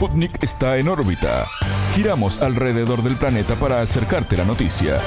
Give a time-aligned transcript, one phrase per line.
[0.00, 1.46] Sputnik está en órbita.
[1.94, 4.98] Giramos alrededor del planeta para acercarte la noticia.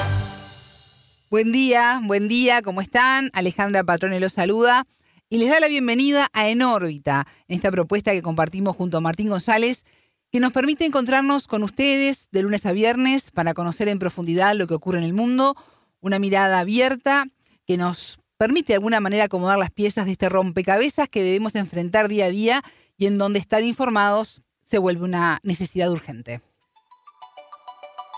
[1.28, 3.28] Buen día, buen día, ¿cómo están?
[3.32, 4.86] Alejandra Patrone los saluda
[5.28, 9.00] y les da la bienvenida a En órbita, en esta propuesta que compartimos junto a
[9.00, 9.84] Martín González,
[10.30, 14.68] que nos permite encontrarnos con ustedes de lunes a viernes para conocer en profundidad lo
[14.68, 15.56] que ocurre en el mundo,
[16.02, 17.24] una mirada abierta
[17.66, 22.06] que nos permite de alguna manera acomodar las piezas de este rompecabezas que debemos enfrentar
[22.06, 22.62] día a día
[22.96, 26.40] y en donde estar informados se vuelve una necesidad urgente.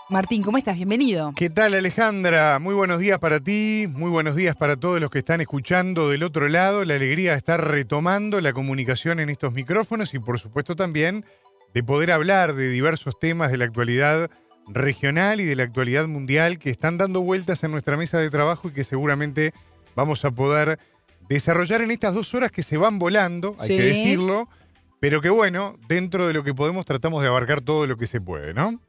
[0.09, 0.75] Martín, ¿cómo estás?
[0.75, 1.33] Bienvenido.
[1.35, 2.59] ¿Qué tal Alejandra?
[2.59, 6.23] Muy buenos días para ti, muy buenos días para todos los que están escuchando del
[6.23, 6.85] otro lado.
[6.85, 11.25] La alegría de estar retomando la comunicación en estos micrófonos y por supuesto también
[11.73, 14.31] de poder hablar de diversos temas de la actualidad
[14.69, 18.69] regional y de la actualidad mundial que están dando vueltas en nuestra mesa de trabajo
[18.69, 19.53] y que seguramente
[19.93, 20.79] vamos a poder
[21.27, 24.47] desarrollar en estas dos horas que se van volando, hay que decirlo,
[24.99, 28.21] pero que bueno, dentro de lo que podemos tratamos de abarcar todo lo que se
[28.21, 28.79] puede, ¿no?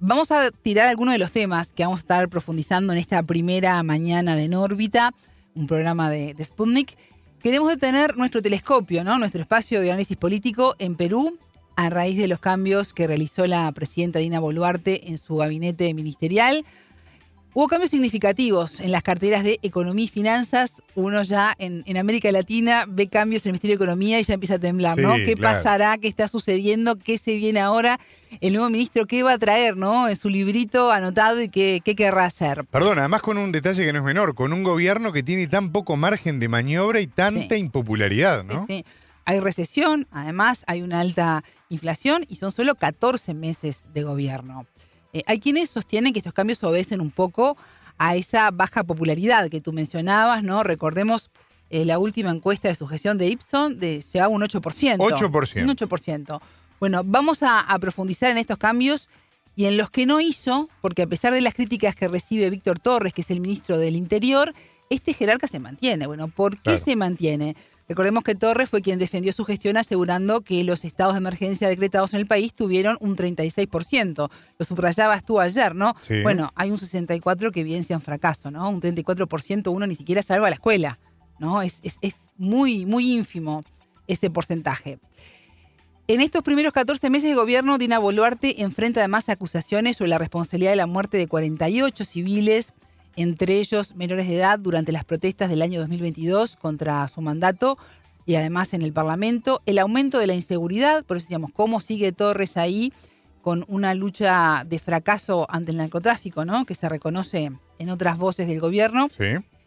[0.00, 3.82] Vamos a tirar algunos de los temas que vamos a estar profundizando en esta primera
[3.82, 5.12] mañana de En órbita,
[5.54, 6.96] un programa de, de Sputnik.
[7.42, 9.18] Queremos detener nuestro telescopio, ¿no?
[9.18, 11.38] nuestro espacio de análisis político en Perú,
[11.76, 16.64] a raíz de los cambios que realizó la presidenta Dina Boluarte en su gabinete ministerial.
[17.58, 20.80] Hubo cambios significativos en las carteras de Economía y Finanzas.
[20.94, 24.54] Uno ya en, América Latina ve cambios en el Ministerio de Economía y ya empieza
[24.54, 25.16] a temblar, ¿no?
[25.16, 25.98] ¿Qué pasará?
[25.98, 26.94] ¿Qué está sucediendo?
[26.94, 27.98] ¿Qué se viene ahora?
[28.40, 30.08] El nuevo ministro, ¿qué va a traer, ¿no?
[30.08, 32.64] En su librito anotado y qué, qué querrá hacer.
[32.64, 35.72] Perdón, además con un detalle que no es menor, con un gobierno que tiene tan
[35.72, 38.66] poco margen de maniobra y tanta impopularidad, ¿no?
[38.68, 38.84] Sí, sí.
[39.24, 44.64] Hay recesión, además hay una alta inflación y son solo 14 meses de gobierno.
[45.12, 47.56] Eh, hay quienes sostienen que estos cambios obedecen un poco
[47.98, 50.62] a esa baja popularidad que tú mencionabas, ¿no?
[50.62, 51.30] Recordemos
[51.70, 54.96] eh, la última encuesta de sujeción de Ipson de llegaba un 8%.
[54.96, 55.62] 8%.
[55.62, 56.40] Un 8%.
[56.80, 59.08] Bueno, vamos a, a profundizar en estos cambios
[59.56, 62.78] y en los que no hizo, porque a pesar de las críticas que recibe Víctor
[62.78, 64.54] Torres, que es el ministro del Interior,
[64.88, 66.06] este jerarca se mantiene.
[66.06, 67.56] Bueno, ¿por qué se mantiene?
[67.88, 72.12] Recordemos que Torres fue quien defendió su gestión asegurando que los estados de emergencia decretados
[72.12, 74.30] en el país tuvieron un 36%.
[74.58, 75.96] Lo subrayabas tú ayer, ¿no?
[76.22, 78.68] Bueno, hay un 64% que evidencian fracaso, ¿no?
[78.68, 80.98] Un 34% uno ni siquiera salva la escuela,
[81.38, 81.62] ¿no?
[81.62, 83.64] Es, es muy, muy ínfimo
[84.06, 84.98] ese porcentaje.
[86.08, 90.70] En estos primeros 14 meses de gobierno, Dina Boluarte enfrenta además acusaciones sobre la responsabilidad
[90.70, 92.72] de la muerte de 48 civiles
[93.18, 97.76] entre ellos menores de edad, durante las protestas del año 2022 contra su mandato
[98.26, 102.12] y además en el Parlamento, el aumento de la inseguridad, por eso decíamos, cómo sigue
[102.12, 102.92] Torres ahí
[103.42, 106.64] con una lucha de fracaso ante el narcotráfico, ¿no?
[106.64, 109.08] que se reconoce en otras voces del gobierno,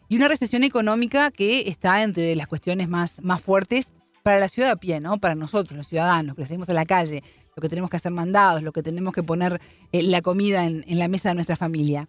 [0.08, 3.92] y una recesión económica que está entre las cuestiones más, más fuertes
[4.22, 5.18] para la ciudad a pie, ¿no?
[5.18, 7.22] para nosotros, los ciudadanos, que salimos a la calle,
[7.54, 9.60] lo que tenemos que hacer mandados, lo que tenemos que poner
[9.90, 12.08] eh, la comida en la mesa de nuestra familia.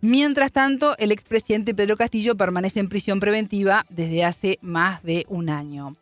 [0.00, 5.48] Mientras tanto, el expresidente Pedro Castillo permanece en prisión preventiva desde hace más de un
[5.48, 5.92] año.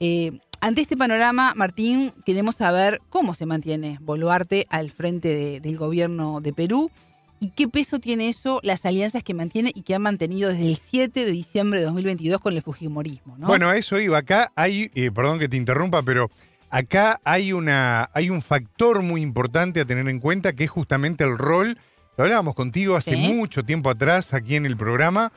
[0.00, 6.40] Eh, ante este panorama, Martín, queremos saber cómo se mantiene Boluarte al frente del gobierno
[6.40, 6.90] de Perú
[7.38, 10.76] y qué peso tiene eso las alianzas que mantiene y que han mantenido desde el
[10.76, 13.36] 7 de diciembre de 2022 con el Fujimorismo.
[13.36, 13.46] ¿no?
[13.46, 14.16] Bueno, eso iba.
[14.16, 16.30] Acá hay, eh, perdón que te interrumpa, pero
[16.70, 21.24] acá hay, una, hay un factor muy importante a tener en cuenta que es justamente
[21.24, 21.76] el rol
[22.16, 25.32] lo hablábamos contigo hace mucho tiempo atrás aquí en el programa,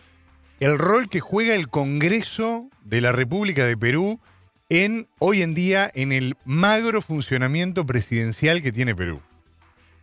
[0.60, 4.20] el rol que juega el Congreso de la República de Perú
[4.70, 9.22] en hoy en día en el magro funcionamiento presidencial que tiene Perú.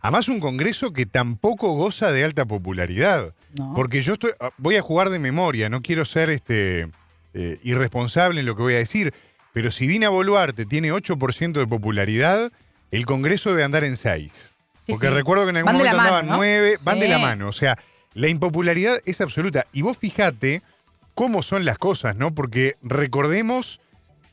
[0.01, 3.33] Además un Congreso que tampoco goza de alta popularidad,
[3.73, 6.89] porque yo estoy ah, voy a jugar de memoria, no quiero ser este
[7.33, 9.13] eh, irresponsable en lo que voy a decir,
[9.53, 12.51] pero si Dina Boluarte tiene 8% de popularidad,
[12.91, 14.54] el Congreso debe andar en 6.
[14.87, 17.47] Porque recuerdo que en algún momento andaban nueve, van de la mano.
[17.47, 17.77] O sea,
[18.13, 19.65] la impopularidad es absoluta.
[19.73, 20.61] Y vos fijate
[21.13, 22.33] cómo son las cosas, ¿no?
[22.33, 23.81] Porque recordemos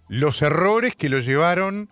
[0.08, 1.88] los errores que lo llevaron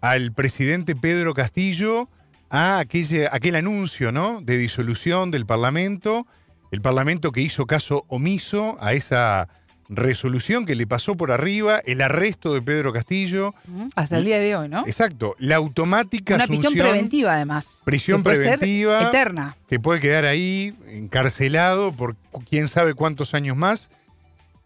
[0.00, 2.08] al presidente Pedro Castillo
[2.48, 4.40] a aquel, aquel anuncio, ¿no?
[4.40, 6.26] De disolución del Parlamento.
[6.70, 9.48] El Parlamento que hizo caso omiso a esa
[9.88, 13.54] resolución que le pasó por arriba, el arresto de Pedro Castillo.
[13.94, 14.84] Hasta el día de hoy, ¿no?
[14.86, 15.36] Exacto.
[15.38, 17.80] La automática Una prisión preventiva, además.
[17.84, 19.02] Prisión preventiva.
[19.08, 19.56] eterna.
[19.68, 22.16] Que puede quedar ahí encarcelado por
[22.48, 23.90] quién sabe cuántos años más.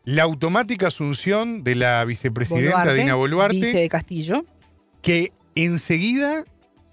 [0.05, 3.56] La automática asunción de la vicepresidenta Dina Boluarte.
[3.56, 4.44] Vice de Castillo.
[5.02, 6.44] Que enseguida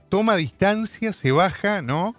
[0.09, 2.15] toma distancia, se baja, ¿no?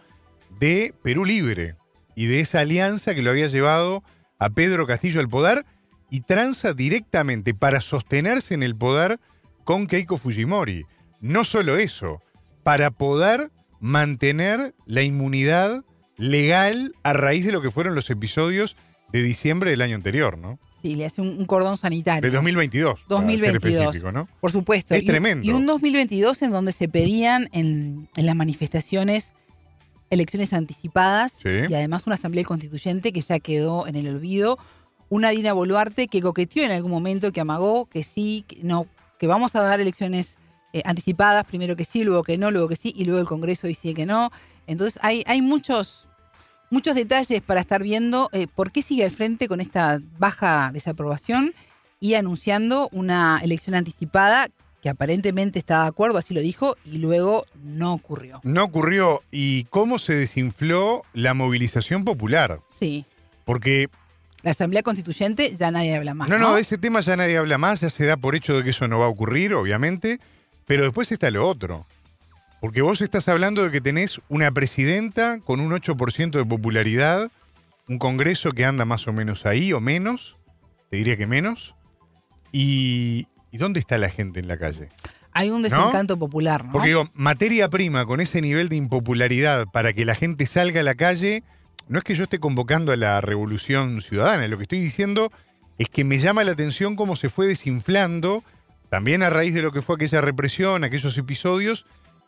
[0.59, 1.77] De Perú Libre
[2.19, 4.03] y de esa alianza que lo había llevado
[4.41, 5.65] a Pedro Castillo al poder
[6.11, 9.21] y tranza directamente para sostenerse en el poder
[9.65, 10.87] con Keiko Fujimori.
[11.21, 12.23] no solo eso,
[12.63, 13.51] para poder
[13.81, 15.85] mantener la inmunidad
[16.17, 18.77] legal a raíz de lo que fueron los episodios
[19.13, 20.59] de diciembre del año anterior, ¿no?
[20.83, 22.31] Sí, le hace un, cordón sanitario.
[22.31, 23.01] De 2022.
[23.09, 24.13] 2022.
[24.13, 24.29] ¿no?
[24.41, 24.95] Por supuesto.
[24.95, 25.45] Es tremendo.
[25.45, 29.35] Y un 2022 en donde se pedían en, las manifestaciones
[30.11, 34.59] elecciones anticipadas y además una asamblea constituyente que ya quedó en el olvido.
[35.11, 38.87] Una Dina Boluarte que coqueteó en algún momento, que amagó, que sí, que no,
[39.19, 40.39] que vamos a dar elecciones
[40.73, 43.67] eh, anticipadas, primero que sí, luego que no, luego que sí, y luego el Congreso
[43.67, 44.31] dice que no.
[44.67, 46.09] Entonces hay, hay muchos,
[46.71, 51.55] muchos detalles para estar viendo eh, por qué sigue al frente con esta baja desaprobación
[52.01, 54.49] y anunciando una elección anticipada
[54.83, 58.41] que aparentemente está de acuerdo, así lo dijo, y luego no ocurrió.
[58.45, 59.23] No ocurrió.
[59.33, 62.61] ¿Y cómo se desinfló la movilización popular?
[62.69, 63.05] Sí.
[63.45, 63.89] Porque...
[64.43, 66.29] La Asamblea Constituyente ya nadie habla más.
[66.29, 68.65] No, no, de ese tema ya nadie habla más, ya se da por hecho de
[68.65, 70.21] que eso no va a ocurrir, obviamente,
[70.67, 71.87] pero después está lo otro.
[72.61, 77.31] Porque vos estás hablando de que tenés una presidenta con un 8% de popularidad,
[77.89, 80.37] un Congreso que anda más o menos ahí o menos,
[80.91, 81.75] te diría que menos.
[82.53, 84.89] ¿Y, dónde está la gente en la calle?
[85.33, 86.73] Hay un desencanto popular, ¿no?
[86.73, 90.85] Porque digo, materia prima con ese nivel de impopularidad para que la gente salga a
[90.85, 91.45] la calle,
[91.89, 95.33] no es que yo esté convocando a la revolución ciudadana, lo que estoy diciendo
[95.79, 98.45] es que me llama la atención cómo se fue desinflando,
[98.91, 101.87] también a raíz de lo que fue aquella represión, aquellos episodios,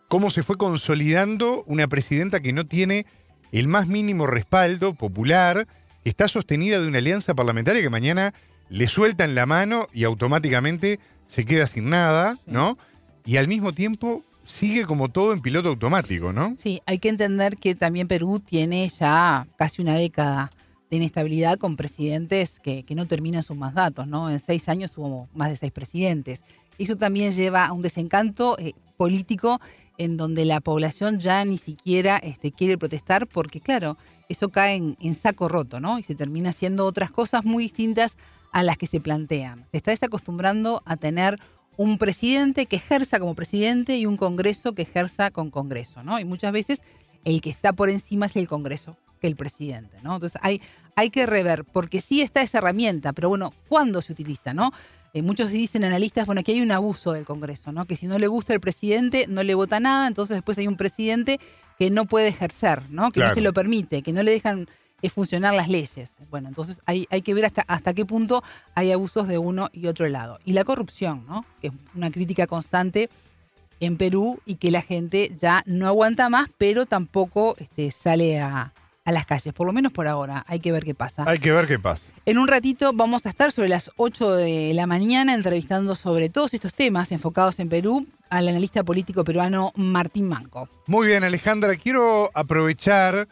[0.09, 3.07] cómo se fue consolidando una presidenta que no tiene
[3.53, 5.67] el más mínimo respaldo popular,
[6.03, 8.33] que está sostenida de una alianza parlamentaria que mañana
[8.69, 12.79] le sueltan la mano y automáticamente se queda sin nada, ¿no?
[13.25, 16.52] Y al mismo tiempo sigue como todo en piloto automático, ¿no?
[16.55, 20.50] Sí, hay que entender que también Perú tiene ya casi una década
[20.91, 24.29] de inestabilidad con presidentes que, no terminan sus mandatos, ¿no?
[24.29, 26.43] En seis años hubo más de seis presidentes.
[26.79, 29.61] Eso también lleva a un desencanto eh, político
[29.99, 33.97] en donde la población ya ni siquiera este, quiere protestar porque, claro,
[34.29, 35.99] eso cae en, saco roto, ¿no?
[35.99, 38.17] Y se termina haciendo otras cosas muy distintas
[38.50, 39.67] a las que se plantean.
[39.70, 41.38] Se está desacostumbrando a tener
[41.76, 46.19] un presidente que ejerza como presidente y un Congreso que ejerza con Congreso, ¿no?
[46.19, 46.82] Y muchas veces
[47.25, 50.14] el que está por encima es el Congreso que el presidente, ¿no?
[50.14, 50.61] Entonces hay,
[50.96, 54.72] hay que rever, porque sí está esa herramienta, pero bueno, ¿cuándo se utiliza, no?
[55.12, 57.84] Eh, muchos dicen analistas, bueno, que hay un abuso del Congreso, ¿no?
[57.84, 60.76] Que si no le gusta el presidente, no le vota nada, entonces después hay un
[60.76, 61.40] presidente
[61.78, 63.11] que no puede ejercer, ¿no?
[63.11, 64.66] Que no se lo permite, que no le dejan
[65.02, 66.11] eh, funcionar las leyes.
[66.31, 68.43] Bueno, entonces hay, hay que ver hasta, hasta qué punto
[68.75, 70.38] hay abusos de uno y otro lado.
[70.44, 71.44] Y la corrupción, ¿no?
[71.61, 73.11] Que es una crítica constante
[73.81, 78.73] en Perú y que la gente ya no aguanta más, pero tampoco este, sale a,
[79.05, 80.44] a las calles, por lo menos por ahora.
[80.47, 81.25] Hay que ver qué pasa.
[81.26, 82.06] Hay que ver qué pasa.
[82.26, 86.55] En un ratito vamos a estar sobre las 8 de la mañana entrevistando sobre todos
[86.55, 90.69] estos temas enfocados en Perú al analista político peruano Martín Manco.
[90.87, 93.26] Muy bien, Alejandra, quiero aprovechar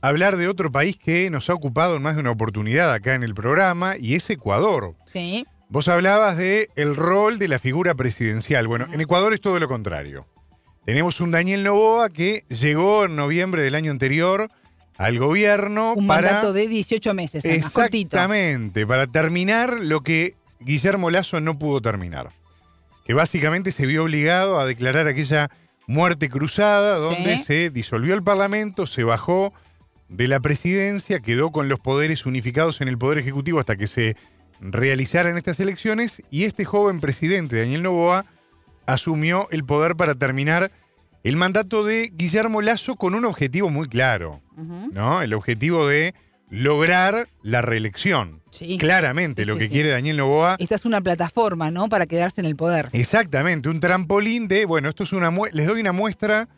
[0.00, 3.22] hablar de otro país que nos ha ocupado en más de una oportunidad acá en
[3.22, 4.94] el programa y es Ecuador.
[5.12, 5.46] Sí.
[5.68, 8.66] Vos hablabas de el rol de la figura presidencial.
[8.66, 10.26] Bueno, en Ecuador es todo lo contrario.
[10.86, 14.50] Tenemos un Daniel Novoa que llegó en noviembre del año anterior
[14.96, 16.28] al gobierno Un para...
[16.28, 22.30] mandato de 18 meses, Exactamente, para terminar lo que Guillermo Lazo no pudo terminar.
[23.04, 25.50] Que básicamente se vio obligado a declarar aquella
[25.86, 29.52] muerte cruzada donde se disolvió el Parlamento, se bajó
[30.08, 34.16] de la presidencia, quedó con los poderes unificados en el Poder Ejecutivo hasta que se
[34.60, 38.26] realizaran estas elecciones y este joven presidente, Daniel Novoa,
[38.86, 40.72] asumió el poder para terminar
[41.22, 45.20] el mandato de Guillermo Lazo con un objetivo muy claro, ¿no?
[45.20, 46.14] El objetivo de
[46.50, 48.42] lograr la reelección.
[48.78, 50.56] Claramente lo que quiere Daniel Novoa.
[50.58, 51.88] Esta es una plataforma, ¿no?
[51.88, 52.88] Para quedarse en el poder.
[52.92, 56.48] Exactamente, un trampolín de, bueno, esto es una les doy una muestra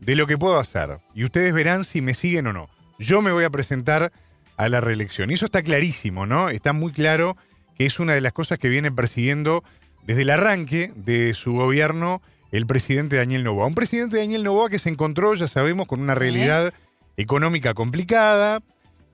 [0.00, 2.68] de lo que puedo hacer y ustedes verán si me siguen o no.
[2.98, 4.12] Yo me voy a presentar
[4.56, 5.30] a la reelección.
[5.30, 6.48] Y eso está clarísimo, ¿no?
[6.48, 7.36] Está muy claro
[7.76, 9.62] que es una de las cosas que viene persiguiendo
[10.06, 12.22] desde el arranque de su gobierno
[12.52, 13.66] el presidente Daniel Novoa.
[13.66, 16.72] Un presidente Daniel Novoa que se encontró, ya sabemos, con una realidad
[17.16, 18.60] económica complicada,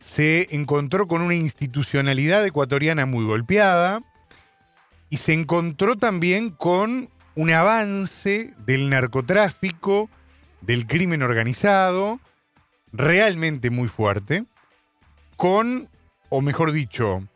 [0.01, 4.01] se encontró con una institucionalidad ecuatoriana muy golpeada
[5.11, 10.11] y se encontró también con un avance del narcotráfico,
[10.61, 12.21] del crimen organizado,
[12.93, 14.45] realmente muy fuerte,
[15.37, 15.89] con,
[16.29, 17.27] o mejor dicho,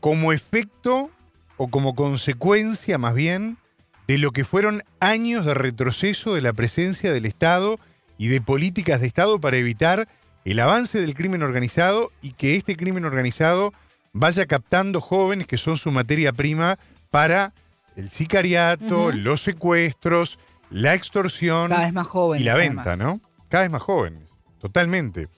[0.00, 1.10] como efecto
[1.56, 3.58] o como consecuencia más bien
[4.06, 7.78] de lo que fueron años de retroceso de la presencia del Estado
[8.18, 10.08] y de políticas de Estado para evitar
[10.44, 13.72] el avance del crimen organizado y que este crimen organizado
[14.12, 16.78] vaya captando jóvenes que son su materia prima
[17.10, 17.52] para
[17.96, 20.38] el sicariato, los secuestros
[20.70, 22.42] la extorsión Cada vez más jóvenes.
[22.42, 23.20] y la venta, además.
[23.20, 23.20] ¿no?
[23.48, 24.25] Cada vez más jóvenes,
[24.58, 25.28] totalmente.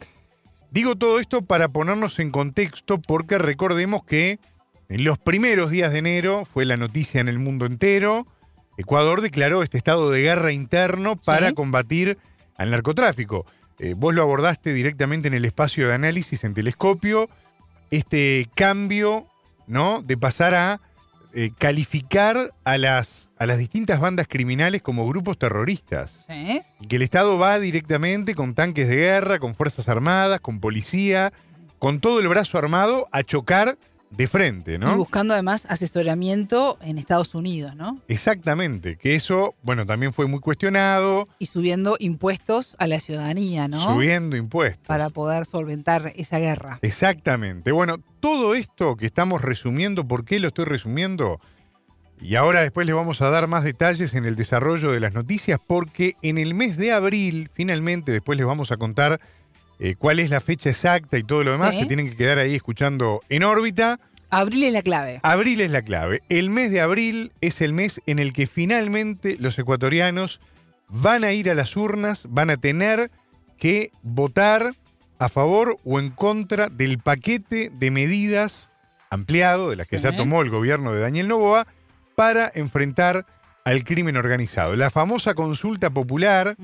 [0.70, 4.38] Digo todo esto para ponernos en contexto porque recordemos que
[4.88, 8.26] en los primeros días de enero fue la noticia en el mundo entero.
[8.76, 11.54] Ecuador declaró este estado de guerra interno para Sí.
[11.54, 12.18] combatir
[12.56, 13.46] al narcotráfico.
[13.78, 17.28] Eh, vos lo abordaste directamente en el espacio de análisis en telescopio.
[17.90, 19.26] Este cambio,
[19.66, 20.02] ¿no?
[20.02, 20.80] De pasar a
[21.34, 26.24] eh, calificar a las, a las distintas bandas criminales como grupos terroristas.
[26.26, 26.62] Sí.
[26.80, 31.32] Y que el Estado va directamente con tanques de guerra, con fuerzas armadas, con policía,
[31.78, 33.78] con todo el brazo armado a chocar
[34.10, 34.96] de frente, Y ¿no?
[34.96, 38.00] buscando además asesoramiento en Estados Unidos, ¿no?
[38.08, 43.94] Exactamente, que eso, bueno, también fue muy cuestionado, Y subiendo impuestos a la ciudadanía, ¿no?
[43.94, 44.86] subiendo impuestos.
[44.86, 46.78] Para poder solventar esa guerra.
[46.82, 47.72] Exactamente.
[47.72, 51.40] Bueno, todo esto que estamos resumiendo, ¿por qué lo estoy resumiendo?
[52.20, 55.60] Y ahora después les vamos a dar más detalles en el desarrollo de las noticias,
[55.64, 59.20] porque en el mes de abril, finalmente, después les vamos a contar
[59.78, 61.74] eh, cuál es la fecha exacta y todo lo demás.
[61.74, 61.80] Sí.
[61.82, 64.00] Se tienen que quedar ahí escuchando en órbita.
[64.30, 65.20] Abril es la clave.
[65.22, 66.20] Abril es la clave.
[66.28, 70.40] El mes de abril es el mes en el que finalmente los ecuatorianos
[70.88, 73.10] van a ir a las urnas, van a tener
[73.58, 74.74] que votar
[75.18, 78.70] a favor o en contra del paquete de medidas
[79.10, 80.16] ampliado de las que ya Sí.
[80.16, 81.66] tomó el gobierno de Daniel Novoa
[82.14, 83.24] para enfrentar
[83.64, 84.76] al crimen organizado.
[84.76, 86.56] La famosa consulta popular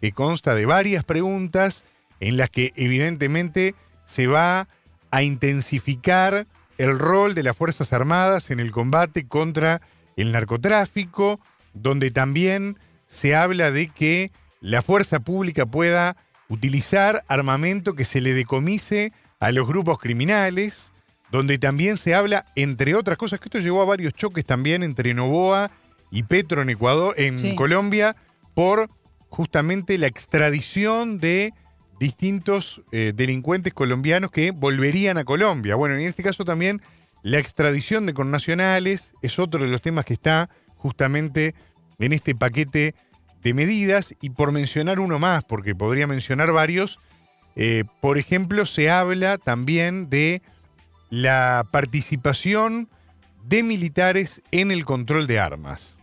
[0.00, 1.84] que consta de varias preguntas
[2.20, 4.68] en las que evidentemente se va
[5.10, 6.46] a intensificar
[6.78, 9.80] el rol de las Fuerzas Armadas en el combate contra
[10.16, 11.40] el narcotráfico,
[11.72, 16.16] donde también se habla de que la fuerza pública pueda
[16.48, 20.92] utilizar armamento que se le decomise a los grupos criminales,
[21.30, 25.14] donde también se habla, entre otras cosas, que esto llevó a varios choques también entre
[25.14, 25.70] Novoa
[26.10, 27.54] y Petro en Ecuador, en Sí.
[27.56, 28.14] Colombia,
[28.54, 28.88] por
[29.28, 31.52] justamente la extradición de
[31.98, 35.74] distintos eh, delincuentes colombianos que volverían a Colombia.
[35.74, 36.82] Bueno, en este caso también
[37.22, 41.54] la extradición de connacionales es otro de los temas que está justamente
[41.98, 42.94] en este paquete
[43.42, 44.14] de medidas.
[44.20, 47.00] Y por mencionar uno más, porque podría mencionar varios,
[47.56, 50.42] eh, por ejemplo, se habla también de
[51.10, 52.88] la participación
[53.44, 55.98] de militares en el control de armas.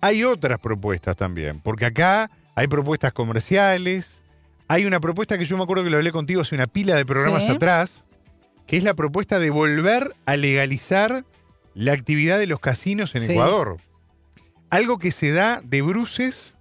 [0.00, 4.23] Hay otras propuestas también, porque acá hay propuestas comerciales,
[4.68, 7.04] hay una propuesta que yo me acuerdo que lo hablé contigo hace una pila de
[7.06, 7.50] programas Sí.
[7.52, 8.06] atrás,
[8.66, 11.24] que es la propuesta de volver a legalizar
[11.74, 13.32] la actividad de los casinos en Sí.
[13.32, 13.76] Ecuador.
[14.70, 16.58] Algo que se da de bruces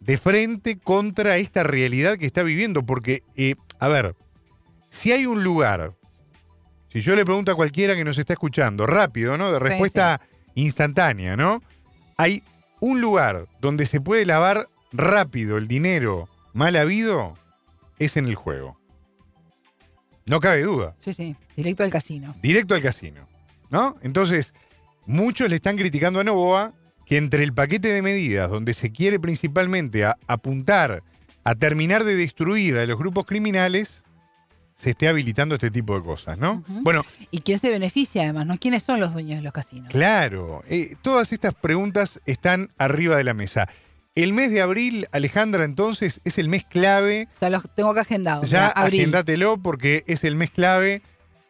[0.00, 4.14] de frente contra esta realidad que está viviendo, porque, eh, a ver,
[4.88, 5.92] si hay un lugar,
[6.88, 9.52] si yo le pregunto a cualquiera que nos está escuchando, rápido, ¿no?
[9.52, 10.20] De Sí, respuesta
[10.54, 11.62] instantánea, ¿no?
[12.16, 12.42] Hay
[12.80, 17.36] un lugar donde se puede lavar rápido el dinero mal habido,
[17.98, 18.78] es en el juego.
[20.26, 20.94] No cabe duda.
[20.98, 21.36] Sí, sí.
[21.56, 22.34] Directo al casino.
[22.42, 23.26] Directo al casino.
[23.70, 23.96] ¿No?
[24.02, 24.54] Entonces,
[25.06, 26.72] muchos le están criticando a Novoa
[27.06, 31.02] que entre el paquete de medidas donde se quiere principalmente a- apuntar
[31.42, 34.04] a terminar de destruir a los grupos criminales,
[34.76, 36.62] se esté habilitando este tipo de cosas, ¿no?
[36.68, 38.46] Bueno, ¿Y quién se beneficia además?
[38.46, 38.58] ¿no?
[38.58, 39.88] ¿Quiénes son los dueños de los casinos?
[39.90, 43.68] Claro, eh, todas estas preguntas están arriba de la mesa.
[44.22, 47.28] El mes de abril, Alejandra, entonces, es el mes clave.
[47.36, 48.50] O sea, los tengo acá agendados.
[48.50, 49.00] Ya abril.
[49.00, 51.02] agéndatelo porque es el mes clave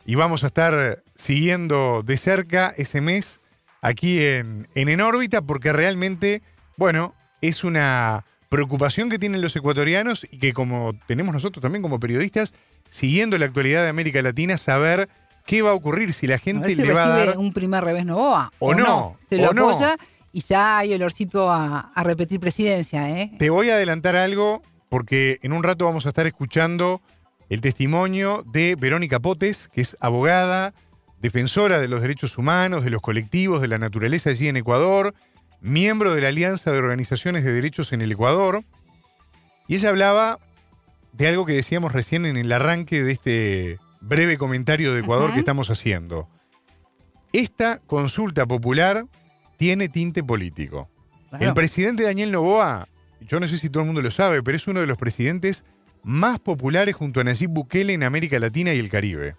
[0.05, 3.41] y vamos a estar siguiendo de cerca ese mes
[3.83, 6.43] aquí en, en En órbita porque realmente,
[6.77, 12.01] bueno, es una preocupación que tienen los ecuatorianos y que como tenemos nosotros también como
[12.01, 12.53] periodistas,
[12.89, 15.09] siguiendo la actualidad de América Latina, saber
[15.47, 17.39] qué va a ocurrir, si la A gente ver si le va a recibe dar...
[17.39, 18.53] un primer revés Novoa.
[18.59, 19.71] O no, Se lo o no.
[20.33, 23.33] Y ya hay olorcito a, a repetir presidencia, ¿eh?
[23.39, 27.01] Te voy a adelantar algo porque en un rato vamos a estar escuchando
[27.49, 30.73] el testimonio de Verónica Potes, que es abogada,
[31.21, 35.15] defensora de los derechos humanos, de los colectivos, de la naturaleza allí en Ecuador,
[35.61, 38.65] miembro de la Alianza de Organizaciones de Derechos en el Ecuador.
[39.69, 40.39] Y ella hablaba
[41.13, 45.41] de algo que decíamos recién en el arranque de este breve comentario de Ecuador que
[45.41, 46.29] estamos haciendo.
[47.33, 49.07] Esta consulta popular
[49.61, 50.89] tiene tinte político.
[51.29, 51.45] Claro.
[51.45, 52.89] El presidente Daniel Novoa,
[53.21, 55.67] yo no sé si todo el mundo lo sabe, pero es uno de los presidentes
[56.03, 59.37] más populares junto a Nayib Bukele en América Latina y el Caribe.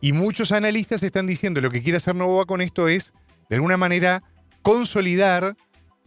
[0.00, 3.12] Y muchos analistas están diciendo lo que quiere hacer Novoa con esto es,
[3.48, 4.24] de alguna manera,
[4.62, 5.56] consolidar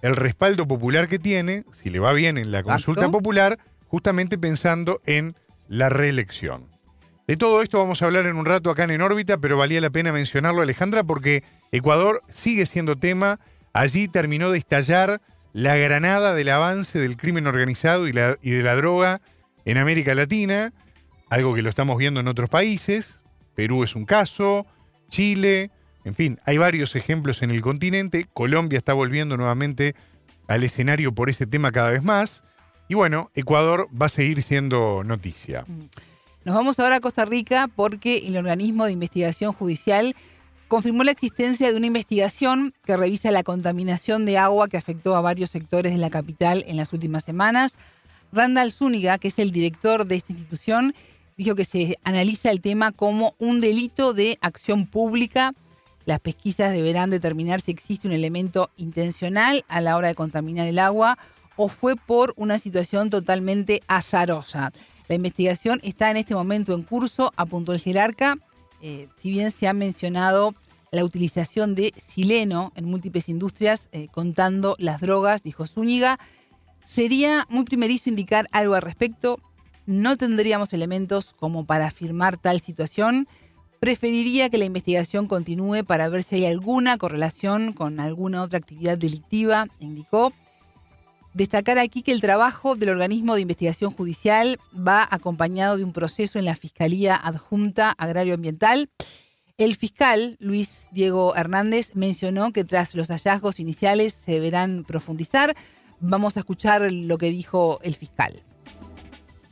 [0.01, 2.73] el respaldo popular que tiene, si le va bien en la Exacto.
[2.73, 5.37] consulta popular, justamente pensando en
[5.69, 6.67] la reelección.
[7.29, 9.91] De todo esto vamos a hablar en un rato acá en órbita, pero valía la
[9.91, 13.39] pena mencionarlo, Alejandra, porque Ecuador sigue siendo tema.
[13.71, 15.21] Allí terminó de estallar
[15.53, 19.21] la granada del avance del crimen organizado y, y de la droga
[19.63, 20.73] en América Latina,
[21.29, 23.21] algo que lo estamos viendo en otros países.
[23.53, 24.65] Perú es un caso,
[25.09, 25.69] Chile,
[26.05, 28.25] en fin, hay varios ejemplos en el continente.
[28.33, 29.93] Colombia está volviendo nuevamente
[30.47, 32.43] al escenario por ese tema cada vez más.
[32.87, 35.63] Y bueno, Ecuador va a seguir siendo noticia.
[36.49, 40.15] Nos vamos ahora a Costa Rica porque el organismo de investigación judicial
[40.67, 45.21] confirmó la existencia de una investigación que revisa la contaminación de agua que afectó a
[45.21, 47.77] varios sectores de la capital en las últimas semanas.
[48.31, 50.95] Randall Zúñiga, que es el director de esta institución,
[51.37, 55.53] dijo que se analiza el tema como un delito de acción pública.
[56.05, 60.79] Las pesquisas deberán determinar si existe un elemento intencional a la hora de contaminar el
[60.79, 61.19] agua
[61.57, 64.71] o fue por una situación totalmente azarosa.
[65.09, 68.37] La investigación está en este momento en curso, apuntó el jerarca.
[68.81, 70.53] Eh, si bien se ha mencionado
[70.91, 76.19] la utilización de sileno en múltiples industrias, eh, contando las drogas, dijo Zúñiga,
[76.85, 79.39] sería muy primerizo indicar algo al respecto.
[79.87, 83.27] No tendríamos elementos como para afirmar tal situación.
[83.79, 88.97] Preferiría que la investigación continúe para ver si hay alguna correlación con alguna otra actividad
[88.97, 90.33] delictiva, indicó.
[91.33, 96.39] Destacar aquí que el trabajo del organismo de investigación judicial va acompañado de un proceso
[96.39, 98.89] en la Fiscalía Adjunta Agrario Ambiental.
[99.59, 105.55] El fiscal, Luis Diego Hernández, mencionó que tras los hallazgos iniciales se deberán profundizar.
[105.99, 108.41] Vamos a escuchar lo que dijo el fiscal.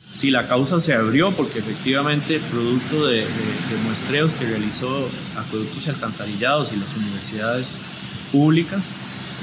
[0.09, 5.89] Sí, la causa se abrió porque efectivamente, producto de, de muestreos que realizó Acueductos y
[5.89, 7.79] Alcantarillados y las universidades
[8.31, 8.93] públicas,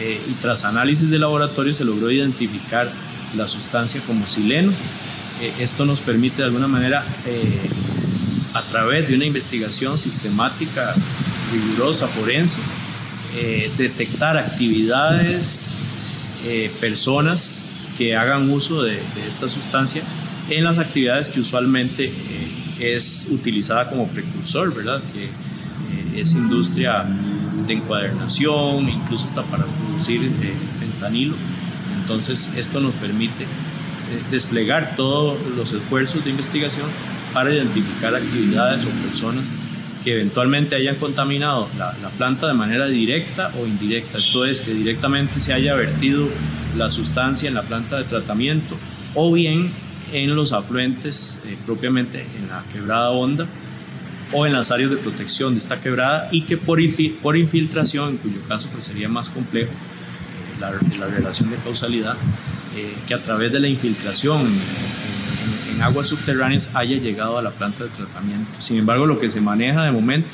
[0.00, 2.90] eh, y tras análisis de laboratorio se logró identificar
[3.36, 4.72] la sustancia como sileno.
[5.40, 7.70] Eh, esto nos permite de alguna manera, eh,
[8.54, 10.94] a través de una investigación sistemática,
[11.52, 12.60] rigurosa, forense,
[13.76, 15.76] detectar actividades,
[16.80, 17.64] personas
[17.98, 20.02] que hagan uso de, de, esta sustancia
[20.50, 22.12] en las actividades que usualmente
[22.78, 25.02] es utilizada como precursor, ¿verdad?
[25.12, 27.04] Que es industria
[27.66, 31.35] de encuadernación, incluso hasta para producir eh, fentanilo.
[32.00, 36.87] Entonces esto nos permite eh, desplegar todos los esfuerzos de investigación
[37.33, 39.57] para identificar actividades o personas
[40.05, 44.18] que eventualmente hayan contaminado la, planta de manera directa o indirecta.
[44.18, 46.29] Esto es, que directamente se haya vertido
[46.77, 48.77] la sustancia en la planta de tratamiento
[49.14, 49.72] o bien
[50.12, 53.46] en los afluentes eh, propiamente en la quebrada honda
[54.35, 56.81] o en las áreas de protección de esta quebrada y que por,
[57.23, 62.16] por infiltración, en cuyo caso pues sería más complejo eh, la, la, relación de causalidad,
[62.77, 67.85] eh, que a través de la infiltración en, aguas subterráneas haya llegado a la planta
[67.85, 68.51] de tratamiento.
[68.59, 70.29] Sin embargo, lo que se maneja de momento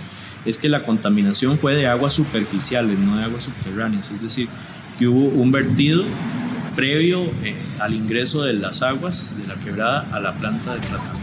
[0.45, 4.49] es que la contaminación fue de aguas superficiales, no de aguas subterráneas, es decir,
[4.99, 6.05] que hubo un vertido
[6.77, 11.20] previo eh, al ingreso de las aguas de la quebrada a la planta de tratamiento.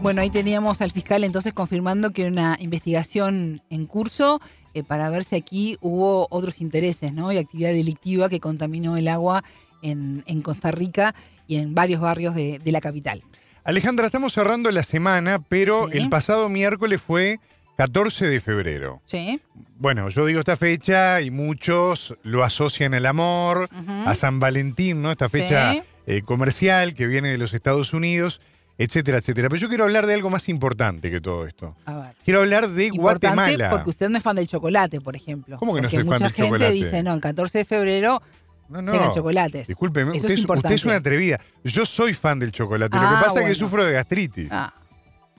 [0.00, 4.40] Bueno, ahí teníamos al fiscal entonces confirmando que una investigación en curso
[4.72, 7.32] eh, para ver si aquí hubo otros intereses ¿no?
[7.32, 9.42] y actividad delictiva que contaminó el agua
[9.82, 11.14] en, Costa Rica
[11.48, 13.22] y en varios barrios de, la capital.
[13.64, 17.40] Alejandra, estamos cerrando la semana, pero el pasado miércoles fue
[17.76, 19.02] 14 de febrero.
[19.04, 19.40] Sí.
[19.78, 23.68] Bueno, yo digo esta fecha y muchos lo asocian al amor,
[24.06, 25.10] a San Valentín, ¿no?
[25.10, 28.40] Esta fecha eh, comercial que viene de los Estados Unidos
[28.78, 29.48] etcétera, etcétera.
[29.48, 31.74] Pero yo quiero hablar de algo más importante que todo esto.
[31.84, 32.16] A ver.
[32.24, 33.70] Quiero hablar de Guatemala.
[33.70, 35.58] Porque usted no es fan del chocolate, por ejemplo.
[35.58, 36.48] ¿Cómo que no soy fan del chocolate?
[36.48, 38.22] Mucha gente dice, no, el 14 de febrero
[38.68, 39.12] no, no.
[39.12, 39.66] chocolates.
[39.66, 41.40] Discúlpeme, usted es, usted es, una atrevida.
[41.64, 42.96] Yo soy fan del chocolate.
[42.96, 44.48] Lo que ah, pasa es que sufro de gastritis.
[44.50, 44.72] Ah.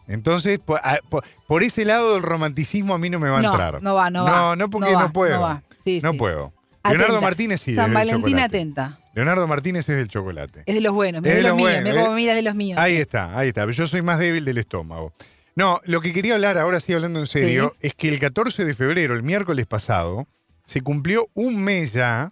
[0.08, 3.82] Entonces, por, ese lado del romanticismo a mí no me va a entrar.
[3.82, 4.32] No va, no va.
[4.32, 5.36] No, no porque no, puedo.
[5.36, 5.64] No, va.
[5.84, 6.52] Sí, no puedo.
[6.84, 7.76] Leonardo Martínez sí.
[7.76, 8.99] San Valentín atenta.
[9.20, 10.64] Leonardo Martínez es del chocolate.
[10.66, 12.80] Es de los buenos, es de, los, míos, me como de los míos.
[12.80, 13.70] Ahí está, ahí está.
[13.70, 15.12] Yo soy más débil del estómago.
[15.58, 18.74] No, lo que quería hablar, ahora sí hablando en serio, es que el 14 de
[18.74, 20.26] febrero, el miércoles pasado,
[20.66, 22.32] se cumplió un mes ya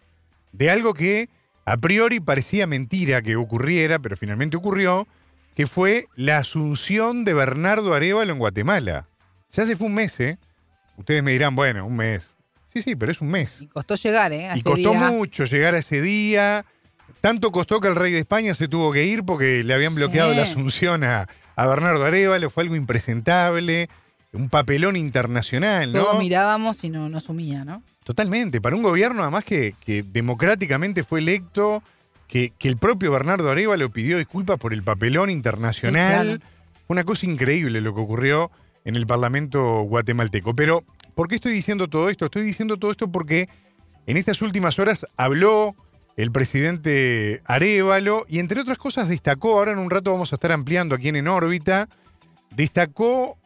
[0.53, 1.27] de algo que
[1.65, 5.09] a priori parecía mentira que ocurriera, pero finalmente ocurrió,
[5.57, 9.09] que fue la asunción de Bernardo Arevalo en Guatemala.
[9.51, 10.39] Ya se fue un mes, ¿eh?
[10.95, 12.29] Ustedes me dirán, bueno, un mes.
[12.73, 13.59] Sí, sí, pero es un mes.
[13.59, 14.49] Y costó llegar, ¿eh?
[14.55, 16.65] y costó mucho llegar a ese día.
[17.21, 20.33] Tanto costó que el rey de España se tuvo que ir porque le habían bloqueado
[20.33, 21.27] la asunción a,
[21.57, 22.49] Bernardo Arevalo.
[22.49, 23.89] Fue algo impresentable,
[24.33, 26.03] un papelón internacional, ¿no?
[26.03, 27.83] Todos mirábamos y no, no sumía, ¿no?
[28.03, 28.61] Totalmente.
[28.61, 29.73] Para un gobierno, además, que,
[30.11, 31.83] democráticamente fue electo,
[32.27, 36.41] que, el propio Bernardo Arevalo pidió disculpas por el papelón internacional.
[36.85, 38.51] Fue una cosa increíble lo que ocurrió
[38.85, 40.55] en el Parlamento guatemalteco.
[40.55, 40.83] Pero
[41.17, 42.25] ¿Por qué estoy diciendo todo esto?
[42.25, 43.49] Estoy diciendo todo esto porque
[44.05, 45.75] en estas últimas horas habló
[46.17, 50.51] el presidente Arevalo, y entre otras cosas destacó, ahora en un rato vamos a estar
[50.51, 51.87] ampliando aquí en órbita,
[52.55, 53.37] destacó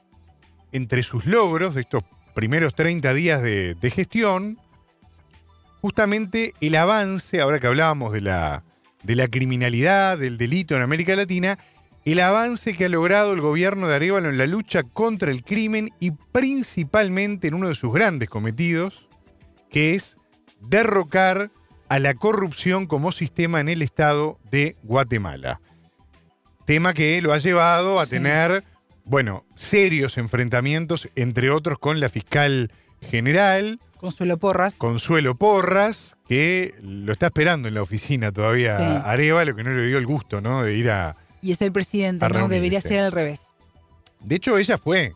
[0.72, 2.04] entre sus logros de estos
[2.34, 4.58] primeros 30 días de, de gestión,
[5.82, 8.64] justamente el avance, ahora que hablábamos de la,
[9.04, 11.60] de la criminalidad, del delito en América Latina,
[12.06, 15.90] el avance que ha logrado el gobierno de Arevalo en la lucha contra el crimen
[16.00, 19.10] y principalmente en uno de sus grandes cometidos,
[19.70, 20.18] que es
[20.62, 21.52] derrocar
[21.92, 25.60] a la corrupción como sistema en el estado de Guatemala.
[26.66, 28.12] Tema que lo ha llevado a Sí.
[28.12, 28.64] tener,
[29.04, 34.76] bueno, serios enfrentamientos, entre otros con la fiscal general, Consuelo Porras.
[34.76, 38.86] Consuelo Porras, que lo está esperando en la oficina todavía Sí.
[39.04, 40.64] Arevalo, que no le dio el gusto, ¿no?
[40.64, 42.48] De ir a, Y es el presidente, ¿no?
[42.48, 43.42] Debería ser al revés.
[44.22, 45.12] De hecho, ella fue,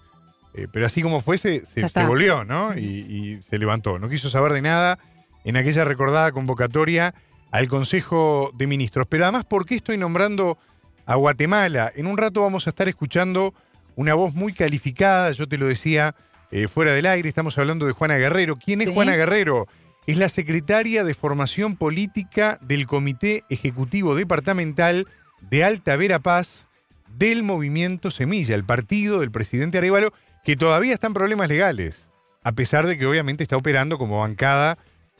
[0.55, 1.63] eh, pero así como fue, se,
[2.05, 2.77] volvió, ¿no?
[2.77, 3.97] Y, y se levantó.
[3.97, 4.99] No quiso saber de nada
[5.45, 7.15] en aquella recordada convocatoria
[7.51, 9.07] al Consejo de Ministros.
[9.09, 10.57] Pero además, ¿por qué estoy nombrando
[11.05, 11.91] a Guatemala?
[11.95, 13.53] En un rato vamos a estar escuchando
[13.95, 16.15] una voz muy calificada, yo te lo decía
[16.51, 18.57] eh, fuera del aire, estamos hablando de Juana Guerrero.
[18.57, 18.93] ¿Quién es Sí.
[18.93, 19.67] Juana Guerrero?
[20.05, 25.07] Es la secretaria de Formación Política del Comité Ejecutivo Departamental
[25.41, 26.69] de Alta Verapaz
[27.17, 30.11] del movimiento Semilla, el partido del presidente Arevalo,
[30.43, 32.09] que todavía está en problemas legales,
[32.43, 34.77] a pesar de que obviamente está operando como bancada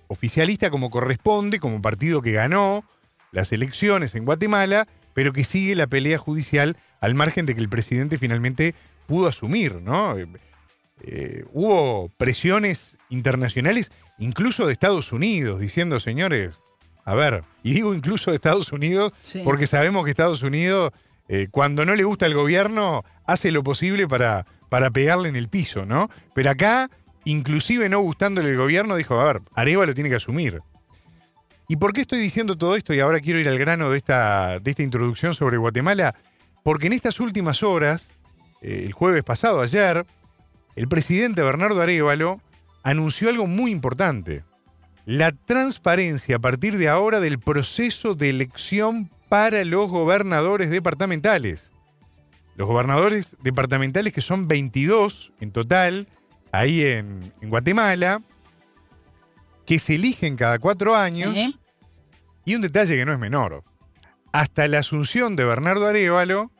[0.08, 2.84] oficialista como corresponde, como partido que ganó
[3.32, 7.70] las elecciones en Guatemala, pero que sigue la pelea judicial al margen de que el
[7.70, 8.76] presidente finalmente
[9.08, 10.18] pudo asumir, ¿no?
[10.18, 10.28] Eh,
[11.04, 16.58] eh, hubo presiones internacionales, incluso de Estados Unidos, diciendo, señores,
[17.04, 19.42] a ver, y digo incluso de Estados Unidos, Sí.
[19.44, 20.92] porque sabemos que Estados Unidos,
[21.28, 25.50] eh, cuando no le gusta el gobierno, hace lo posible para, para pegarle en el
[25.50, 26.10] piso, ¿no?
[26.34, 26.90] Pero acá,
[27.26, 30.62] inclusive no gustándole el gobierno, dijo, a ver, Areva lo tiene que asumir.
[31.68, 32.94] ¿Y por qué estoy diciendo todo esto?
[32.94, 36.16] Y ahora quiero ir al grano de esta, de esta introducción sobre Guatemala.
[36.64, 38.14] Porque en estas últimas horas,
[38.62, 40.06] eh, el jueves pasado, ayer,
[40.76, 42.40] el presidente Bernardo Arevalo
[42.84, 44.44] anunció algo muy importante.
[45.06, 51.72] La transparencia a partir de ahora del proceso de elección para los gobernadores departamentales.
[52.56, 56.08] Los gobernadores departamentales, que son 22 en total,
[56.60, 58.22] ahí en, en Guatemala,
[59.66, 61.34] que se eligen cada cuatro años.
[61.34, 61.58] Sí.
[62.46, 63.64] Y un detalle que no es menor.
[64.32, 66.52] Hasta la asunción de Bernardo Arevalo,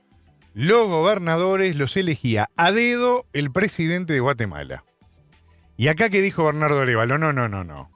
[0.54, 4.84] los gobernadores los elegía a dedo el presidente de Guatemala.
[5.78, 7.92] Y acá que dijo Bernardo Arevalo, no, no, no, no.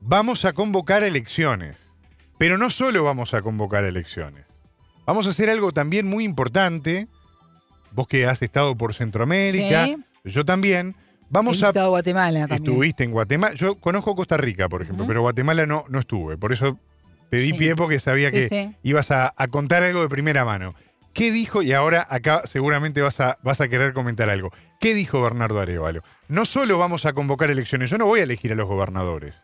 [0.00, 1.92] Vamos a convocar elecciones.
[2.38, 4.44] Pero no solo vamos a convocar elecciones.
[5.06, 7.08] Vamos a hacer algo también muy importante.
[7.92, 9.96] Vos que has estado por Centroamérica, Sí.
[10.24, 10.94] yo también.
[11.28, 12.62] He Vamos a visitado Guatemala también.
[12.62, 13.54] Estuviste en Guatemala.
[13.54, 16.36] Yo conozco Costa Rica, por ejemplo, pero Guatemala no, no estuve.
[16.38, 16.78] Por eso
[17.30, 17.58] te di Sí.
[17.58, 18.76] pie porque sabía Sí, que sí.
[18.84, 20.74] ibas a, a contar algo de primera mano.
[21.12, 21.62] ¿Qué dijo?
[21.62, 24.52] Y ahora acá seguramente vas a, vas a querer comentar algo.
[24.80, 26.02] ¿Qué dijo Bernardo Arevalo?
[26.28, 29.42] No solo vamos a convocar elecciones, yo no voy a elegir a los gobernadores,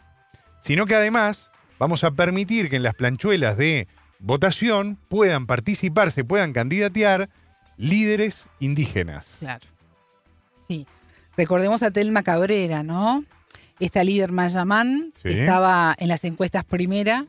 [0.61, 3.89] sino que además vamos a permitir que en las planchuelas de
[4.21, 7.29] votación puedan participar, se puedan candidatear
[7.79, 9.39] líderes indígenas.
[9.41, 9.67] Claro.
[10.69, 10.87] Sí.
[11.37, 13.25] Recordemos a Telma Cabrera, ¿no?
[13.81, 15.23] Esta líder mayamán Sí.
[15.31, 17.27] que estaba en las encuestas primera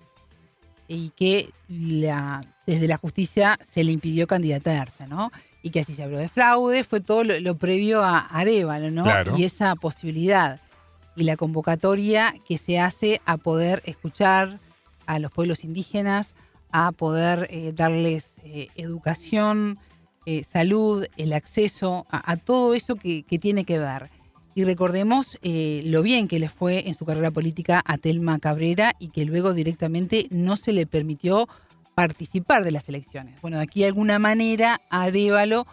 [0.88, 5.32] y que la- desde la justicia se le impidió candidatarse, ¿no?
[5.62, 9.04] Y que así se habló de fraude, fue todo lo, lo previo a Arevalo, ¿no?
[9.04, 9.38] Claro.
[9.38, 10.60] Y esa posibilidad
[11.16, 14.60] y la convocatoria que se hace a poder escuchar
[15.06, 16.34] a los pueblos indígenas,
[16.72, 19.78] a poder eh, darles eh, educación,
[20.26, 24.10] eh, salud, el acceso a, todo eso que, tiene que ver.
[24.56, 28.94] Y recordemos eh, lo bien que le fue en su carrera política a Telma Cabrera
[29.00, 31.50] y que luego directamente no se le permitió
[31.96, 33.42] participar de las elecciones.
[33.42, 35.66] Bueno, aquí de alguna manera Arevalo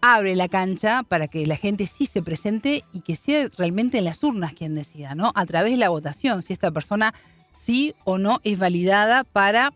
[0.00, 4.04] abre la cancha para que la gente sí se presente y que sea realmente en
[4.04, 5.32] las urnas quien decida, ¿no?
[5.34, 7.14] A través de la votación, si esta persona
[7.52, 9.72] sí o no es validada para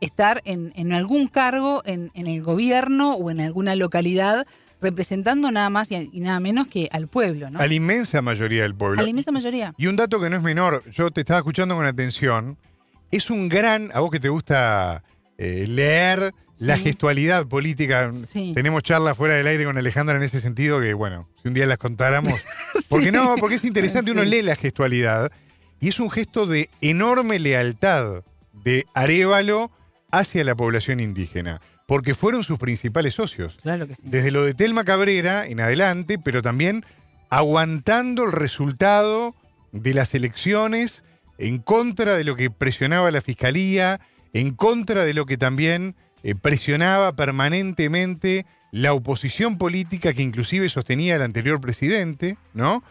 [0.00, 4.46] estar en, en algún cargo en, en el gobierno o en alguna localidad
[4.80, 7.58] representando nada más y, y nada menos que al pueblo, ¿no?
[7.58, 9.00] A la inmensa mayoría del pueblo.
[9.00, 9.74] A la inmensa mayoría.
[9.78, 12.58] Y un dato que no es menor, yo te estaba escuchando con atención,
[13.10, 15.02] es un gran, a vos que te gusta
[15.38, 16.82] eh, leer la Sí.
[16.84, 18.52] gestualidad política, Sí.
[18.54, 21.66] tenemos charlas fuera del aire con Alejandra en ese sentido que, bueno, si un día
[21.66, 22.32] las contáramos,
[22.88, 24.28] porque no, porque es interesante, uno Sí.
[24.30, 25.30] lee la gestualidad
[25.80, 28.22] y es un gesto de enorme lealtad
[28.64, 29.70] de Arevalo
[30.10, 34.02] hacia la población indígena, porque fueron sus principales socios Claro que sí.
[34.04, 36.84] desde lo de Telma Cabrera en adelante, pero también
[37.28, 39.34] aguantando el resultado
[39.72, 41.04] de las elecciones
[41.38, 44.00] en contra de lo que presionaba la fiscalía,
[44.32, 51.16] en contra de lo que también eh, presionaba permanentemente la oposición política que inclusive sostenía
[51.16, 52.82] el anterior presidente, ¿no?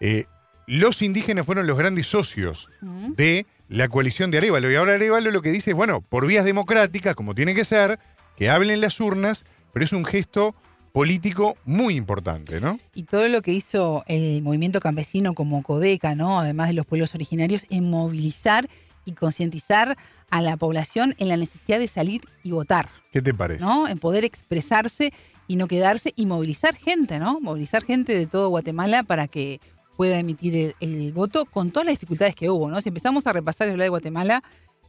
[0.00, 0.24] Eh,
[0.66, 4.70] los indígenas fueron los grandes socios de la coalición de Arevalo.
[4.70, 7.98] Y ahora Arevalo lo que dice es, bueno, por vías democráticas, como tiene que ser,
[8.36, 10.54] que hablen las urnas, pero es un gesto
[10.92, 12.78] político muy importante, ¿no?
[12.94, 16.38] Y todo lo que hizo el movimiento campesino como Codeca, ¿no?
[16.38, 18.68] Además de los pueblos originarios, en movilizar
[19.04, 19.96] y concientizar
[20.30, 22.88] a la población en la necesidad de salir y votar.
[23.10, 23.60] ¿Qué te parece?
[23.60, 23.88] ¿No?
[23.88, 25.12] En poder expresarse
[25.48, 27.40] y no quedarse y movilizar gente, ¿no?
[27.40, 29.60] Movilizar gente de todo Guatemala para que
[29.96, 32.80] pueda emitir el, voto con todas las dificultades que hubo, ¿no?
[32.80, 34.42] Si empezamos a repasar el lado de Guatemala,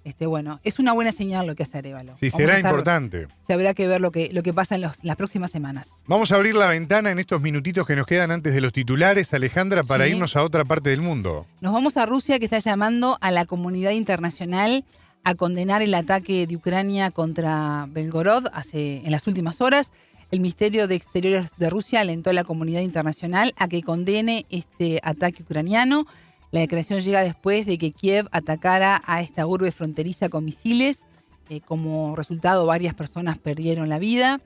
[0.03, 2.17] este, bueno, es una buena señal lo que hace Arevalo.
[2.17, 3.27] Sí, será importante.
[3.41, 6.03] Se habrá que ver lo que, lo que pasa en las próximas semanas.
[6.07, 9.33] Vamos a abrir la ventana en estos minutitos que nos quedan antes de los titulares,
[9.33, 11.45] Alejandra, para irnos a otra parte del mundo.
[11.61, 14.83] Nos vamos a Rusia, que está llamando a la comunidad internacional
[15.23, 19.91] a condenar el ataque de Ucrania contra Belgorod hace, en las últimas horas.
[20.33, 24.99] El Ministerio de Exteriores de Rusia alentó a la comunidad internacional a que condene este
[25.03, 26.07] ataque ucraniano.
[26.49, 31.03] La declaración llega después de que Kiev atacara a esta urbe fronteriza con misiles.
[31.49, 34.41] Eh, como resultado, varias personas perdieron la vida.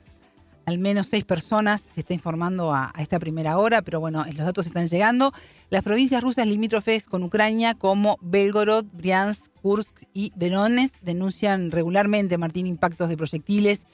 [0.65, 4.65] Al menos seis personas se está informando a, esta primera hora, pero bueno, los datos
[4.65, 5.31] están llegando.
[5.69, 12.67] Las provincias rusas limítrofes con Ucrania, como Belgorod, Briansk, Kursk y Donetsk, denuncian regularmente, Martín,
[12.67, 13.85] impactos de proyectiles,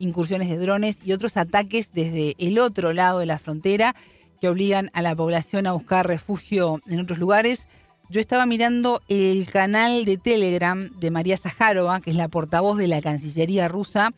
[0.00, 3.94] incursiones de drones y otros ataques desde el otro lado de la frontera
[4.40, 7.68] que obligan a la población a buscar refugio en otros lugares.
[8.08, 12.88] Yo estaba mirando el canal de Telegram de María Zaharova, que es la portavoz de
[12.88, 14.12] la Cancillería rusa,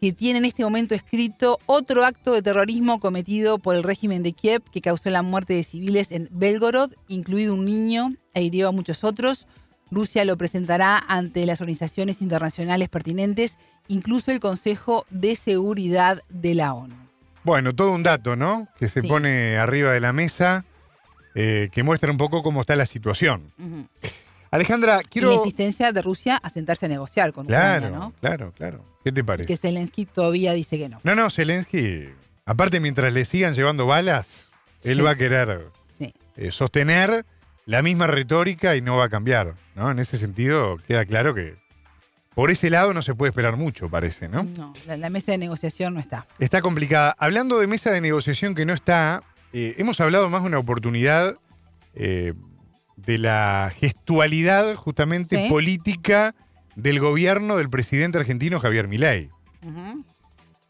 [0.00, 4.32] que tiene en este momento escrito otro acto de terrorismo cometido por el régimen de
[4.32, 8.72] Kiev que causó la muerte de civiles en Belgorod, incluido un niño, e hirió a
[8.72, 9.48] muchos otros.
[9.90, 16.74] Rusia lo presentará ante las organizaciones internacionales pertinentes, incluso el Consejo de Seguridad de la
[16.74, 16.94] ONU.
[17.44, 18.68] Bueno, todo un dato, ¿no?
[18.78, 20.64] Que se pone arriba de la mesa,
[21.34, 23.52] eh, que muestra un poco cómo está la situación.
[24.50, 25.28] Alejandra, quiero.
[25.28, 28.12] Y la insistencia de Rusia a sentarse a negociar con claro, Ucrania, ¿no?
[28.20, 28.84] Claro, claro.
[29.04, 29.46] ¿Qué te parece?
[29.46, 31.00] Que Zelensky todavía dice que no.
[31.04, 32.08] No, no, Zelensky,
[32.44, 34.50] aparte mientras le sigan llevando balas,
[34.84, 35.70] él va a querer
[36.36, 37.24] eh, sostener
[37.66, 39.90] la misma retórica y no va a cambiar, ¿no?
[39.90, 41.56] En ese sentido, queda claro que
[42.38, 44.44] por ese lado no se puede esperar mucho, parece, ¿no?
[44.56, 46.28] No, la, mesa de negociación no está.
[46.38, 47.16] Está complicada.
[47.18, 51.36] Hablando de mesa de negociación que no está, eh, hemos hablado más de una oportunidad
[51.96, 52.34] eh,
[52.94, 56.36] de la gestualidad justamente política
[56.76, 59.30] del gobierno del presidente argentino Javier Milei.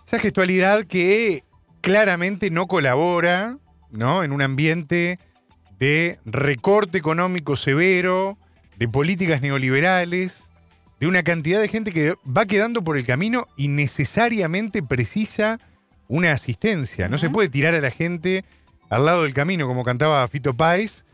[0.06, 1.44] Esa gestualidad que
[1.82, 3.58] claramente no colabora
[3.90, 4.24] ¿no?
[4.24, 5.18] en un ambiente
[5.78, 8.38] de recorte económico severo,
[8.78, 10.47] de políticas neoliberales,
[11.00, 15.60] de una cantidad de gente que va quedando por el camino y necesariamente precisa
[16.08, 17.08] una asistencia.
[17.08, 18.44] No se puede tirar a la gente
[18.88, 21.04] al lado del camino, como cantaba Fito Páez,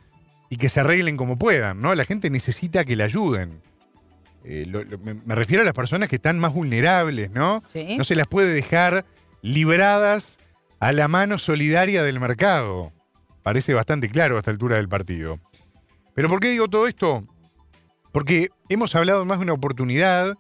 [0.49, 1.95] y que se arreglen como puedan, ¿no?
[1.95, 3.61] La gente necesita que le ayuden.
[4.45, 4.67] Eh,
[5.25, 7.63] me, refiero a las personas que están más vulnerables, ¿no?
[7.97, 9.05] No se las puede dejar
[9.43, 10.39] libradas
[10.81, 12.93] a la mano solidaria del mercado.
[13.43, 15.41] Parece bastante claro a esta altura del partido.
[16.15, 17.27] Pero ¿por qué digo todo esto?
[18.15, 20.39] Porque hemos hablado más de una oportunidad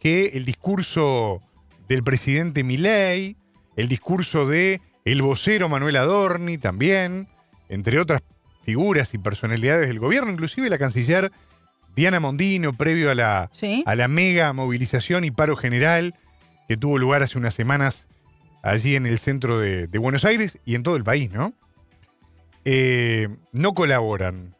[0.00, 1.40] que el discurso
[1.86, 3.36] del presidente Milei,
[3.76, 7.28] el discurso de el vocero Manuel Adorni también,
[7.68, 8.22] entre otras
[8.64, 11.30] figuras y personalidades del gobierno, inclusive la canciller
[11.94, 13.52] Diana Mondino, previo a la,
[13.86, 16.16] a la mega movilización y paro general
[16.66, 18.08] que tuvo lugar hace unas semanas
[18.64, 21.52] allí en el centro de, Buenos Aires y en todo el país, ¿no?
[22.64, 24.56] Eh, no colaboran.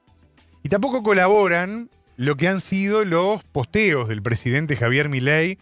[0.63, 5.59] Y tampoco colaboran lo que han sido los posteos del presidente Javier Milei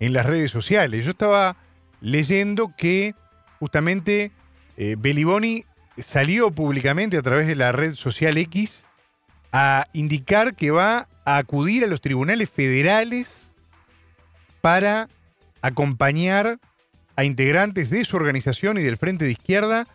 [0.00, 1.04] en las redes sociales.
[1.04, 1.56] Yo estaba
[2.00, 3.14] leyendo que
[3.60, 4.32] justamente
[4.76, 5.64] eh, Beliboni
[5.98, 8.86] salió públicamente a través de la red social X
[9.52, 13.54] a indicar que va a acudir a los tribunales federales
[14.60, 15.08] para
[15.60, 16.58] acompañar
[17.14, 19.86] a integrantes de su organización y del Frente de Izquierda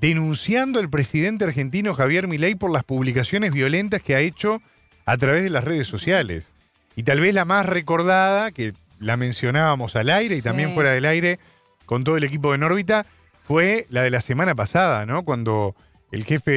[0.00, 4.62] denunciando al presidente argentino Javier Milei por las publicaciones violentas que ha hecho
[5.08, 6.52] a través de las redes sociales.
[6.94, 11.06] Y tal vez la más recordada, que la mencionábamos al aire y también fuera del
[11.06, 11.38] aire
[11.86, 13.06] con todo el equipo de Nórbita,
[13.40, 15.22] fue la de la semana pasada, ¿no?
[15.22, 15.74] Cuando
[16.12, 16.50] el jefe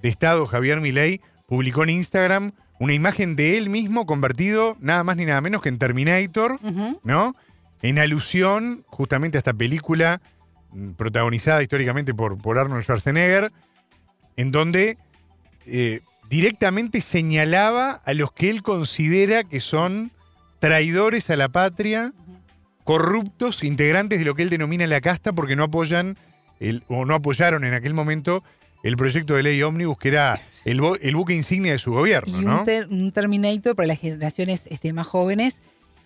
[0.00, 5.18] de Estado, Javier Milei, publicó en Instagram una imagen de él mismo convertido nada más
[5.18, 6.58] ni nada menos que en Terminator,
[7.04, 7.36] ¿no?
[7.82, 10.22] En alusión justamente a esta película
[10.72, 13.52] mm, protagonizada históricamente por, por Arnold Schwarzenegger,
[14.38, 14.96] en donde
[15.66, 20.12] eh, directamente señalaba a los que él considera que son
[20.60, 22.14] traidores a la patria,
[22.84, 26.16] corruptos, integrantes de lo que él denomina la casta porque no apoyan
[26.60, 28.44] el, o no apoyaron en aquel momento
[28.84, 32.40] el proyecto de ley ómnibus que era el, buque insignia de su gobierno.
[32.40, 32.44] Y
[32.88, 35.62] un, Terminator para las generaciones este, más jóvenes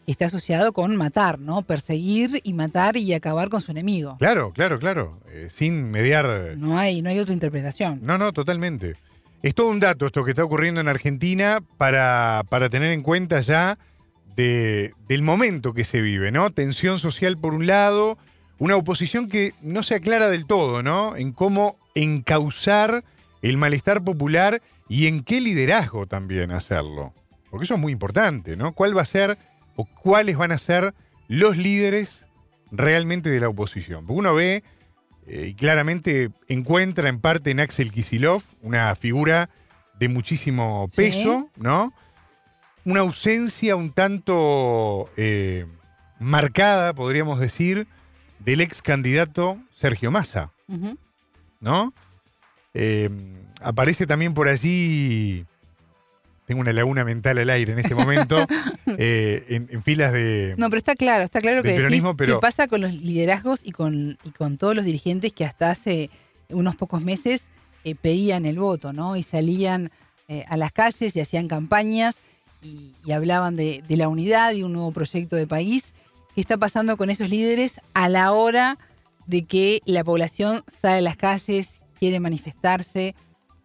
[0.06, 1.62] está asociado con matar, ¿no?
[1.62, 4.16] Perseguir y matar y acabar con su enemigo.
[4.18, 5.20] Claro, claro, claro.
[5.30, 6.56] Eh, sin mediar.
[6.56, 8.00] No hay, no hay otra interpretación.
[8.02, 8.96] No, no, totalmente.
[9.44, 13.40] Es todo un dato esto que está ocurriendo en Argentina para, para tener en cuenta
[13.40, 13.76] ya
[14.36, 16.50] del momento que se vive, ¿no?
[16.50, 18.16] Tensión social por un lado,
[18.58, 21.14] una oposición que no se aclara del todo, ¿no?
[21.14, 23.04] En cómo encauzar
[23.42, 27.12] el malestar popular y en qué liderazgo también hacerlo.
[27.50, 28.72] Porque eso es muy importante, ¿no?
[28.72, 29.36] ¿Cuál va a ser
[29.76, 30.94] o cuáles van a ser
[31.28, 32.28] los líderes
[32.72, 34.06] realmente de la oposición?
[34.06, 34.64] Porque uno ve
[35.26, 39.48] eh, y claramente encuentra en parte en Axel Kisilov una figura
[39.98, 41.92] de muchísimo peso, ¿no?
[42.84, 45.66] Una ausencia un tanto eh,
[46.18, 47.86] marcada, podríamos decir,
[48.40, 50.50] del ex candidato Sergio Massa,
[51.60, 51.94] ¿no?
[52.74, 53.08] Eh,
[53.62, 55.46] aparece también por allí,
[56.46, 58.36] tengo una laguna mental al aire en este momento,
[58.98, 60.54] eh, en, filas de...
[60.58, 62.40] No, pero está claro, está claro que, peronismo, pero...
[62.40, 66.10] pasa con los liderazgos y con, con todos los dirigentes que hasta hace
[66.50, 67.44] unos pocos meses
[67.84, 69.16] eh, pedían el voto, ¿no?
[69.16, 69.90] Y salían
[70.48, 72.16] a las calles y hacían campañas
[72.62, 75.92] y, hablaban de, de la unidad y un nuevo proyecto de país
[76.34, 78.78] qué está pasando con esos líderes a la hora
[79.26, 83.14] de que la población sale a las calles, quiere manifestarse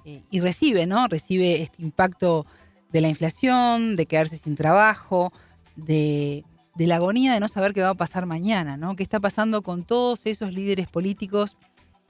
[0.06, 1.08] eh, y recibe, ¿no?
[1.08, 2.46] Recibe este impacto
[2.92, 5.32] de la inflación, de quedarse sin trabajo,
[5.76, 6.44] de,
[6.78, 8.96] la agonía de no saber qué va a pasar mañana, ¿no?
[8.96, 11.58] ¿Qué está pasando con todos esos líderes políticos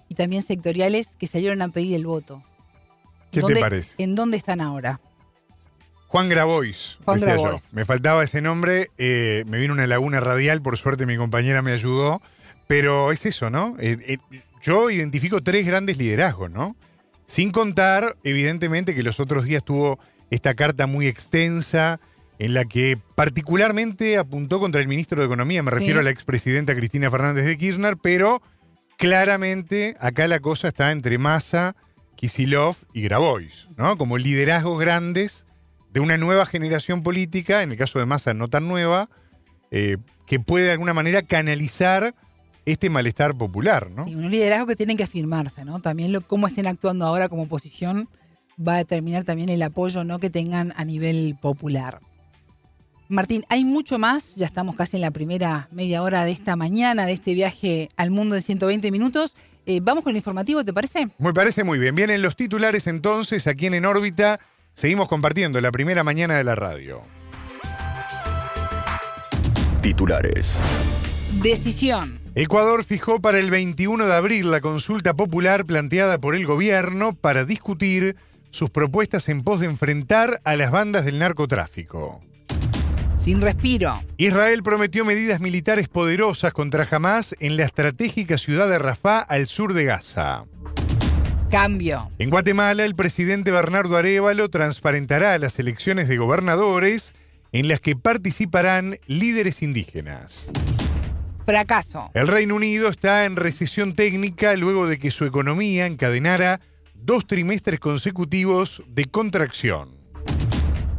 [0.07, 2.43] y también sectoriales que salieron a pedir el voto?
[3.31, 4.01] ¿Qué te parece?
[4.01, 4.99] ¿En dónde están ahora?
[6.07, 7.55] Juan Grabois, decía yo.
[7.71, 11.71] Me faltaba ese nombre, eh, me vino una laguna radial, por suerte mi compañera me
[11.71, 12.19] ayudó,
[12.65, 13.75] pero es eso, ¿no?
[13.79, 16.75] Eh, eh, yo identifico tres grandes liderazgos, ¿no?
[17.27, 21.99] Sin contar, evidentemente, que los otros días tuvo esta carta muy extensa
[22.39, 26.73] en la que particularmente apuntó contra el ministro de Economía, me refiero a la expresidenta
[26.73, 28.41] Cristina Fernández de Kirchner, pero
[28.97, 31.75] claramente acá la cosa está entre Massa,
[32.15, 33.97] Kisilov y Grabois, ¿no?
[33.97, 35.45] Como liderazgos grandes
[35.91, 39.09] de una nueva generación política, en el caso de Massa no tan nueva,
[39.71, 42.15] eh, que puede de alguna manera canalizar
[42.65, 44.05] este malestar popular, ¿no?
[44.05, 45.81] Sí, un liderazgo que tiene que afirmarse, ¿no?
[45.81, 48.07] También lo, cómo estén actuando ahora como oposición
[48.59, 50.19] va a determinar también el apoyo ¿no?
[50.19, 51.99] que tengan a nivel popular.
[53.07, 57.05] Martín, hay mucho más, ya estamos casi en la primera media hora de esta mañana,
[57.05, 59.35] de este viaje al mundo de 120 minutos.
[59.65, 61.09] Eh, vamos con el informativo, ¿te parece?
[61.17, 61.95] Me parece muy bien.
[61.95, 64.39] Vienen los titulares entonces aquí en En órbita.
[64.75, 67.01] Seguimos compartiendo la primera mañana de la radio.
[69.81, 70.57] Titulares.
[71.41, 72.19] Decisión.
[72.35, 77.43] Ecuador fijó para el 21 de abril la consulta popular planteada por el gobierno para
[77.43, 78.15] discutir
[78.51, 82.21] sus propuestas en pos de enfrentar a las bandas del narcotráfico.
[83.21, 84.01] Sin respiro.
[84.17, 89.73] Israel prometió medidas militares poderosas contra Hamas en la estratégica ciudad de Rafah al sur
[89.73, 90.45] de Gaza.
[91.51, 92.11] Cambio.
[92.17, 97.13] En Guatemala, el presidente Bernardo Arevalo transparentará las elecciones de gobernadores
[97.51, 100.51] en las que participarán líderes indígenas.
[101.45, 102.11] Fracaso.
[102.13, 106.61] El Reino Unido está en recesión técnica luego de que su economía encadenara
[107.01, 109.89] dos trimestres consecutivos de contracción.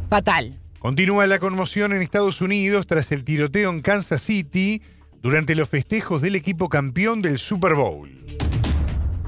[0.09, 0.59] Fatal.
[0.79, 4.81] Continúa la conmoción en Estados Unidos tras el tiroteo en Kansas City
[5.21, 8.09] durante los festejos del equipo campeón del Super Bowl.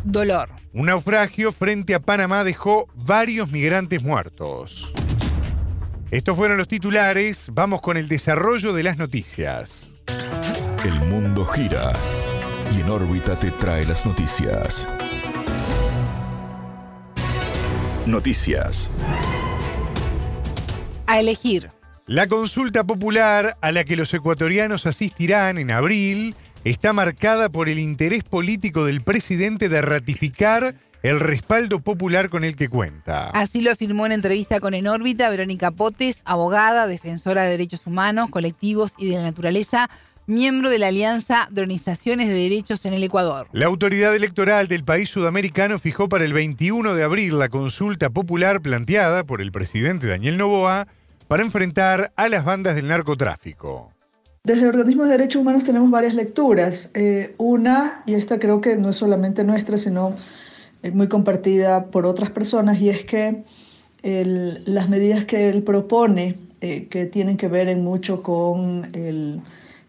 [0.03, 0.49] Dolor.
[0.73, 4.91] Un naufragio frente a Panamá dejó varios migrantes muertos.
[6.09, 7.47] Estos fueron los titulares.
[7.51, 9.93] Vamos con el desarrollo de las noticias.
[10.83, 11.93] El mundo gira
[12.75, 14.87] y en órbita te trae las noticias.
[18.05, 18.91] Noticias.
[21.07, 21.69] A elegir.
[22.05, 26.35] La consulta popular a la que los ecuatorianos asistirán en abril
[26.65, 32.57] está marcada por el interés político del presidente de ratificar el respaldo popular con el
[32.57, 33.29] que cuenta.
[33.29, 38.29] Así lo afirmó en entrevista con En órbita Verónica Potes, abogada, defensora de derechos humanos,
[38.29, 39.89] colectivos y de la naturaleza,
[40.27, 43.47] miembro de la Alianza de Organizaciones de Derechos en el Ecuador.
[43.51, 48.61] La autoridad electoral del país sudamericano fijó para el 21 de abril la consulta popular
[48.61, 50.87] planteada por el presidente Daniel Novoa
[51.27, 53.91] para enfrentar a las bandas del narcotráfico.
[54.43, 56.91] Desde Organismos de Derechos Humanos tenemos varias lecturas.
[56.93, 60.15] Eh, una, y esta creo que no es solamente nuestra, sino
[60.91, 63.43] muy compartida por otras personas, y es que
[64.03, 68.89] las medidas que él propone, eh, que tienen que ver en mucho con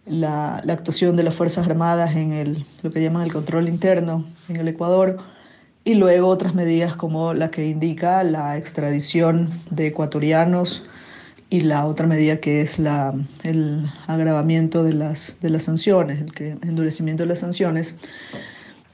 [0.07, 4.57] la, actuación de las Fuerzas Armadas en el, lo que llaman el control interno en
[4.57, 5.19] el Ecuador,
[5.85, 10.85] y luego otras medidas como la que indica la extradición de ecuatorianos
[11.51, 17.23] y la otra medida que es el agravamiento de las, de las sanciones, el endurecimiento
[17.23, 17.97] de las sanciones.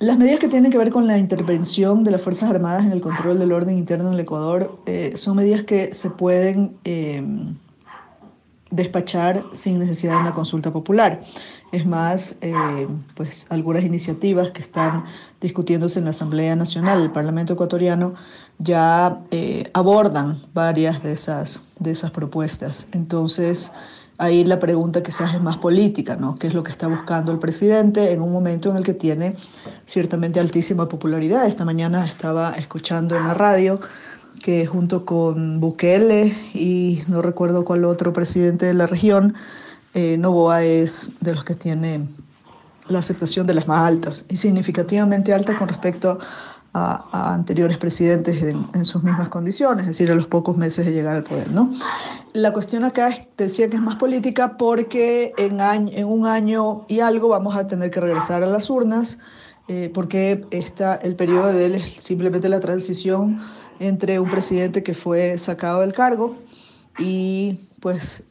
[0.01, 3.01] Las medidas que tienen que ver con la intervención de las Fuerzas Armadas en el
[3.01, 7.23] control del orden interno en el Ecuador eh, son medidas que se pueden eh,
[8.71, 11.23] despachar sin necesidad de una consulta popular.
[11.73, 15.05] Es más, eh, pues algunas iniciativas que están
[15.41, 18.15] discutiéndose en la Asamblea Nacional del Parlamento Ecuatoriano
[18.59, 19.21] ya
[19.73, 22.87] abordan varias de esas, de esas propuestas.
[22.93, 23.73] Entonces,
[24.21, 26.35] ahí la pregunta hace es más política, ¿no?
[26.35, 29.35] ¿Qué es lo que está buscando el presidente en un momento en el que tiene
[29.87, 31.47] ciertamente altísima popularidad?
[31.47, 33.81] Esta mañana estaba escuchando en la radio
[34.43, 39.35] que junto con Bukele y no recuerdo cuál otro presidente de la región,
[39.95, 42.09] eh, Novoa es de los que tiene
[42.89, 46.19] la aceptación de las más altas y significativamente alta con respecto
[46.73, 51.17] a, anteriores presidentes en, sus mismas condiciones, es decir, a los pocos meses de llegar
[51.17, 51.51] al poder.
[51.51, 51.71] ¿no?
[52.33, 57.01] La cuestión acá es, decía que es más política porque en, en un año y
[57.01, 59.19] algo vamos a tener que regresar a las urnas,
[59.67, 63.41] eh, porque está, el periodo de él es simplemente la transición
[63.81, 66.37] entre un presidente que fue sacado del cargo
[66.99, 68.23] y pues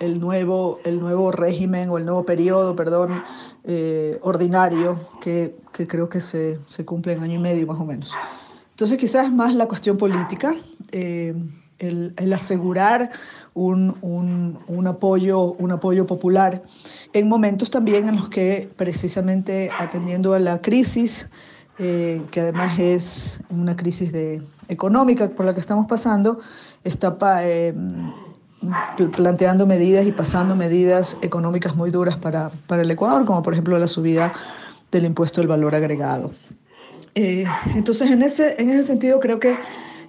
[0.00, 3.22] el, nuevo, el nuevo régimen o el nuevo periodo, perdón,
[3.64, 7.84] eh, ordinario que, que, creo que se, se, cumple en año y medio más o
[7.84, 8.14] menos.
[8.70, 10.56] Entonces quizás es más la cuestión política,
[10.90, 11.34] eh,
[11.78, 13.10] el, el, asegurar
[13.54, 16.62] un, un, un, apoyo, un apoyo popular
[17.12, 21.28] en momentos también en los que precisamente atendiendo a la crisis,
[21.78, 26.40] eh, que además es una crisis de, económica por la que estamos pasando,
[26.84, 27.16] está...
[27.42, 27.74] Eh,
[29.16, 33.78] planteando medidas y pasando medidas económicas muy duras para, para, el Ecuador, como por ejemplo
[33.78, 34.32] la subida
[34.90, 36.32] del impuesto del valor agregado.
[37.14, 39.56] Eh, entonces, en ese, en ese sentido, creo que,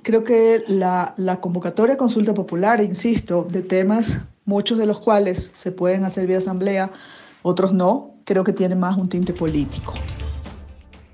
[0.02, 5.72] creo que la, la convocatoria consulta popular, insisto, de temas, muchos de los cuales se
[5.72, 6.92] pueden hacer vía asamblea,
[7.44, 9.94] otros no, creo que tiene más un tinte político.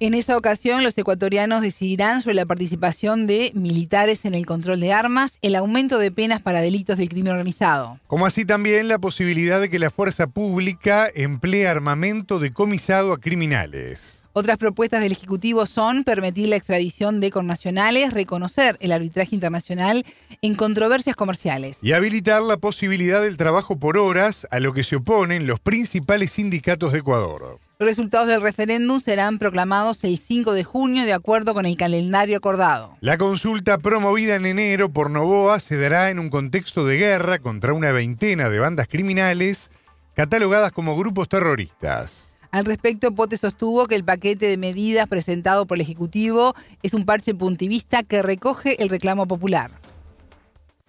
[0.04, 4.91] En esa ocasión, los ecuatorianos decidirán sobre la participación de militares en el control de
[4.91, 8.01] armas, el aumento de penas para delitos del crimen organizado.
[8.08, 14.24] Como así también la posibilidad de que la fuerza pública emplee armamento decomisado a criminales.
[14.34, 20.06] Otras propuestas del Ejecutivo son permitir la extradición de connacionales, reconocer el arbitraje internacional
[20.41, 21.78] en controversias comerciales.
[21.82, 26.32] Y habilitar la posibilidad del trabajo por horas, a lo que se oponen los principales
[26.32, 27.62] sindicatos de Ecuador.
[27.84, 32.38] Los resultados del referéndum serán proclamados el 5 de junio de acuerdo con el calendario
[32.38, 32.95] acordado.
[33.01, 37.73] La consulta promovida en enero por Novoa se dará en un contexto de guerra contra
[37.73, 39.69] una veintena de bandas criminales
[40.13, 42.29] catalogadas como grupos terroristas.
[42.51, 47.03] Al respecto, Pote sostuvo que el paquete de medidas presentado por el Ejecutivo es un
[47.03, 49.82] parche puntivista que recoge el reclamo popular.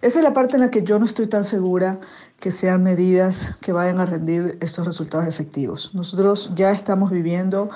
[0.01, 1.99] Esa es la parte en la que yo no estoy tan segura
[2.39, 5.95] que sean medidas que vayan a rendir estos resultados efectivos.
[5.95, 7.69] Nosotros ya estamos viviendo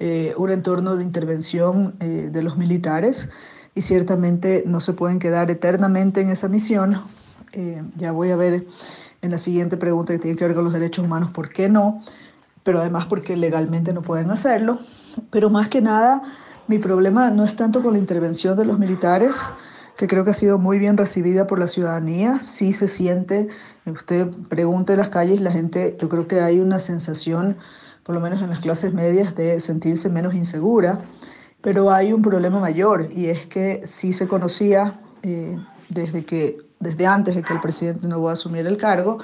[0.00, 3.30] eh, un entorno de intervención eh, de los militares
[3.74, 7.02] y ciertamente no se pueden quedar eternamente en esa misión.
[7.52, 8.66] Eh, ya voy a ver
[9.20, 12.02] en la siguiente pregunta que tiene que ver con los derechos humanos por qué no,
[12.62, 14.78] pero además porque legalmente no pueden hacerlo.
[15.30, 16.22] Pero más que nada,
[16.68, 19.44] mi problema no es tanto con la intervención de los militares,
[19.96, 22.40] que creo que ha sido muy bien recibida por la ciudadanía.
[22.40, 23.48] Sí se siente,
[23.86, 27.56] usted pregunte en las calles, la gente, yo creo que hay una sensación,
[28.02, 31.00] por lo menos en las clases medias, de sentirse menos insegura.
[31.62, 37.06] Pero hay un problema mayor y es que sí se conocía eh, desde, que, desde
[37.06, 39.18] antes de que el presidente no va a asumir el cargo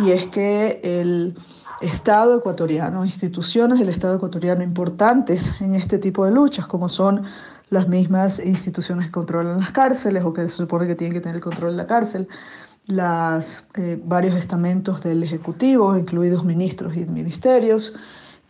[0.00, 1.36] y es que el
[1.80, 7.22] Estado ecuatoriano, instituciones del Estado ecuatoriano importantes en este tipo de luchas, como son
[7.68, 11.36] las mismas instituciones que controlan las cárceles o que se supone que tienen que tener
[11.36, 12.28] el control de la cárcel,
[12.86, 17.94] las, eh, varios estamentos del Ejecutivo, incluidos ministros y ministerios,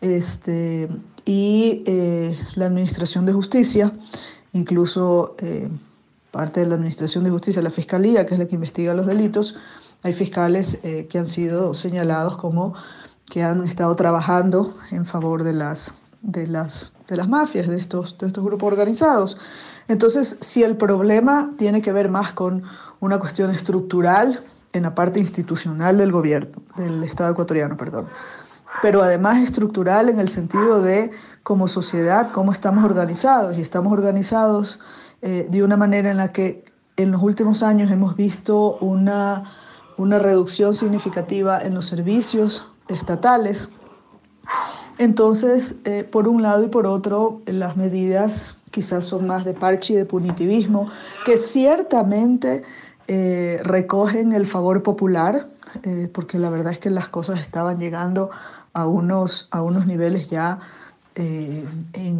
[0.02, 0.88] este,
[1.24, 3.92] y eh, la Administración de Justicia,
[4.52, 5.70] incluso eh,
[6.30, 9.56] parte de la Administración de Justicia, la Fiscalía, que es la que investiga los delitos,
[10.02, 12.74] hay fiscales que han sido señalados como
[13.24, 18.16] que han estado trabajando en favor de las de las, de las mafias, de estos,
[18.18, 19.38] de estos grupos organizados.
[19.88, 22.64] Entonces, si el problema tiene que ver más con
[23.00, 24.40] una cuestión estructural
[24.72, 28.08] en la parte institucional del gobierno, del Estado ecuatoriano, perdón,
[28.82, 31.10] pero además estructural en el sentido de
[31.42, 34.80] como sociedad, cómo estamos organizados, y estamos organizados
[35.22, 36.64] eh, de una manera en la que
[36.96, 39.44] en los últimos años hemos visto una,
[39.96, 43.70] una reducción significativa en los servicios estatales.
[44.98, 49.94] Entonces, eh, por un lado y por otro, las medidas quizás son más de parche
[49.94, 50.88] y de punitivismo,
[51.24, 52.62] que ciertamente
[53.08, 55.48] eh, recogen el favor popular,
[55.82, 58.30] eh, porque la verdad es que las cosas estaban llegando
[58.72, 60.58] a unos, a unos niveles ya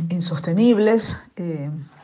[0.09, 1.19] insostenibles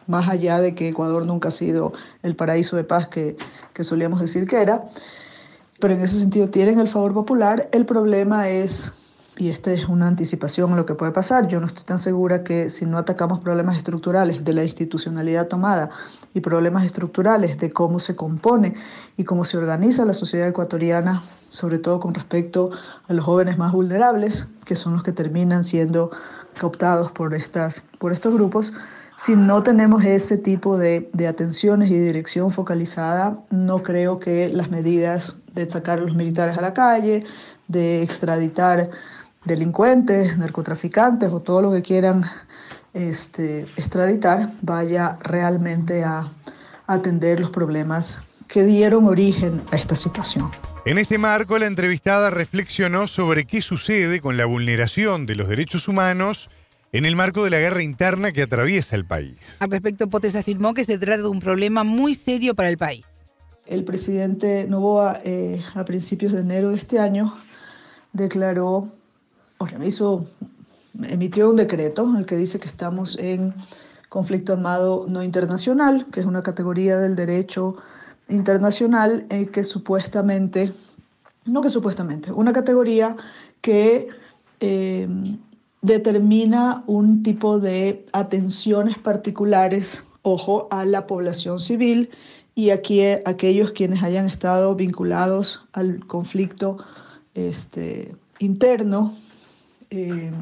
[0.06, 1.92] más allá de que Ecuador nunca ha sido
[2.22, 3.36] el paraíso de paz que,
[3.72, 4.84] que solíamos decir que era,
[5.80, 7.68] pero en ese sentido tienen el favor popular.
[7.72, 8.92] El problema es,
[9.38, 12.44] y esta es una anticipación a lo que puede pasar, yo no estoy tan segura
[12.44, 15.90] que si no atacamos problemas estructurales de la institucionalidad tomada
[16.34, 18.74] y problemas estructurales de cómo se compone
[19.16, 22.70] y cómo se organiza la sociedad ecuatoriana, sobre todo con respecto
[23.08, 26.10] a los jóvenes más vulnerables, que son los que terminan siendo
[26.60, 28.72] cooptados por, estas, por estos grupos,
[29.16, 35.36] si no tenemos ese tipo de, atenciones y dirección focalizada, no creo que las medidas
[35.54, 37.24] de sacar a los militares a la calle,
[37.68, 38.90] de extraditar
[39.44, 42.24] delincuentes, narcotraficantes o todo lo que quieran
[42.94, 46.30] este, extraditar vaya realmente a
[46.86, 50.50] atender los problemas que dieron origen a esta situación.
[50.84, 55.88] En este marco, la entrevistada reflexionó sobre qué sucede con la vulneración de los derechos
[55.88, 56.50] humanos
[56.92, 59.56] en el marco de la guerra interna que atraviesa el país.
[59.60, 63.06] Al respecto, Potes afirmó que se trata de un problema muy serio para el país.
[63.64, 67.34] El presidente Novoa, eh, a principios de enero de este año,
[68.12, 68.92] declaró,
[69.84, 70.26] hizo,
[71.02, 73.54] emitió un decreto en el que dice que estamos en
[74.08, 77.76] conflicto armado no internacional, que es una categoría del derecho
[78.28, 80.72] internacional eh, que supuestamente,
[81.44, 83.16] no que supuestamente, una categoría
[83.62, 84.08] que
[84.60, 85.08] eh,
[85.80, 92.10] determina un tipo de atenciones particulares, ojo, a la población civil
[92.54, 96.76] y aquí aquellos quienes hayan estado vinculados al conflicto
[97.34, 99.14] este, interno
[99.92, 100.32] eh,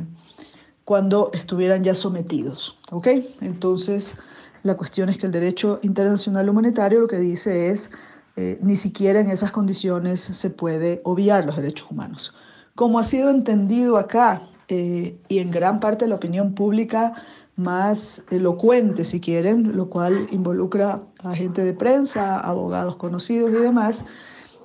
[0.84, 2.78] cuando estuvieran ya sometidos.
[2.92, 3.08] ¿ok?
[3.40, 4.16] Entonces,
[4.62, 7.90] la cuestión es que el derecho internacional humanitario lo que dice es,
[8.36, 12.34] eh, ni siquiera en esas condiciones se puede obviar los derechos humanos.
[12.76, 17.14] Como ha sido entendido acá eh, y en gran parte la opinión pública
[17.56, 24.04] más elocuente, si quieren, lo cual involucra a gente de prensa, abogados conocidos y demás,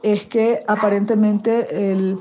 [0.03, 2.19] es que aparentemente el,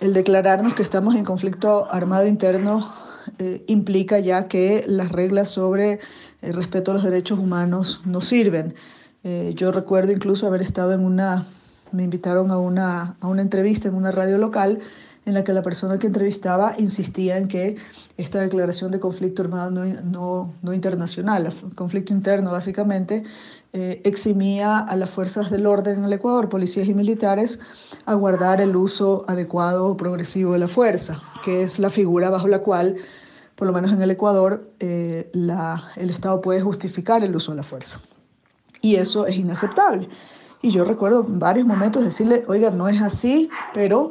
[0.00, 2.92] el declararnos que estamos en conflicto armado interno
[3.38, 6.00] eh, implica ya que las reglas sobre
[6.40, 8.74] el respeto a los derechos humanos no sirven.
[9.24, 11.46] Eh, yo recuerdo incluso haber estado en una,
[11.92, 14.78] me invitaron a una, a una entrevista en una radio local
[15.26, 17.76] en la que la persona que entrevistaba insistía en que
[18.16, 23.24] esta declaración de conflicto armado no, no, internacional, conflicto interno básicamente,
[23.74, 27.60] eh, eximía a las fuerzas del orden en el Ecuador, policías y militares,
[28.06, 32.48] a guardar el uso adecuado o progresivo de la fuerza, que es la figura bajo
[32.48, 32.96] la cual,
[33.56, 35.30] por lo menos en el Ecuador, eh,
[35.96, 38.00] el Estado puede justificar el uso de la fuerza.
[38.80, 40.08] Y eso es inaceptable.
[40.62, 44.10] Y yo recuerdo en varios momentos decirle, oiga, no es así, pero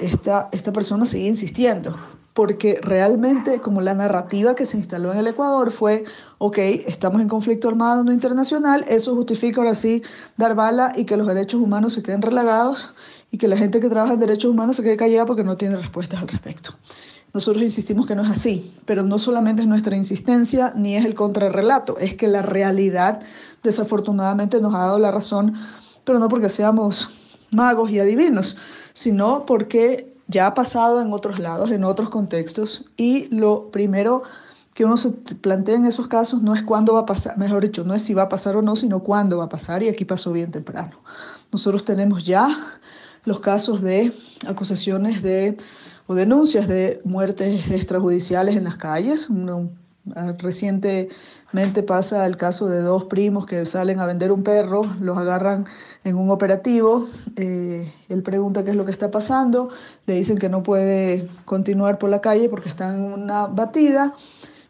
[0.00, 1.96] esta, esta persona sigue insistiendo,
[2.36, 6.04] porque realmente como la narrativa que se instaló en el Ecuador fue,
[6.36, 10.02] ok, estamos en conflicto armado no internacional, eso justifica ahora sí
[10.36, 12.92] dar bala y que los derechos humanos se queden relagados
[13.30, 15.76] y que la gente que trabaja en derechos humanos se quede callada porque no tiene
[15.76, 16.74] respuestas al respecto.
[17.32, 21.14] Nosotros insistimos que no es así, pero no solamente es nuestra insistencia ni es el
[21.14, 23.20] contrarrelato, es que la realidad
[23.62, 25.54] desafortunadamente nos ha dado la razón,
[26.04, 27.08] pero no porque seamos
[27.50, 28.58] magos y adivinos,
[28.92, 34.22] sino porque ya ha pasado en otros lados, en otros contextos, y lo primero
[34.74, 37.84] que uno se plantea en esos casos no es cuándo va a pasar, mejor dicho,
[37.84, 40.04] no es si va a pasar o no, sino cuándo va a pasar, y aquí
[40.04, 40.98] pasó bien temprano.
[41.50, 42.78] Nosotros tenemos ya
[43.24, 44.12] los casos de
[44.46, 45.56] acusaciones de
[46.06, 49.28] o denuncias de muertes extrajudiciales en las calles.
[50.38, 51.08] reciente
[51.86, 55.66] pasa el caso de dos primos que salen a vender un perro, los agarran
[56.06, 59.70] en un operativo, eh, él pregunta qué es lo que está pasando,
[60.06, 64.14] le dicen que no puede continuar por la calle porque está en una batida,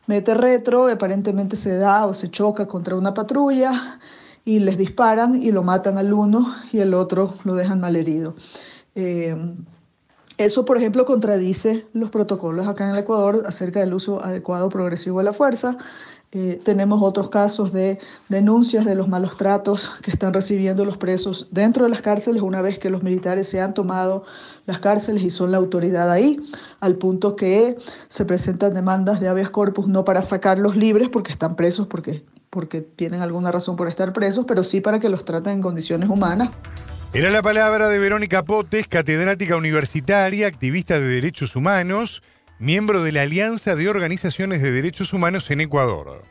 [0.07, 4.01] mete retro, aparentemente se da o se choca contra una patrulla
[4.47, 8.35] y les disparan y lo matan al uno y el otro lo dejan malherido.
[8.95, 9.37] Eh,
[10.39, 15.19] eso, por ejemplo, contradice los protocolos acá en el Ecuador acerca del uso adecuado progresivo
[15.19, 15.77] de la fuerza.
[16.39, 21.49] Eh, tenemos otros casos de denuncias de los malos tratos que están recibiendo los presos
[21.51, 24.23] dentro de las cárceles una vez que los militares se han tomado
[24.67, 26.39] las cárceles y son la autoridad ahí,
[26.81, 27.79] al punto que
[28.09, 32.83] se presentan demandas de habeas corpus no para sacarlos libres porque están presos, porque porque
[32.83, 36.51] tienen alguna razón por estar presos, pero sí para que los traten en condiciones humanas.
[37.15, 42.23] Era la palabra de Verónica Potes, catedrática universitaria, activista de derechos humanos,
[42.59, 46.25] miembro de la Alianza de Organizaciones de Derechos Humanos en Ecuador.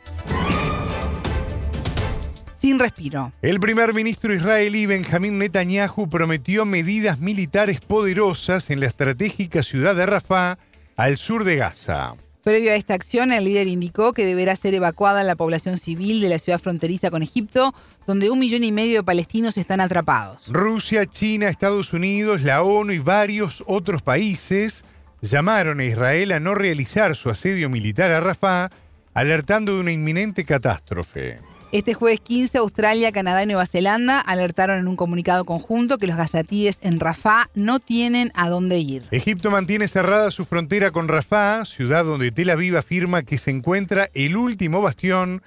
[2.60, 3.32] Sin respiro.
[3.42, 10.06] El primer ministro israelí Benjamín Netanyahu prometió medidas militares poderosas en la estratégica ciudad de
[10.06, 10.58] Rafah,
[10.96, 12.14] al sur de Gaza.
[12.42, 16.28] Previo a esta acción, el líder indicó que deberá ser evacuada la población civil de
[16.28, 17.74] la ciudad fronteriza con Egipto,
[18.06, 20.48] donde un millón y medio de palestinos están atrapados.
[20.48, 24.84] Rusia, China, Estados Unidos, la ONU y varios otros países
[25.30, 28.70] llamaron a Israel a no realizar su asedio militar a Rafah,
[29.14, 31.38] alertando de una inminente catástrofe.
[31.72, 36.16] Este jueves 15, Australia, Canadá y Nueva Zelanda alertaron en un comunicado conjunto que los
[36.16, 39.02] gazatíes en Rafah no tienen a dónde ir.
[39.10, 44.08] Egipto mantiene cerrada su frontera con Rafah, ciudad donde Tel Aviv afirma que se encuentra
[44.14, 45.42] el último bastión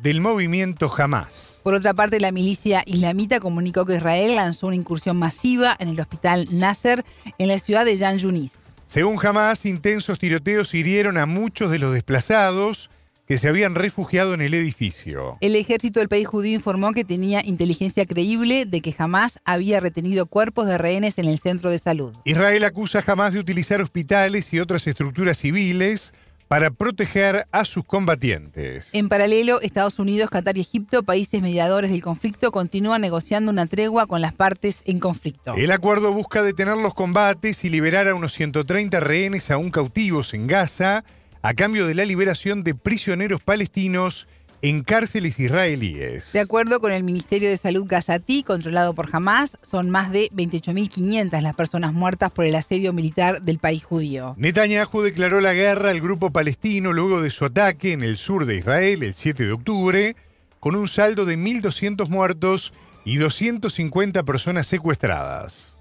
[0.00, 1.60] del movimiento Hamas.
[1.64, 6.00] Por otra parte, la milicia islamita comunicó que Israel lanzó una incursión masiva en el
[6.00, 7.04] hospital Nasser
[7.38, 8.63] en la ciudad de Yan Yunis.
[8.94, 12.90] Según Hamas, intensos tiroteos hirieron a muchos de los desplazados
[13.26, 15.36] que se habían refugiado en el edificio.
[15.40, 20.26] El ejército del país judío informó que tenía inteligencia creíble de que jamás había retenido
[20.26, 22.14] cuerpos de rehenes en el centro de salud.
[22.24, 26.14] Israel acusa jamás de utilizar hospitales y otras estructuras civiles
[26.54, 28.90] para proteger a sus combatientes.
[28.92, 34.06] En paralelo, Estados Unidos, Qatar y Egipto, países mediadores del conflicto, continúan negociando una tregua
[34.06, 35.56] con las partes en conflicto.
[35.56, 40.46] El acuerdo busca detener los combates y liberar a unos 130 rehenes aún cautivos en
[40.46, 41.02] Gaza
[41.42, 44.28] a cambio de la liberación de prisioneros palestinos
[44.64, 46.32] en cárceles israelíes.
[46.32, 51.42] De acuerdo con el Ministerio de Salud Gazatí, controlado por Hamas, son más de 28.500
[51.42, 54.34] las personas muertas por el asedio militar del país judío.
[54.38, 58.56] Netanyahu declaró la guerra al grupo palestino luego de su ataque en el sur de
[58.56, 60.16] Israel el 7 de octubre,
[60.60, 62.72] con un saldo de 1.200 muertos
[63.04, 65.78] y 250 personas secuestradas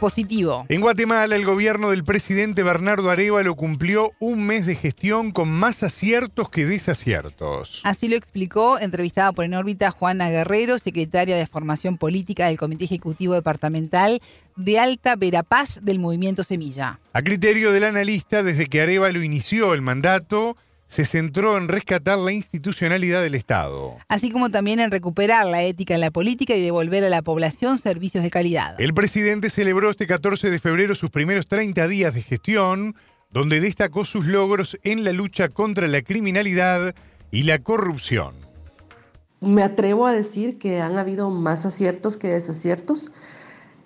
[0.00, 0.64] positivo.
[0.68, 5.84] En Guatemala, el gobierno del presidente Bernardo Arevalo cumplió un mes de gestión con más
[5.84, 7.80] aciertos que desaciertos.
[7.84, 12.86] Así lo explicó, entrevistada por En órbita Juana Guerrero, secretaria de Formación Política del Comité
[12.86, 14.20] Ejecutivo Departamental
[14.56, 16.98] de Alta Verapaz del Movimiento Semilla.
[17.12, 20.56] A criterio del analista, desde que Arevalo inició el mandato,
[20.90, 23.96] se centró en rescatar la institucionalidad del Estado.
[24.08, 27.78] Así como también en recuperar la ética en la política y devolver a la población
[27.78, 28.74] servicios de calidad.
[28.78, 32.96] El presidente celebró este 14 de febrero sus primeros 30 días de gestión,
[33.30, 36.92] donde destacó sus logros en la lucha contra la criminalidad
[37.30, 38.34] y la corrupción.
[39.40, 43.12] Me atrevo a decir que han habido más aciertos que desaciertos.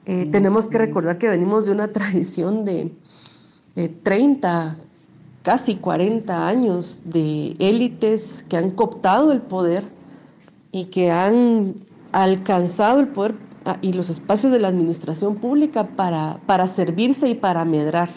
[0.06, 2.92] Eh, tenemos que recordar que venimos de una tradición de
[3.74, 4.93] 30, eh,
[5.44, 9.84] casi 40 años de élites que han cooptado el poder
[10.72, 11.74] y que han
[12.12, 13.34] alcanzado el poder
[13.66, 18.08] ah, y los espacios de la administración pública para, para servirse y para medrar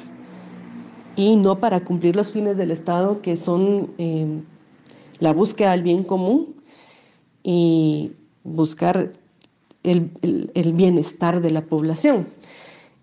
[1.18, 4.44] y no para cumplir los fines del Estado que son em,
[5.20, 6.56] la búsqueda del bien común
[7.44, 8.14] y
[8.46, 9.12] buscar
[9.84, 12.28] el bienestar de la población.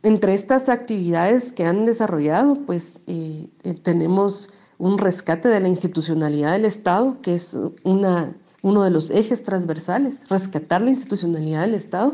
[0.04, 6.52] Entre estas actividades que han desarrollado, pues eh, eh, tenemos un rescate de la institucionalidad
[6.52, 12.12] del Estado, que es una, uno de los ejes transversales, rescatar la institucionalidad del Estado.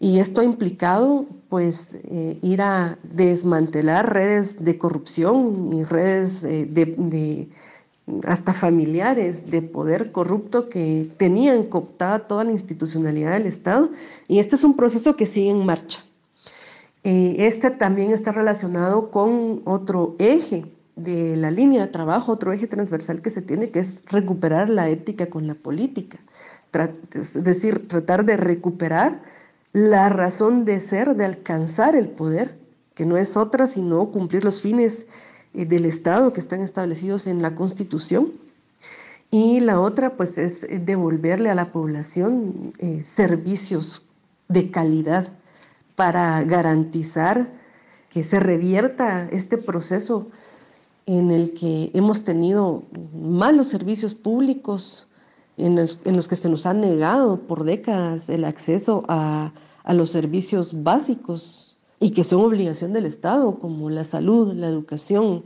[0.00, 7.48] Y esto ha implicado pues eh, ir a desmantelar redes de corrupción y redes de,
[8.26, 13.88] hasta familiares de poder corrupto que tenían cooptada toda la institucionalidad del Estado.
[14.26, 16.02] Y este es un proceso que sigue en marcha.
[17.10, 22.66] Eh, este también está relacionado con otro eje de la línea de trabajo, otro eje
[22.66, 26.18] transversal que se tiene, que es recuperar la ética con la política.
[27.14, 29.22] Es decir, tratar de recuperar
[29.72, 32.58] la razón de ser, de alcanzar el poder,
[32.94, 35.06] que no es otra sino cumplir los fines
[35.54, 38.32] eh, del Estado que están establecidos en la Constitución.
[39.30, 44.04] Y la otra, pues, es devolverle a la población eh, servicios
[44.48, 45.28] de calidad
[45.98, 47.50] para garantizar
[48.08, 50.28] que se revierta este proceso
[51.06, 55.08] en el que hemos tenido malos servicios públicos,
[55.56, 59.52] en los, que se nos ha negado por décadas el acceso a,
[59.88, 65.42] los servicios básicos y que son obligación del Estado, como la salud, la educación,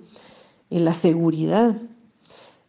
[0.69, 1.77] y la seguridad,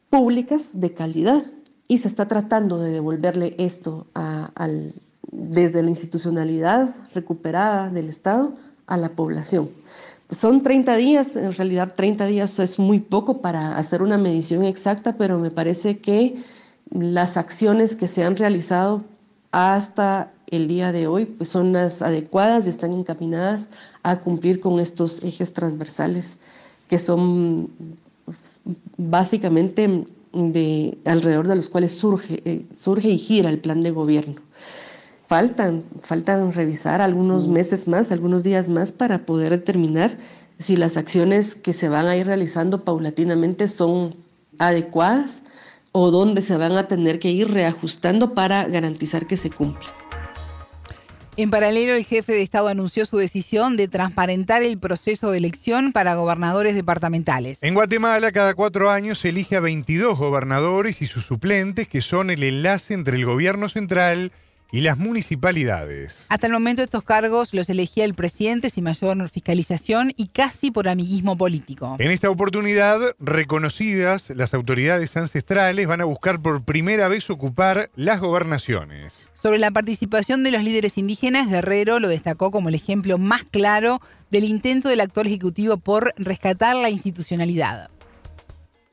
[0.10, 1.44] públicas de calidad.
[1.90, 4.94] Y se está tratando de devolverle esto al,
[5.32, 8.54] desde la institucionalidad recuperada del Estado
[8.88, 9.70] a la población.
[10.30, 15.16] son 30 días, en realidad 30 días es muy poco para hacer una medición exacta,
[15.18, 16.44] pero me parece que
[16.92, 19.04] las acciones que se han realizado
[19.52, 23.70] hasta el día de hoy pues son las adecuadas y están encaminadas
[24.04, 26.38] a cumplir con estos ejes transversales
[26.88, 27.70] que son
[28.98, 34.42] básicamente de alrededor de los cuales surge, eh, surge y gira el plan de gobierno.
[35.34, 40.16] Faltan, faltan revisar algunos meses más, algunos días más para poder determinar
[40.60, 44.16] si las acciones que se van a ir realizando paulatinamente son
[44.60, 45.42] adecuadas
[45.92, 49.88] o dónde se van a tener que ir reajustando para garantizar que se cumpla.
[51.36, 55.94] En paralelo, el jefe de Estado anunció su decisión de transparentar el proceso de elección
[55.94, 57.58] para gobernadores departamentales.
[57.64, 62.30] En Guatemala, cada cuatro años se elige a 22 gobernadores y sus suplentes, que son
[62.30, 64.32] el enlace entre el gobierno central
[64.74, 66.26] y las municipalidades.
[66.30, 70.88] Hasta el momento estos cargos los elegía el presidente sin mayor fiscalización y casi por
[70.88, 71.96] amiguismo político.
[72.00, 78.20] En esta oportunidad, reconocidas las autoridades ancestrales van a buscar por primera vez ocupar las
[78.20, 79.30] gobernaciones.
[79.34, 84.02] Sobre la participación de los líderes indígenas, Guerrero lo destacó como el ejemplo más claro
[84.32, 87.92] del intento del actual Ejecutivo por rescatar la institucionalidad.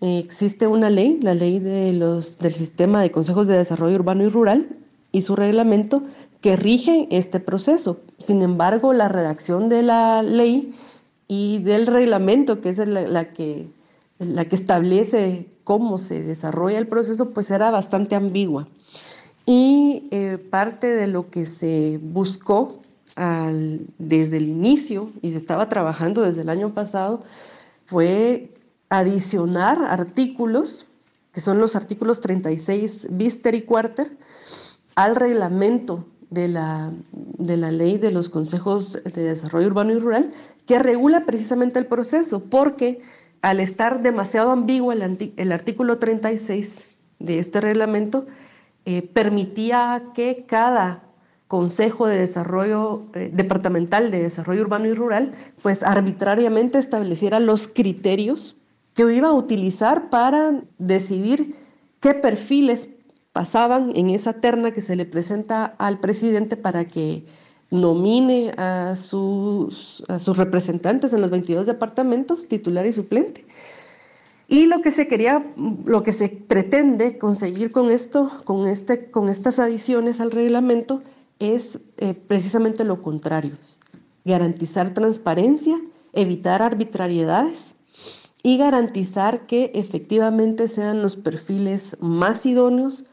[0.03, 4.29] Existe una ley, la ley de los, del sistema de consejos de desarrollo urbano y
[4.29, 4.77] rural,
[5.13, 6.03] y su reglamento
[6.41, 8.01] que rigen este proceso.
[8.19, 10.75] Sin embargo, la redacción de la ley
[11.29, 13.69] y del reglamento, que es la, que,
[14.19, 18.69] la que establece cómo se desarrolla el proceso, pues era bastante ambigua.
[19.47, 22.81] Y eh, parte de lo que se buscó
[23.99, 27.23] desde el inicio y se estaba trabajando desde el año pasado
[27.85, 28.55] fue
[28.89, 30.87] adicionar artículos,
[31.33, 34.17] que son los artículos 36 bister y quarter,
[35.05, 40.33] al reglamento de la, de la ley de los consejos de desarrollo urbano y rural
[40.67, 43.01] que regula precisamente el proceso, porque
[43.43, 46.89] al estar demasiado ambiguo el, el artículo 36
[47.19, 48.27] de este reglamento,
[48.85, 51.03] eh, permitía que cada
[51.49, 55.33] Consejo de Desarrollo eh, Departamental de Desarrollo Urbano y Rural,
[55.63, 58.57] pues arbitrariamente estableciera los criterios
[58.95, 61.57] que iba a utilizar para decidir
[61.99, 62.91] qué perfiles
[63.33, 67.25] pasaban en esa terna que se le presenta al presidente para que
[67.71, 73.47] nomine a sus, a sus representantes en los 22 departamentos, titular y suplente.
[74.49, 75.45] Y lo que se quería,
[75.85, 81.03] lo que se pretende conseguir con esto, con, este, con estas adiciones al reglamento,
[81.39, 83.57] es eh, precisamente lo contrario.
[84.25, 85.81] Garantizar transparencia,
[86.13, 87.77] evitar arbitrariedades
[88.43, 93.05] y garantizar que efectivamente sean los perfiles más idóneos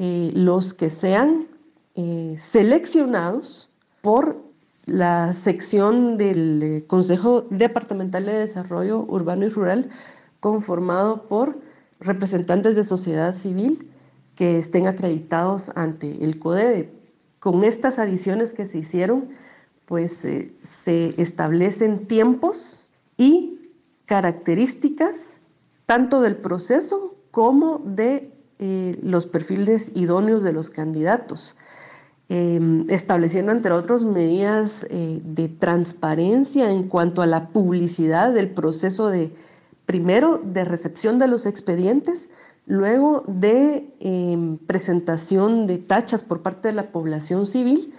[0.00, 1.48] eh, los que sean
[1.96, 3.68] eh, seleccionados
[4.00, 4.40] por
[4.86, 9.90] la sección del eh, Consejo Departamental de Desarrollo Urbano y Rural,
[10.38, 11.58] conformado por
[11.98, 13.90] representantes de sociedad civil
[14.36, 16.92] que estén acreditados ante el CODEDE.
[17.40, 19.30] Con estas adiciones que se hicieron,
[19.84, 22.86] pues se establecen tiempos
[23.16, 23.72] y
[24.06, 25.38] características
[25.86, 31.54] tanto del proceso como de eh, los perfiles idóneos de los candidatos,
[32.28, 39.08] em, estableciendo, entre otros, medidas eh, de transparencia en cuanto a la publicidad del proceso
[39.08, 39.32] de,
[39.86, 42.30] primero, de recepción de los expedientes,
[42.66, 47.94] luego de em, presentación de tachas por parte de la población civil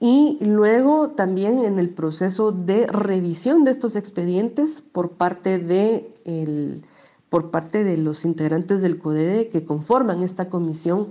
[0.00, 6.84] y luego también en el proceso de revisión de estos expedientes por parte de el,
[7.34, 11.08] por parte de los integrantes del CODEDE que conforman esta comisión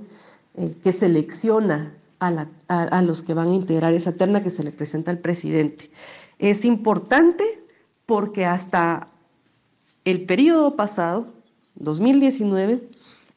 [0.56, 5.12] eh, que selecciona a, los que van a integrar esa terna que se le presenta
[5.12, 5.92] al presidente.
[6.40, 7.44] Es importante
[8.06, 9.10] porque hasta
[10.06, 11.28] el periodo pasado,
[11.76, 12.88] 2019,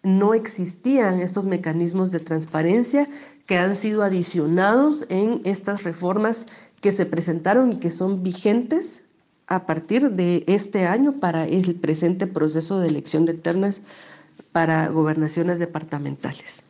[0.05, 3.09] no existían estos mecanismos de transparencia
[3.47, 6.47] que han sido adicionados en estas reformas
[6.81, 9.03] que se presentaron y que son vigentes
[9.47, 13.83] a partir de este año para el presente proceso de elección de ternas
[14.53, 16.65] para gobernaciones departamentales.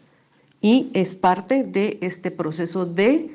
[0.60, 3.30] Y es parte de este proceso de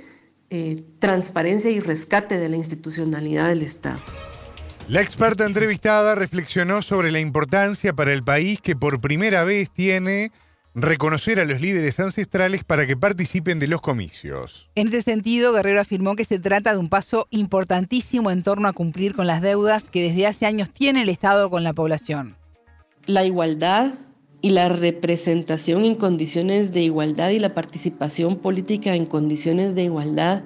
[0.50, 4.02] eh, transparencia y rescate de la institucionalidad del Estado.
[4.88, 10.32] La experta entrevistada reflexionó sobre la importancia para el país que por primera vez tiene
[10.74, 14.70] reconocer a los líderes ancestrales para que participen de los comicios.
[14.76, 18.74] En este sentido, Guerrero afirmó que se trata de un paso importantísimo en torno a
[18.74, 22.38] cumplir con las deudas que desde hace años tiene el Estado con la población.
[23.06, 23.94] La igualdad
[24.42, 30.44] y la representación en condiciones de igualdad y la participación política en condiciones de igualdad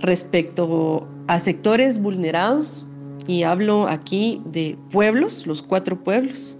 [0.00, 2.86] respecto a sectores vulnerados
[3.26, 6.56] y hablo aquí de pueblos, los cuatro pueblos,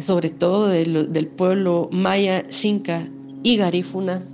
[0.00, 3.08] sobre todo del, pueblo maya, xinca
[3.42, 4.26] y garífuna,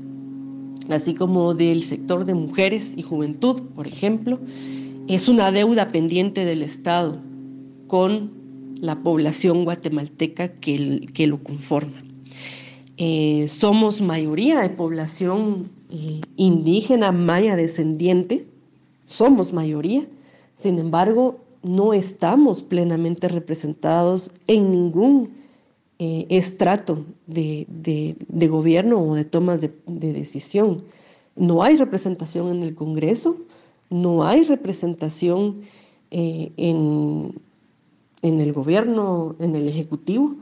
[0.91, 4.39] así como del sector de mujeres y juventud, por ejemplo,
[5.09, 7.19] es una deuda pendiente del Estado
[7.87, 8.31] con
[8.81, 12.03] la población guatemalteca que, que lo conforma.
[12.99, 18.47] Eh, somos mayoría de población eh, indígena maya descendiente,
[19.05, 20.07] somos mayoría,
[20.57, 25.31] sin embargo, no estamos plenamente representados en ningún
[25.99, 28.17] eh, estrato de,
[28.51, 30.85] gobierno o de tomas de, decisión.
[31.37, 33.39] No hay representación en el Congreso,
[33.89, 35.63] no hay representación
[36.11, 37.33] eh, en,
[38.23, 40.37] el gobierno, en el Ejecutivo,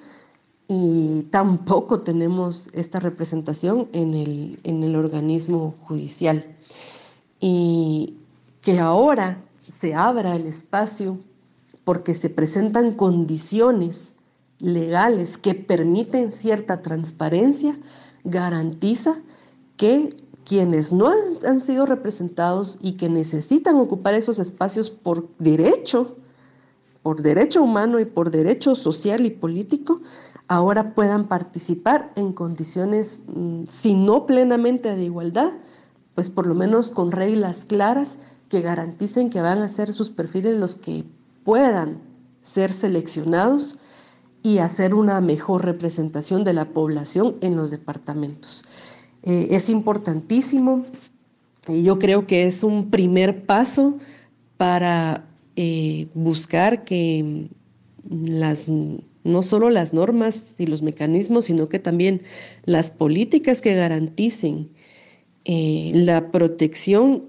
[0.66, 6.46] y tampoco tenemos esta representación en el, en el organismo judicial.
[7.38, 8.14] Y
[8.60, 11.18] que ahora se abra el espacio
[11.84, 14.13] porque se presentan condiciones
[14.64, 17.78] legales que permiten cierta transparencia,
[18.24, 19.22] garantiza
[19.76, 21.12] que quienes no
[21.46, 26.16] han, sido representados y que necesitan ocupar esos espacios por derecho,
[27.02, 30.00] por derecho humano y por derecho social y político,
[30.48, 35.52] ahora puedan participar en condiciones, mm, si no plenamente de igualdad,
[36.14, 40.58] pues por lo menos con reglas claras que garanticen que van a ser sus perfiles
[40.58, 41.04] los que
[41.44, 42.00] puedan
[42.40, 43.78] ser seleccionados
[44.44, 48.64] y hacer una mejor representación de la población en los departamentos.
[49.22, 50.84] Eh, es importantísimo
[51.66, 53.98] y yo creo que es un primer paso
[54.58, 55.26] para
[55.56, 57.48] eh, buscar que
[58.06, 62.20] las, no solo las normas y los mecanismos, sino que también
[62.66, 64.68] las políticas que garanticen
[65.46, 67.24] eh, la protección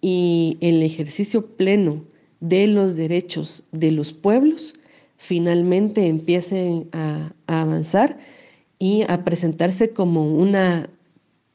[0.00, 2.04] y el ejercicio pleno
[2.38, 4.76] de los derechos de los pueblos
[5.20, 8.16] finalmente empiecen a, avanzar
[8.78, 10.88] y a presentarse como una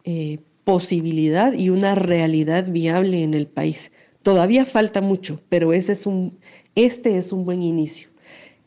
[0.03, 3.91] eh, posibilidad y una realidad viable en el país.
[4.21, 6.37] Todavía falta mucho, pero este es un,
[6.75, 8.09] este es un buen inicio.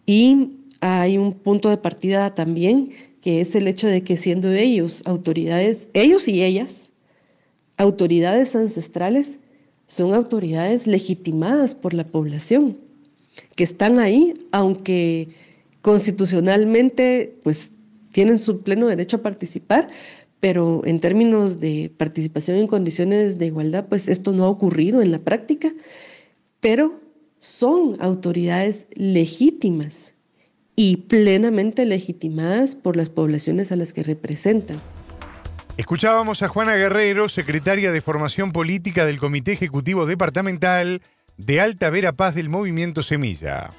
[0.04, 2.90] Y hay un punto de partida también,
[3.20, 6.90] que es el hecho de que siendo ellos autoridades, ellos y ellas,
[7.76, 9.38] autoridades ancestrales,
[9.86, 12.78] son autoridades legitimadas por la población,
[13.54, 15.28] que están ahí, aunque
[15.82, 17.72] constitucionalmente pues
[18.12, 19.88] tienen su pleno derecho a participar,
[20.40, 25.10] pero en términos de participación en condiciones de igualdad, pues esto no ha ocurrido en
[25.10, 25.72] la práctica,
[26.60, 27.00] pero
[27.38, 30.14] son autoridades legítimas
[30.76, 34.80] y plenamente legitimadas por las poblaciones a las que representan.
[35.76, 41.02] Escuchábamos a Juana Guerrero, secretaria de Formación Política del Comité Ejecutivo Departamental
[41.38, 43.70] de Alta Vera Paz del Movimiento Semilla.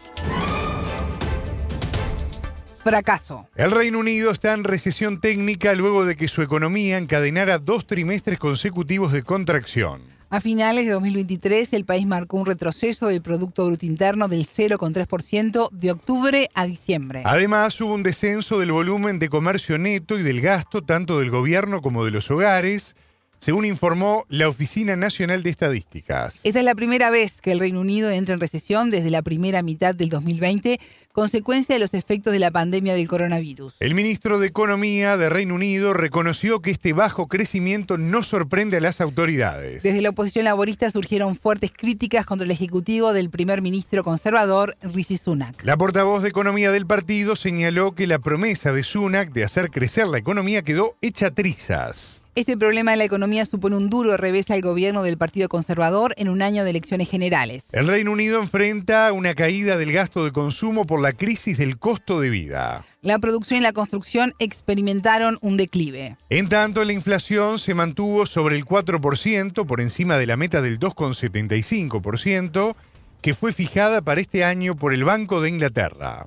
[2.84, 3.48] Fracaso.
[3.56, 8.40] El Reino Unido está en recesión técnica luego de que su economía encadenara dos trimestres
[8.40, 10.02] consecutivos de contracción.
[10.32, 15.70] A finales de 2023, el país marcó un retroceso del Producto Bruto Interno del 0,3%
[15.72, 17.24] de octubre a diciembre.
[17.26, 21.82] Además, hubo un descenso del volumen de comercio neto y del gasto tanto del gobierno
[21.82, 22.96] como de los hogares,
[23.40, 26.42] según informó la Oficina Nacional de Estadísticas.
[26.44, 29.62] Esta es la primera vez que el Reino Unido entra en recesión desde la primera
[29.62, 30.80] mitad del 2020,
[31.20, 33.76] consecuencia de los efectos de la pandemia del coronavirus.
[33.82, 38.80] El ministro de Economía de Reino Unido reconoció que este bajo crecimiento no sorprende a
[38.80, 39.84] las autoridades.
[39.84, 45.18] Desde la oposición laborista surgieron fuertes críticas contra el ejecutivo del primer ministro conservador Rishi
[45.18, 45.62] Sunak.
[45.66, 50.08] La portavoz de Economía del partido señaló que la promesa de Sunak de hacer crecer
[50.08, 52.24] la economía quedó hecha trizas.
[52.40, 56.30] Este problema de la economía supone un duro revés al gobierno del Partido Conservador en
[56.30, 57.66] un año de elecciones generales.
[57.74, 62.20] El Reino Unido enfrenta una caída del gasto de consumo por la crisis del costo
[62.20, 62.86] de vida.
[63.02, 66.18] La producción y la construcción experimentaron un declive.
[66.30, 70.80] En tanto, la inflación se mantuvo sobre el 4%, por encima de la meta del
[70.80, 72.76] 2,75%,
[73.22, 76.26] que fue fijada para este año por el Banco de Inglaterra.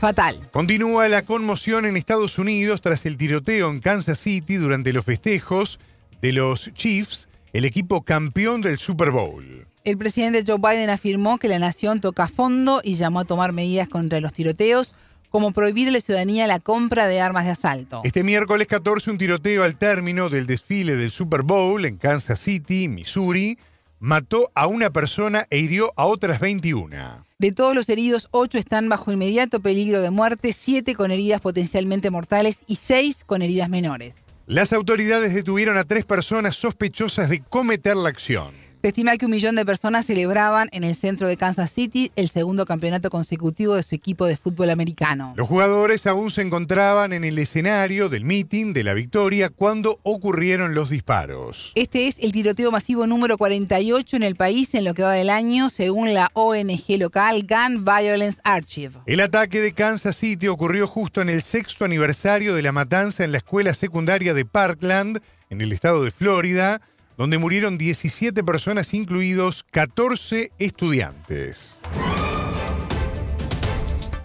[0.00, 0.48] Fatal.
[0.50, 5.78] Continúa la conmoción en Estados Unidos tras el tiroteo en Kansas City durante los festejos
[6.22, 9.66] de los Chiefs, el equipo campeón del Super Bowl.
[9.82, 13.88] El presidente Joe Biden afirmó que la nación toca fondo y llamó a tomar medidas
[13.88, 14.94] contra los tiroteos,
[15.30, 18.02] como prohibir a la ciudadanía la compra de armas de asalto.
[18.04, 22.88] Este miércoles 14, un tiroteo al término del desfile del Super Bowl en Kansas City,
[22.88, 23.58] Missouri,
[24.00, 27.24] mató a una persona e hirió a otras 21.
[27.38, 32.10] De todos los heridos, 8 están bajo inmediato peligro de muerte, 7 con heridas potencialmente
[32.10, 34.14] mortales y 6 con heridas menores.
[34.44, 38.69] Las autoridades detuvieron a tres personas sospechosas de cometer la acción.
[38.82, 42.30] Se estima que un millón de personas celebraban en el centro de Kansas City el
[42.30, 45.34] segundo campeonato consecutivo de su equipo de fútbol americano.
[45.36, 50.74] Los jugadores aún se encontraban en el escenario del meeting de la victoria cuando ocurrieron
[50.74, 51.72] los disparos.
[51.74, 55.28] Este es el tiroteo masivo número 48 en el país en lo que va del
[55.28, 58.94] año, según la ONG local Gun Violence Archive.
[59.04, 63.32] El ataque de Kansas City ocurrió justo en el sexto aniversario de la matanza en
[63.32, 65.20] la escuela secundaria de Parkland,
[65.50, 66.80] en el estado de Florida
[67.20, 71.78] donde murieron 17 personas, incluidos 14 estudiantes.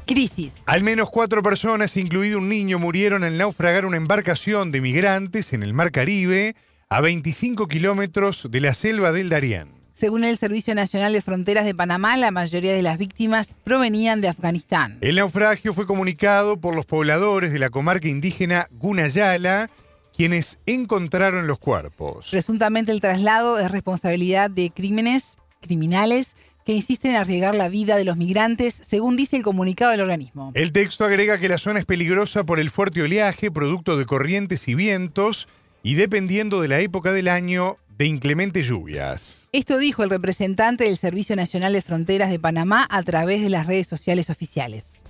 [0.05, 0.53] Crisis.
[0.65, 5.63] Al menos cuatro personas, incluido un niño, murieron al naufragar una embarcación de migrantes en
[5.63, 6.55] el Mar Caribe
[6.87, 9.73] a 25 kilómetros de la selva del Darién.
[9.93, 14.29] Según el Servicio Nacional de Fronteras de Panamá, la mayoría de las víctimas provenían de
[14.29, 14.99] Afganistán.
[15.01, 19.69] El naufragio fue comunicado por los pobladores de la comarca indígena Gunayala
[20.15, 22.27] quienes encontraron los cuerpos.
[22.31, 26.35] Presuntamente el traslado es responsabilidad de crímenes criminales
[26.65, 30.51] que insisten en arriesgar la vida de los migrantes, según dice el comunicado del organismo.
[30.55, 34.67] El texto agrega que la zona es peligrosa por el fuerte oleaje, producto de corrientes
[34.67, 35.47] y vientos,
[35.83, 39.47] y dependiendo de la época del año, de inclementes lluvias.
[39.51, 43.67] Esto dijo el representante del Servicio Nacional de Fronteras de Panamá a través de las
[43.67, 45.01] redes sociales oficiales.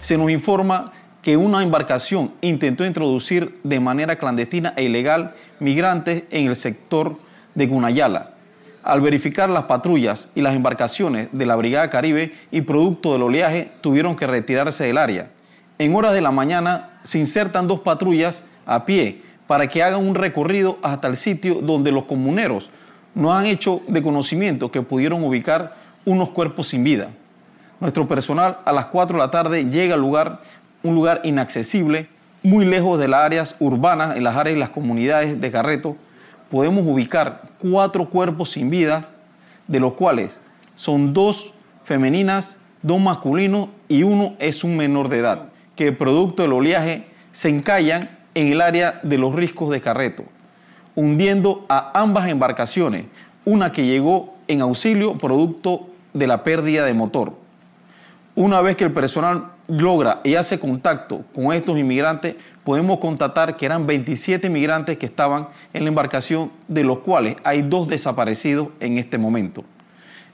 [0.00, 0.92] Se nos informa
[1.26, 7.16] que una embarcación intentó introducir de manera clandestina e ilegal migrantes en el sector
[7.56, 8.30] de Gunayala.
[8.84, 13.72] Al verificar las patrullas y las embarcaciones de la Brigada Caribe y producto del oleaje
[13.80, 15.30] tuvieron que retirarse del área.
[15.80, 20.14] En horas de la mañana se insertan dos patrullas a pie para que hagan un
[20.14, 22.70] recorrido hasta el sitio donde los comuneros
[23.16, 25.74] no han hecho de conocimiento que pudieron ubicar
[26.04, 27.08] unos cuerpos sin vida.
[27.80, 30.40] Nuestro personal a las 4 de la tarde llega al lugar
[30.82, 32.08] un lugar inaccesible,
[32.42, 35.96] muy lejos de las áreas urbanas, en las áreas y las comunidades de Carreto,
[36.50, 39.04] podemos ubicar cuatro cuerpos sin vida,
[39.66, 40.40] de los cuales
[40.76, 41.52] son dos
[41.84, 47.48] femeninas, dos masculinos y uno es un menor de edad, que producto del oleaje se
[47.48, 50.24] encallan en el área de los riscos de Carreto,
[50.94, 53.06] hundiendo a ambas embarcaciones,
[53.44, 57.34] una que llegó en auxilio producto de la pérdida de motor.
[58.34, 63.66] Una vez que el personal logra y hace contacto con estos inmigrantes, podemos constatar que
[63.66, 68.98] eran 27 inmigrantes que estaban en la embarcación, de los cuales hay dos desaparecidos en
[68.98, 69.64] este momento.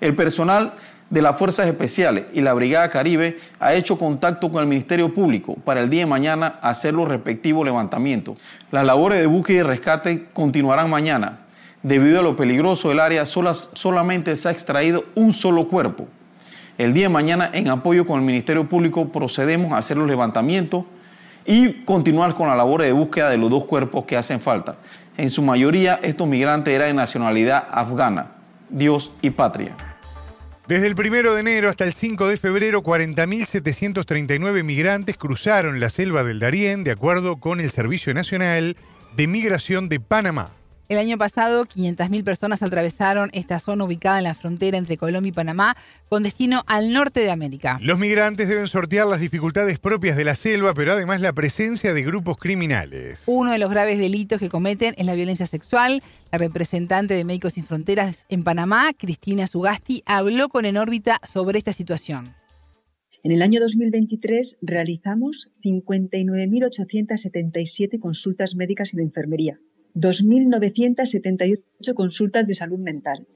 [0.00, 0.74] El personal
[1.10, 5.56] de las Fuerzas Especiales y la Brigada Caribe ha hecho contacto con el Ministerio Público
[5.56, 8.38] para el día de mañana hacer los respectivos levantamientos.
[8.70, 11.40] Las labores de búsqueda y rescate continuarán mañana.
[11.82, 16.06] Debido a lo peligroso del área, solamente se ha extraído un solo cuerpo,
[16.78, 20.84] el día de mañana, en apoyo con el Ministerio Público, procedemos a hacer los levantamientos
[21.44, 24.76] y continuar con la labor de búsqueda de los dos cuerpos que hacen falta.
[25.16, 28.32] En su mayoría, estos migrantes eran de nacionalidad afgana,
[28.70, 29.76] Dios y patria.
[30.68, 36.24] Desde el 1 de enero hasta el 5 de febrero, 40.739 migrantes cruzaron la selva
[36.24, 38.76] del Darién, de acuerdo con el Servicio Nacional
[39.16, 40.52] de Migración de Panamá.
[40.92, 45.32] El año pasado, 500.000 personas atravesaron esta zona ubicada en la frontera entre Colombia y
[45.32, 45.74] Panamá
[46.10, 47.78] con destino al norte de América.
[47.80, 52.02] Los migrantes deben sortear las dificultades propias de la selva, pero además la presencia de
[52.02, 53.22] grupos criminales.
[53.24, 56.02] Uno de los graves delitos que cometen es la violencia sexual.
[56.30, 61.56] La representante de Médicos Sin Fronteras en Panamá, Cristina Sugasti, habló con En órbita sobre
[61.56, 62.34] esta situación.
[63.24, 69.58] En el año 2023 realizamos 59.877 consultas médicas y de enfermería
[69.94, 73.26] 2.978 consultas de salud mental,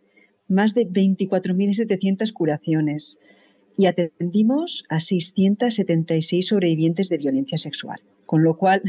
[0.48, 3.18] más de 24.700 curaciones
[3.76, 8.00] y atendimos a 676 sobrevivientes de violencia sexual.
[8.24, 8.82] Con lo cual,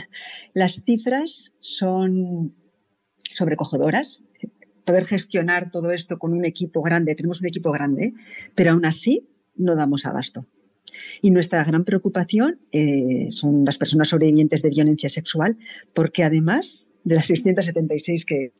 [0.54, 2.56] las cifras son
[3.32, 4.24] sobrecogedoras.
[4.86, 8.14] Poder gestionar todo esto con un equipo grande, tenemos un equipo grande,
[8.56, 10.48] pero aún así no damos abasto.
[11.22, 15.58] Y nuestra gran preocupación eh, son las personas sobrevivientes de violencia sexual,
[15.94, 18.52] porque además de las 676 que,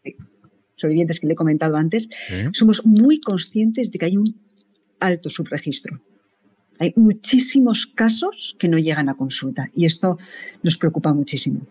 [0.76, 2.10] sobrevivientes que le he comentado antes,
[2.54, 4.40] somos muy conscientes de que hay un
[5.00, 6.02] alto subregistro.
[6.80, 10.18] Hay muchísimos casos que no llegan a consulta y esto
[10.64, 11.68] nos preocupa muchísimo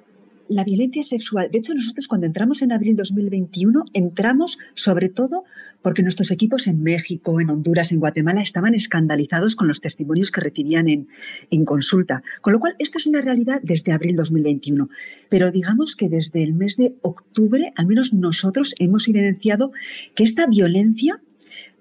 [0.49, 1.49] la violencia sexual.
[1.51, 5.45] De hecho, nosotros cuando entramos en abril 2021, entramos sobre todo
[5.83, 10.41] porque nuestros equipos en México, en Honduras, en Guatemala estaban escandalizados con los testimonios que
[10.41, 11.09] recibían en,
[11.51, 12.23] en consulta.
[12.41, 14.89] Con lo cual, esto es una realidad desde abril 2021.
[15.29, 19.73] Pero digamos que desde el mes de octubre, al menos nosotros hemos evidenciado
[20.15, 21.21] que esta violencia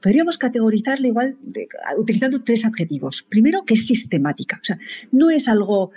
[0.01, 1.37] podríamos categorizarla igual
[1.97, 3.25] utilizando tres adjetivos.
[3.27, 4.59] Primero, que es sistemática.
[4.61, 4.77] O sea,
[5.11, 5.91] no es algo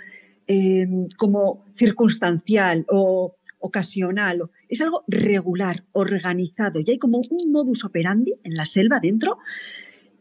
[0.51, 8.33] Em, como circunstancial o ocasional, es algo regular, organizado, y hay como un modus operandi
[8.43, 9.37] en la selva dentro,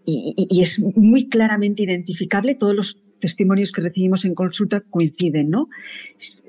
[0.04, 5.68] y, es muy claramente identificable todos los testimonios que recibimos en consulta coinciden, ¿no?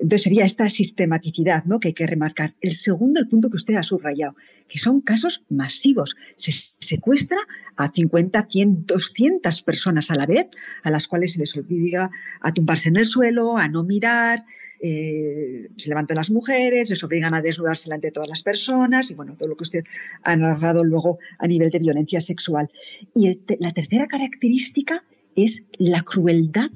[0.00, 1.80] Entonces sería esta sistematicidad, ¿no?
[1.80, 2.54] Que hay que remarcar.
[2.60, 4.34] El segundo, el punto que usted ha subrayado,
[4.68, 6.16] que son casos masivos.
[6.36, 7.38] Se secuestra
[7.76, 10.48] a 50, 100, 200 personas a la vez,
[10.82, 12.10] a las cuales se les obliga
[12.40, 14.44] a tumbarse en el suelo, a no mirar,
[14.82, 19.14] eh, se levantan las mujeres, les obligan a desnudarse delante de todas las personas y
[19.14, 19.84] bueno, todo lo que usted
[20.22, 22.70] ha narrado luego a nivel de violencia sexual.
[23.14, 25.04] Y la tercera característica
[25.36, 26.70] es la crueldad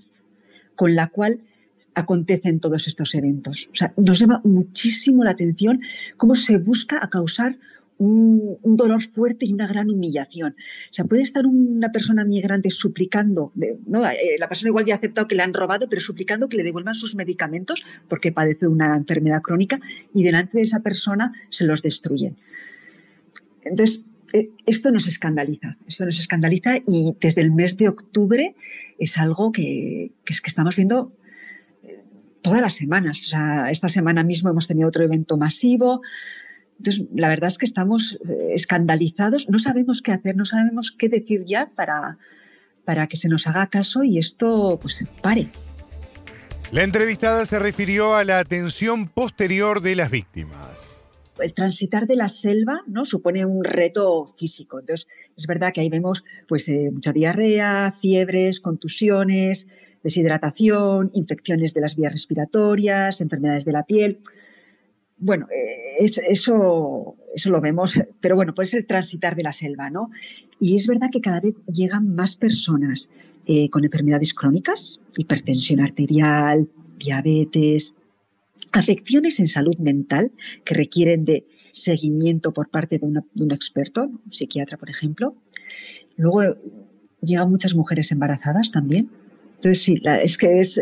[0.74, 1.40] con la cual
[1.94, 3.68] acontecen todos estos eventos.
[3.72, 5.80] O sea, nos llama muchísimo la atención
[6.16, 7.58] cómo se busca a causar
[7.98, 10.52] un, dolor fuerte y una gran humillación.
[10.52, 13.52] O sea, puede estar una persona migrante suplicando,
[13.86, 14.04] ¿no?
[14.06, 16.64] Eh, la persona igual ya ha aceptado que le han robado, pero suplicando que le
[16.64, 19.80] devuelvan sus medicamentos porque padece una enfermedad crónica
[20.12, 22.36] y delante de esa persona se los destruyen.
[23.62, 24.04] Entonces,
[24.66, 28.56] esto nos escandaliza, esto nos escandaliza y desde el mes de octubre
[28.98, 31.12] es algo que, es que estamos viendo
[31.82, 32.02] eh,
[32.42, 33.26] todas las semanas.
[33.26, 36.02] O sea, esta semana mismo hemos tenido otro evento masivo.
[36.78, 41.08] Entonces, la verdad es que estamos eh, escandalizados, no sabemos qué hacer, no sabemos qué
[41.08, 42.18] decir ya para,
[42.84, 45.46] para que se nos haga caso y esto pues pare.
[46.72, 50.73] La entrevistada se refirió a la atención posterior de las víctimas
[51.38, 53.04] el transitar de la selva ¿no?
[53.04, 54.80] supone un reto físico.
[54.80, 55.06] Entonces,
[55.36, 59.66] es verdad que ahí vemos pues, eh, mucha diarrea, fiebres, contusiones,
[60.02, 64.20] deshidratación, infecciones de las vías respiratorias, enfermedades de la piel.
[65.16, 70.10] Bueno, eh, eso, eso lo vemos, pero bueno, puede ser transitar de la selva, ¿no?
[70.60, 73.08] Y es verdad que cada vez llegan más personas
[73.46, 76.68] eh, con enfermedades crónicas, hipertensión arterial,
[76.98, 77.94] diabetes,
[78.72, 80.32] afecciones en salud mental
[80.64, 85.36] que requieren de seguimiento por parte de, un experto, un psiquiatra, por ejemplo.
[86.16, 86.56] Luego
[87.20, 89.10] llegan muchas mujeres embarazadas también,
[89.64, 90.78] entonces, sí, es que es,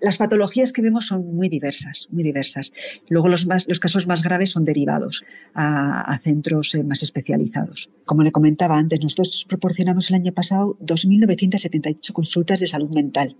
[0.00, 2.72] las patologías que vemos son muy diversas, muy diversas.
[3.10, 5.22] Luego, los, más, los casos más graves son derivados
[5.54, 7.90] a, centros eh, más especializados.
[8.06, 13.36] Como le comentaba antes, nosotros proporcionamos el año pasado 2.978 consultas de salud mental.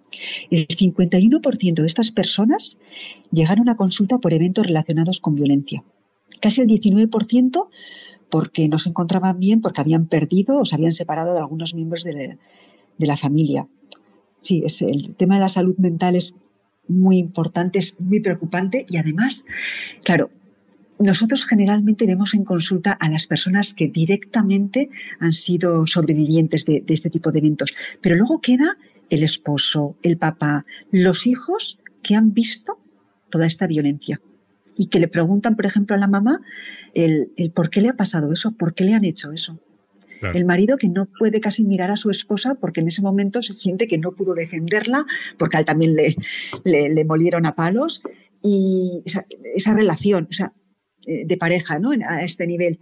[0.50, 2.78] El 51% de estas personas
[3.30, 5.82] llegaron a consulta por eventos relacionados con violencia.
[6.42, 7.68] Casi el 19%
[8.28, 12.04] porque no se encontraban bien, porque habían perdido o se habían separado de algunos miembros
[12.04, 12.36] de
[12.98, 13.66] la familia
[14.42, 16.34] sí, es el tema de la salud mental es
[16.88, 19.44] muy importante, es muy preocupante y además,
[20.04, 20.30] claro,
[20.98, 27.10] nosotros generalmente vemos en consulta a las personas que directamente han sido sobrevivientes de, este
[27.10, 28.76] tipo de eventos, pero luego queda
[29.10, 32.78] el esposo, el papá, los hijos que han visto
[33.30, 34.20] toda esta violencia
[34.76, 36.40] y que le preguntan, por ejemplo, a la mamá
[36.94, 39.58] el, por qué le ha pasado eso, por qué le han hecho eso.
[40.34, 43.54] El marido que no puede casi mirar a su esposa porque en ese momento se
[43.54, 45.04] siente que no pudo defenderla,
[45.38, 46.16] porque a él también le,
[46.64, 48.02] le, molieron a palos.
[48.42, 50.28] Y esa, relación
[51.06, 51.90] eh, de pareja ¿no?
[52.06, 52.80] a este nivel.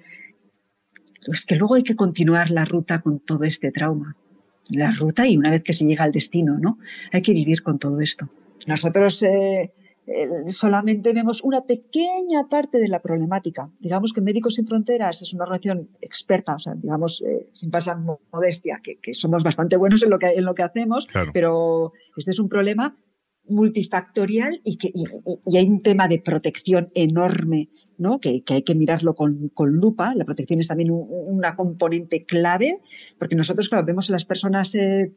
[1.33, 4.15] Es que luego hay que continuar la ruta con todo este trauma.
[4.73, 6.79] La ruta y una vez que se llega al destino, ¿no?
[7.13, 8.31] Hay que vivir con todo esto.
[8.67, 9.73] Nosotros eh,
[10.47, 13.71] solamente vemos una pequeña parte de la problemática.
[13.79, 17.99] Digamos que Médicos Sin Fronteras es una organización experta, o sea, digamos, eh, sin pasar
[18.33, 22.39] modestia, que, somos bastante buenos en lo que, en lo que hacemos, pero este es
[22.39, 22.97] un problema
[23.49, 27.69] multifactorial y que y, hay un tema de protección enorme,
[27.99, 28.21] ¿no?
[28.21, 30.15] Que, hay que mirarlo con, lupa.
[30.15, 32.81] La protección es también una componente clave,
[33.19, 35.13] porque nosotros, claro, vemos a las personas eh,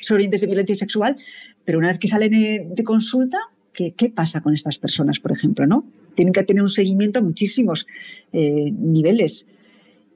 [0.00, 1.16] sobrevivientes de violencia sexual,
[1.64, 3.38] pero una vez que salen eh, de consulta,
[3.72, 5.66] ¿Qué, pasa con estas personas, por ejemplo?
[5.66, 5.84] ¿no?
[6.14, 7.86] Tienen que tener un seguimiento a muchísimos
[8.32, 9.46] eh, niveles.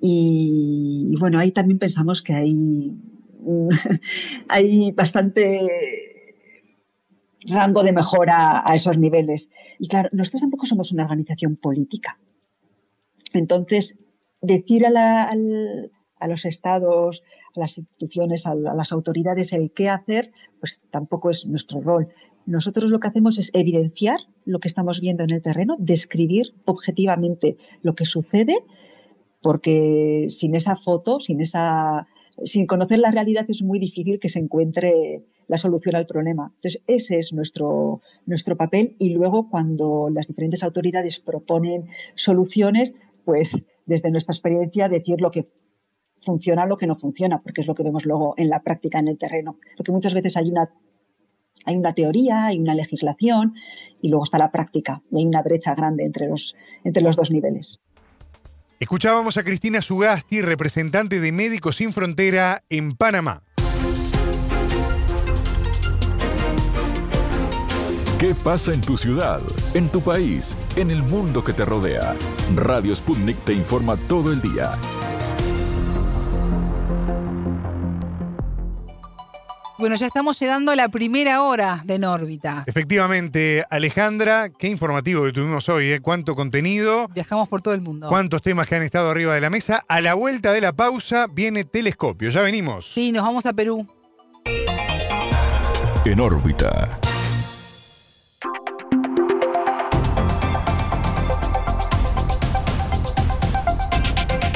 [0.01, 2.93] Y, bueno, ahí también pensamos que hay,
[4.49, 6.35] hay bastante
[7.47, 9.51] rango de mejora a esos niveles.
[9.79, 12.19] Y claro, nosotros tampoco somos una organización política.
[13.33, 13.99] Entonces,
[14.41, 15.35] decir a,
[16.19, 17.23] a los estados,
[17.57, 22.09] a las instituciones, a, las autoridades el qué hacer, pues tampoco es nuestro rol.
[22.47, 27.57] Nosotros lo que hacemos es evidenciar lo que estamos viendo en el terreno, describir objetivamente
[27.83, 28.57] lo que sucede,
[29.41, 32.07] porque sin esa foto, sin esa,
[32.43, 36.53] sin conocer la realidad es muy difícil que se encuentre la solución al problema.
[36.57, 43.65] Entonces, ese es nuestro, nuestro papel y luego cuando las diferentes autoridades proponen soluciones, pues
[43.87, 45.49] desde nuestra experiencia decir lo que
[46.25, 49.09] funciona, lo que no funciona, porque es lo que vemos luego en la práctica, en
[49.09, 49.59] el terreno.
[49.77, 50.71] Porque muchas veces hay una
[51.67, 53.55] Hay una teoría, hay una legislación
[54.03, 55.01] y luego está la práctica.
[55.11, 57.81] Y hay una brecha grande entre los, entre los dos niveles.
[58.81, 63.45] Escuchábamos a Cristina Sugasti, representante de Médicos Sin Frontera en Panamá.
[68.19, 69.41] ¿Qué pasa en tu ciudad,
[69.75, 72.17] en tu país, en el mundo que te rodea?
[72.55, 74.73] Radio Sputnik te informa todo el día.
[79.77, 82.63] Bueno, ya estamos llegando a la primera hora de En órbita.
[82.67, 86.01] Efectivamente, Alejandra, qué informativo que tuvimos hoy, ¿eh?
[86.01, 87.09] cuánto contenido.
[87.09, 88.09] Viajamos por todo el mundo.
[88.09, 89.83] Cuántos temas que han estado arriba de la mesa.
[89.89, 92.93] A la vuelta de la pausa viene Telescopio, ya venimos.
[92.93, 93.87] Sí, nos vamos a Perú.
[96.05, 97.01] En órbita.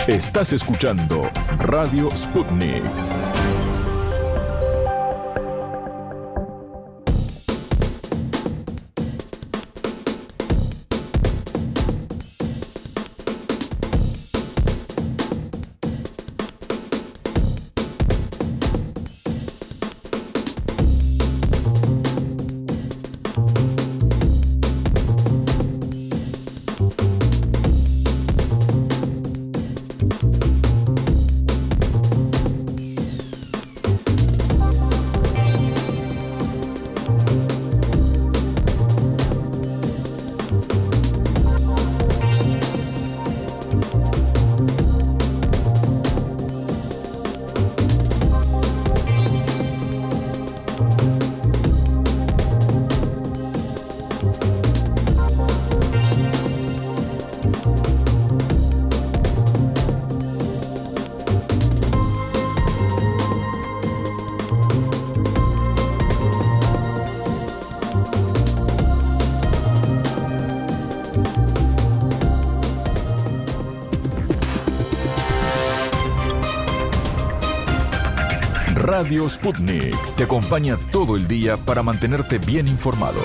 [0.06, 2.82] Estás escuchando Radio Sputnik.
[78.98, 83.20] Radio Sputnik te acompaña todo el día para mantenerte bien informado.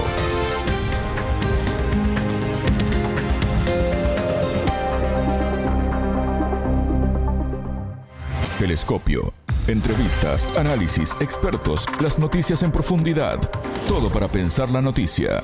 [8.60, 9.34] Telescopio.
[9.66, 13.40] Entrevistas, análisis, expertos, las noticias en profundidad.
[13.88, 15.44] Todo para pensar la noticia.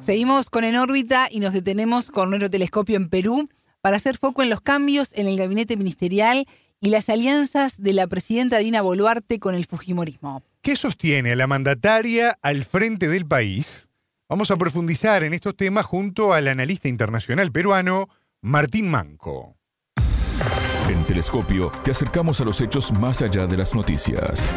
[0.00, 3.48] Seguimos con En órbita y nos detenemos con nuestro telescopio en Perú
[3.80, 6.48] para hacer foco en los cambios en el gabinete ministerial
[6.84, 10.42] y las alianzas de la presidenta Dina Boluarte con el Fujimorismo.
[10.60, 13.88] ¿Qué sostiene a la mandataria al frente del país?
[14.28, 18.10] Vamos a profundizar en estos temas junto al analista internacional peruano
[18.42, 19.56] Martín Manco.
[20.90, 24.50] En Telescopio te acercamos a los hechos más allá de las noticias.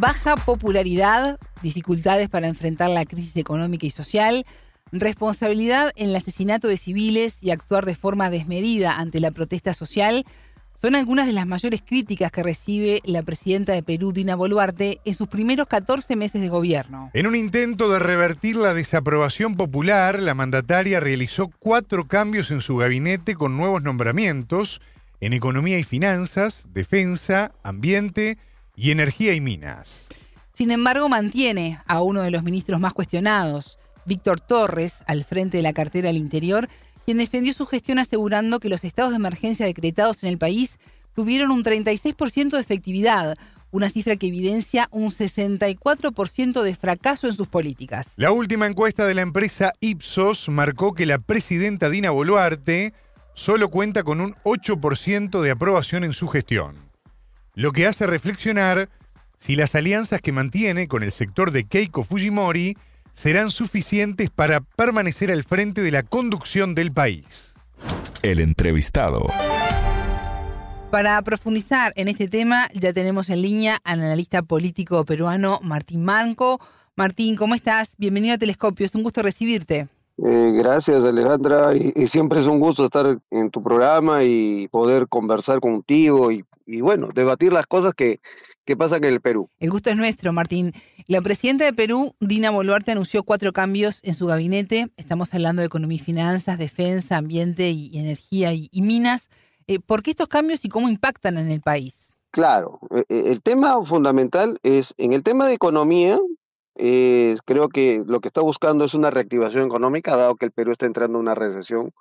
[0.00, 4.46] Baja popularidad, dificultades para enfrentar la crisis económica y social,
[4.92, 10.24] responsabilidad en el asesinato de civiles y actuar de forma desmedida ante la protesta social
[10.80, 15.14] son algunas de las mayores críticas que recibe la presidenta de Perú, Dina Boluarte, en
[15.14, 17.10] sus primeros 14 meses de gobierno.
[17.14, 22.76] En un intento de revertir la desaprobación popular, la mandataria realizó cuatro cambios en su
[22.76, 24.80] gabinete con nuevos nombramientos
[25.20, 28.38] en economía y finanzas, defensa, ambiente
[28.76, 30.08] y energía y minas.
[30.52, 33.77] Sin embargo, mantiene a uno de los ministros más cuestionados,
[34.08, 36.68] Víctor Torres, al frente de la cartera del Interior,
[37.04, 40.78] quien defendió su gestión asegurando que los estados de emergencia decretados en el país
[41.14, 43.38] tuvieron un 36% de efectividad,
[43.70, 48.12] una cifra que evidencia un 64% de fracaso en sus políticas.
[48.16, 52.94] La última encuesta de la empresa Ipsos marcó que la presidenta Dina Boluarte
[53.34, 56.76] solo cuenta con un 8% de aprobación en su gestión,
[57.54, 58.88] lo que hace reflexionar
[59.38, 62.76] si las alianzas que mantiene con el sector de Keiko Fujimori
[63.18, 67.56] serán suficientes para permanecer al frente de la conducción del país.
[68.22, 69.22] El entrevistado.
[70.92, 76.60] Para profundizar en este tema, ya tenemos en línea al analista político peruano Martín Manco.
[76.94, 77.96] Martín, ¿cómo estás?
[77.98, 79.88] Bienvenido a Telescopio, es un gusto recibirte.
[80.24, 85.58] Eh, gracias Alejandra, y, siempre es un gusto estar en tu programa y poder conversar
[85.58, 88.20] contigo y, y bueno, debatir las cosas que,
[88.68, 89.48] ¿Qué pasa en el Perú?
[89.60, 90.72] El gusto es nuestro, Martín.
[91.06, 94.88] La presidenta de Perú, Dina Boluarte, anunció cuatro cambios en su gabinete.
[94.98, 99.30] Estamos hablando de economía y finanzas, defensa, ambiente y, energía y, minas.
[99.68, 102.12] Eh, ¿Por qué estos cambios y cómo impactan en el país?
[102.30, 106.18] Claro, eh, eh, el tema fundamental es, en el tema de economía,
[106.76, 110.84] creo que lo que está buscando es una reactivación económica, dado que el Perú está
[110.84, 111.94] entrando en una recesión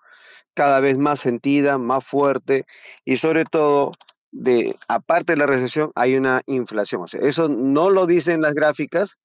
[0.53, 2.65] cada vez más sentida, más fuerte
[3.06, 3.94] y sobre todo
[4.32, 7.04] de, aparte de la recesión, hay una inflación.
[7.04, 9.18] O sea, eso no lo dicen las gráficas,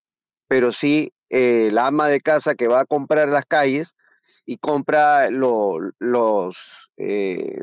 [0.49, 3.95] pero sí eh, la ama de casa que va a comprar las calles
[4.45, 6.57] y compra los
[6.97, 7.61] eh,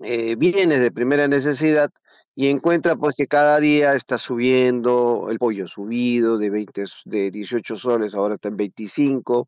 [0.00, 1.90] eh, bienes de primera necesidad
[2.34, 7.76] y encuentra pues que cada día está subiendo, el pollo subido de 20, de 18
[7.76, 9.46] soles, ahora está en 25,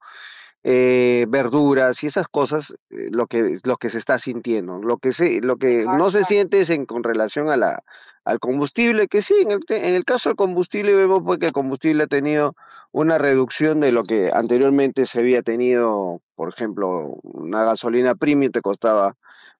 [0.66, 4.78] eh, verduras y esas cosas, eh, lo que lo que se está sintiendo.
[4.78, 7.82] Lo que se, lo que no se siente es en con relación a la
[8.24, 11.52] al combustible, que sí, en el, en el caso del combustible vemos pues que el
[11.52, 12.54] combustible ha tenido
[12.92, 18.62] una reducción de lo que anteriormente se había tenido, por ejemplo, una gasolina premium te
[18.62, 19.16] costaba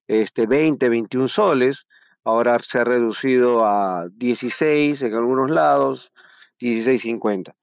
[0.07, 1.85] este 20, 21 soles,
[2.23, 6.11] ahora se ha reducido a 16 en algunos lados,
[6.59, 7.53] 16.50.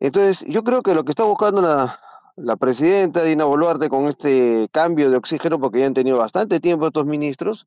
[0.00, 1.98] Entonces, yo creo que lo que está buscando la,
[2.36, 6.86] la presidenta Dina Boluarte con este cambio de oxígeno, porque ya han tenido bastante tiempo
[6.86, 7.66] estos ministros,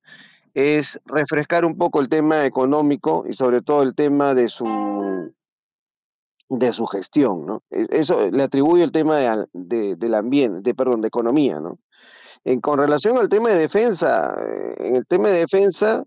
[0.53, 4.65] es refrescar un poco el tema económico y sobre todo el tema de su
[6.49, 7.61] de su gestión, ¿no?
[7.69, 9.17] E, eso le atribuye el tema
[9.53, 11.77] de, del ambiente, de perdón, de economía, ¿no?
[12.45, 14.33] En, con relación al tema de defensa,
[14.77, 16.03] en el tema de defensa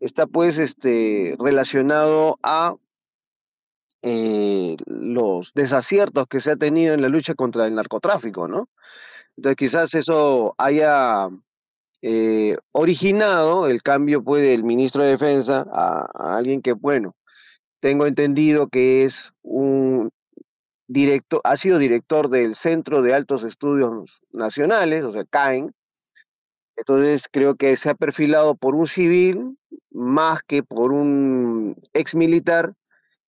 [0.00, 2.74] está pues este relacionado a
[4.06, 8.68] eh, los desaciertos que se ha tenido en la lucha contra el narcotráfico, ¿no?
[9.34, 11.30] Entonces quizás eso haya
[12.02, 17.14] eh, originado el cambio pues del ministro de Defensa a, alguien que, bueno,
[17.80, 20.10] tengo entendido que es un
[20.86, 25.72] director, ha sido director del Centro de Altos Estudios Nacionales, o sea, CAEN,
[26.76, 29.56] entonces creo que se ha perfilado por un civil
[29.90, 32.74] más que por un ex militar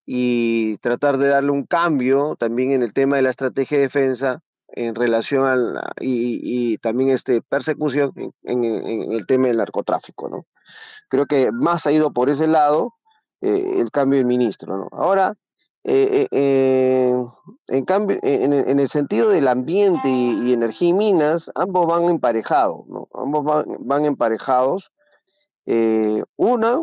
[0.06, 4.40] y tratar de darle un cambio también en el tema de la estrategia de defensa
[4.68, 8.12] en relación al y, y también este persecución
[8.44, 10.46] en, en, el tema del narcotráfico no
[11.08, 12.94] creo que más ha ido por ese lado
[13.40, 15.34] eh, el cambio del ministro no ahora
[15.82, 17.14] eh, eh,
[17.68, 22.86] en cambio en, en, el sentido del ambiente y, energía y minas ambos van emparejados
[22.88, 24.90] no ambos van, van emparejados
[26.36, 26.80] una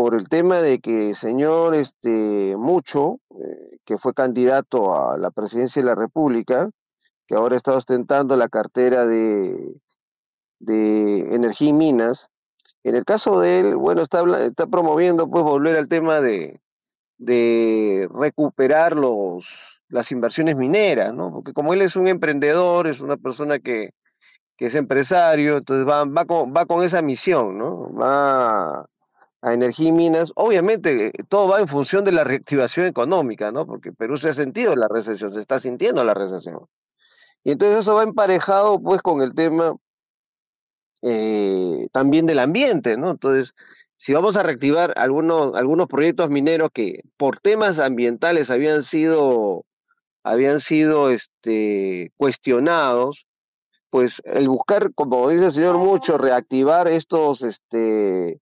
[0.00, 5.30] por el tema de que el señor este Mucho, eh, que fue candidato a la
[5.30, 6.70] presidencia de la República,
[7.26, 9.74] que ahora está ostentando la cartera de,
[10.58, 12.30] de Energía y Minas,
[12.82, 16.62] en el caso de él, bueno, está, está promoviendo pues volver al tema de,
[17.18, 19.44] de recuperar los,
[19.90, 21.30] las inversiones mineras, ¿no?
[21.30, 23.90] Porque como él es un emprendedor, es una persona que,
[24.56, 27.92] que es empresario, entonces va, va, con, va con esa misión, ¿no?
[27.92, 28.86] Va
[29.42, 33.66] a energía y minas, obviamente eh, todo va en función de la reactivación económica, ¿no?
[33.66, 36.66] Porque Perú se ha sentido la recesión, se está sintiendo la recesión.
[37.42, 39.74] Y entonces eso va emparejado pues con el tema
[41.02, 43.12] eh, también del ambiente, ¿no?
[43.12, 43.54] Entonces,
[43.96, 49.64] si vamos a reactivar algunos, algunos proyectos mineros que por temas ambientales habían sido,
[50.22, 53.26] habían sido este, cuestionados,
[53.90, 58.38] pues el buscar, como dice el señor Mucho, reactivar estos, este,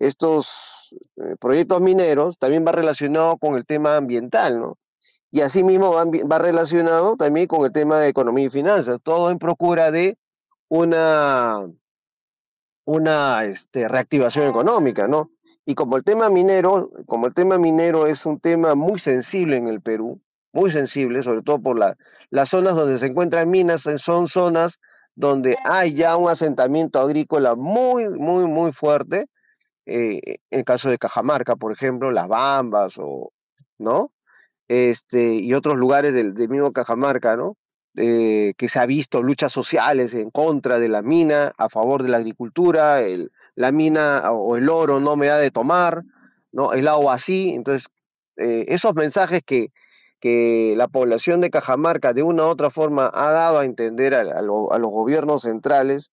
[0.00, 0.48] estos
[0.92, 4.78] eh, proyectos mineros también va relacionado con el tema ambiental, ¿no?
[5.30, 9.38] Y asimismo va, va relacionado también con el tema de economía y finanzas, todo en
[9.38, 10.18] procura de
[10.68, 11.68] una,
[12.84, 15.30] una este, reactivación económica, ¿no?
[15.64, 19.68] Y como el tema minero, como el tema minero es un tema muy sensible en
[19.68, 20.20] el Perú,
[20.52, 21.96] muy sensible, sobre todo por la,
[22.30, 24.78] las zonas donde se encuentran minas, son zonas
[25.14, 29.26] donde hay ya un asentamiento agrícola muy, muy, muy fuerte,
[29.90, 33.32] eh, en el caso de Cajamarca, por ejemplo, Las Bambas o,
[33.78, 34.12] ¿no?
[34.68, 37.56] Este, y otros lugares del, mismo Cajamarca, ¿no?
[37.96, 42.08] Eh, que se ha visto luchas sociales en contra de la mina, a favor de
[42.08, 46.04] la agricultura, el, la mina o el oro no me da de tomar,
[46.52, 46.72] ¿no?
[46.72, 47.88] El agua así, entonces
[48.36, 49.72] eh, esos mensajes que,
[50.20, 54.20] que la población de Cajamarca de una u otra forma ha dado a entender a,
[54.20, 56.12] a los gobiernos centrales,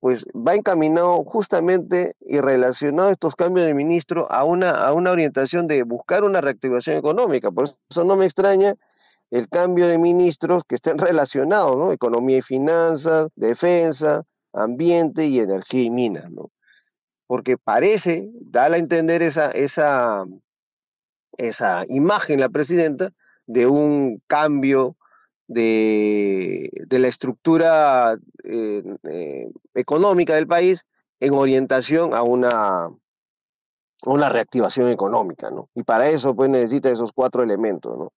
[0.00, 5.66] pues va encaminado justamente y relacionado estos cambios de ministro a una, a una orientación
[5.66, 7.50] de buscar una reactivación económica.
[7.50, 8.76] Por eso no me extraña
[9.30, 11.92] el cambio de ministros que estén relacionados, ¿no?
[11.92, 14.24] Economía y finanzas, defensa,
[14.54, 16.50] ambiente y energía y minas, ¿no?
[17.26, 20.24] Porque parece, da a entender esa, esa,
[21.36, 23.12] esa imagen la presidenta
[23.46, 24.96] de un cambio
[25.50, 30.80] de, de la estructura eh, eh, económica del país
[31.18, 32.88] en orientación a una,
[34.06, 35.68] una reactivación económica, ¿no?
[35.74, 38.12] Y para eso pues necesita esos cuatro elementos, ¿no?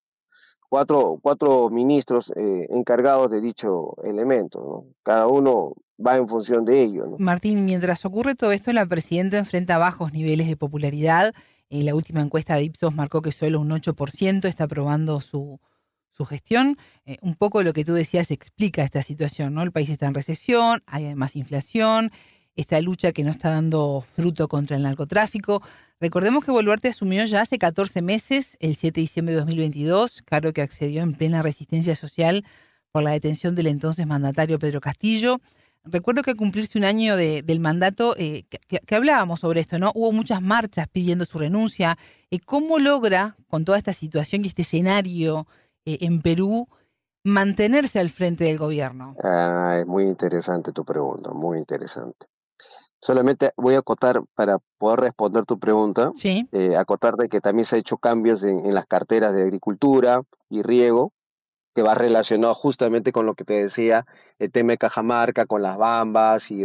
[0.69, 4.59] cuatro, cuatro ministros eh, encargados de dicho elemento.
[4.59, 4.95] ¿no?
[5.01, 5.73] Cada uno
[6.03, 7.07] va en función de ello.
[7.07, 7.17] ¿no?
[7.17, 11.33] Martín, mientras ocurre todo esto, la presidenta enfrenta bajos niveles de popularidad.
[11.69, 15.59] En la última encuesta de Ipsos marcó que solo un 8% está aprobando su,
[16.15, 16.77] su gestión.
[17.05, 19.63] Eh, un poco lo que tú decías explica esta situación, ¿no?
[19.63, 22.11] El país está en recesión, hay además inflación,
[22.55, 25.61] esta lucha que no está dando fruto contra el narcotráfico.
[25.99, 30.53] Recordemos que Boluarte asumió ya hace 14 meses, el 7 de diciembre de 2022, cargo
[30.53, 32.45] que accedió en plena resistencia social
[32.91, 35.41] por la detención del entonces mandatario Pedro Castillo.
[35.85, 39.91] Recuerdo que al cumplirse un año del mandato, eh, que, hablábamos sobre esto, ¿no?
[39.95, 41.97] Hubo muchas marchas pidiendo su renuncia.
[42.31, 45.45] Eh, ¿Cómo logra, con toda esta situación y este escenario
[45.85, 46.67] eh, en Perú,
[47.23, 49.15] mantenerse al frente del gobierno?
[49.23, 52.27] Ah, es muy interesante tu pregunta, muy interesante.
[53.01, 56.47] Solamente voy a acotar para poder responder tu pregunta, sí.
[56.53, 60.61] eh, acotar de que también se ha hecho cambios en, las carteras de agricultura y
[60.61, 61.11] riego,
[61.75, 64.05] que va relacionado justamente con lo que te decía,
[64.39, 66.63] el tema de Cajamarca, con las bambas y,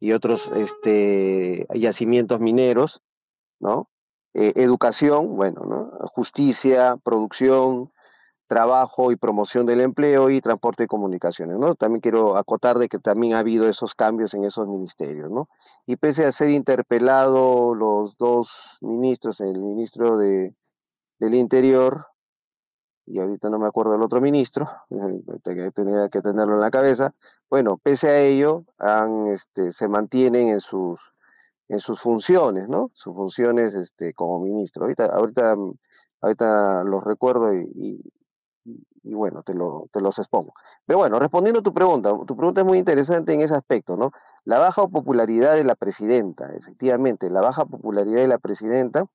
[0.00, 3.00] y otros este, yacimientos mineros,
[3.58, 3.88] ¿no?
[4.34, 5.90] Eh, educación, bueno, ¿no?
[6.08, 7.90] Justicia, producción,
[8.52, 11.74] trabajo y promoción del empleo y transporte y comunicaciones, ¿no?
[11.74, 15.48] También quiero acotar de que también ha habido esos cambios en esos ministerios, ¿no?
[15.86, 18.50] Y pese a ser interpelado los dos
[18.82, 20.54] ministros, el ministro de
[21.18, 22.08] del Interior
[23.06, 24.68] y ahorita no me acuerdo del otro ministro,
[25.74, 27.14] tenía que tenerlo en la cabeza,
[27.48, 31.00] bueno, pese a ello, han, este, se mantienen en sus
[31.68, 32.90] en sus funciones, ¿no?
[32.92, 34.82] Sus funciones este, como ministro.
[34.82, 35.56] Ahorita, ahorita,
[36.20, 38.00] ahorita los recuerdo y, y
[39.02, 40.54] bueno, te, lo, te los expongo.
[40.86, 44.12] Pero bueno, respondiendo a tu pregunta, tu pregunta es muy interesante en ese aspecto, ¿no?
[44.44, 49.06] La baja popularidad de la presidenta, efectivamente, la baja popularidad de la presidenta,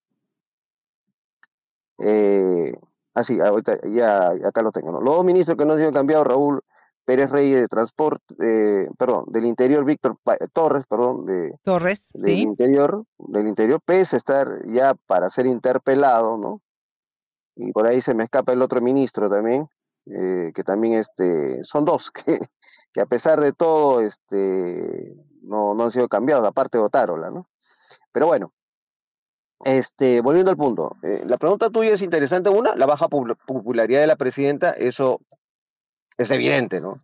[2.00, 2.74] eh,
[3.14, 5.02] así, ah, ahorita ya acá lo tengo, ¿no?
[5.02, 6.62] Los dos ministros que no han sido cambiados, Raúl
[7.06, 10.18] Pérez Reyes de Transporte, eh, perdón, del Interior, Víctor
[10.52, 16.38] Torres, perdón, de Torres, del Interior, del Interior, pese a estar ya para ser interpelado,
[16.38, 16.62] ¿no?
[17.58, 19.68] Y por ahí se me escapa el otro ministro también,
[20.06, 22.40] eh, que también este, son dos, que,
[22.94, 27.48] que a pesar de todo este, no, no han sido cambiados, aparte de Otárola, ¿no?
[28.12, 28.52] Pero bueno,
[29.64, 32.50] este, volviendo al punto, eh, la pregunta tuya es interesante.
[32.50, 35.20] Una, la baja popularidad de la presidenta, eso
[36.18, 37.02] es evidente, ¿no?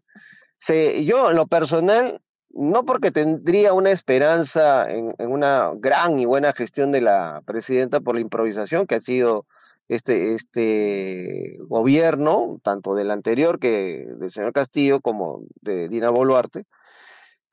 [0.60, 6.26] Se, yo, en lo personal, no porque tendría una esperanza en, en, una gran y
[6.26, 9.46] buena gestión de la presidenta por la improvisación que ha sido
[9.88, 16.66] este, este gobierno, tanto del anterior que del señor Castillo como de Dina Boluarte,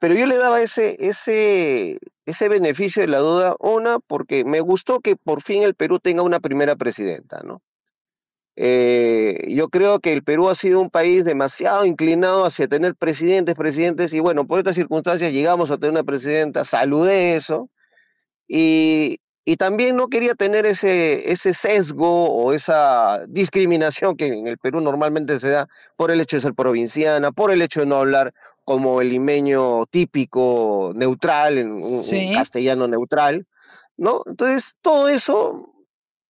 [0.00, 5.00] pero yo le daba ese, ese, ese beneficio de la duda, una, porque me gustó
[5.00, 7.60] que por fin el Perú tenga una primera presidenta, ¿no?
[8.56, 13.54] Eh, yo creo que el Perú ha sido un país demasiado inclinado hacia tener presidentes,
[13.56, 17.68] presidentes, y bueno, por estas circunstancias llegamos a tener una presidenta, saludé eso,
[18.48, 24.58] y, y también no quería tener ese, ese sesgo o esa discriminación que en el
[24.58, 27.96] Perú normalmente se da por el hecho de ser provinciana, por el hecho de no
[27.96, 28.32] hablar
[28.64, 32.02] como el limeño típico neutral, en un,
[32.34, 33.46] castellano neutral,
[33.96, 34.22] ¿no?
[34.26, 35.72] Entonces, todo eso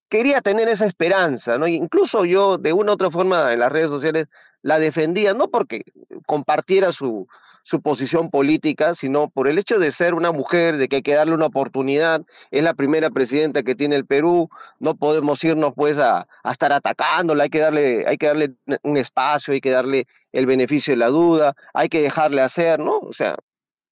[0.09, 1.67] quería tener esa esperanza, ¿no?
[1.67, 4.29] Incluso yo, de una u otra forma, en las redes sociales
[4.63, 5.83] la defendía, no porque
[6.27, 7.27] compartiera su,
[7.65, 11.15] su posición política, sino por el hecho de ser una mujer, de que hay que
[11.15, 15.99] darle una oportunidad, es la primera presidenta que tiene el Perú, no podemos irnos pues
[15.99, 18.51] a, a estar atacándola, hay que darle, hay que darle
[18.83, 22.99] un espacio, hay que darle el beneficio de la duda, hay que dejarle hacer, ¿no?
[22.99, 23.37] O sea,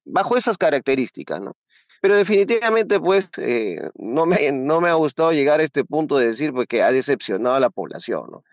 [0.05, 1.55] bajo esas características, ¿no?
[2.01, 6.28] Pero definitivamente, pues, eh, no, me, no me ha gustado llegar a este punto de
[6.28, 8.45] decir pues, que ha decepcionado a la población, ¿no?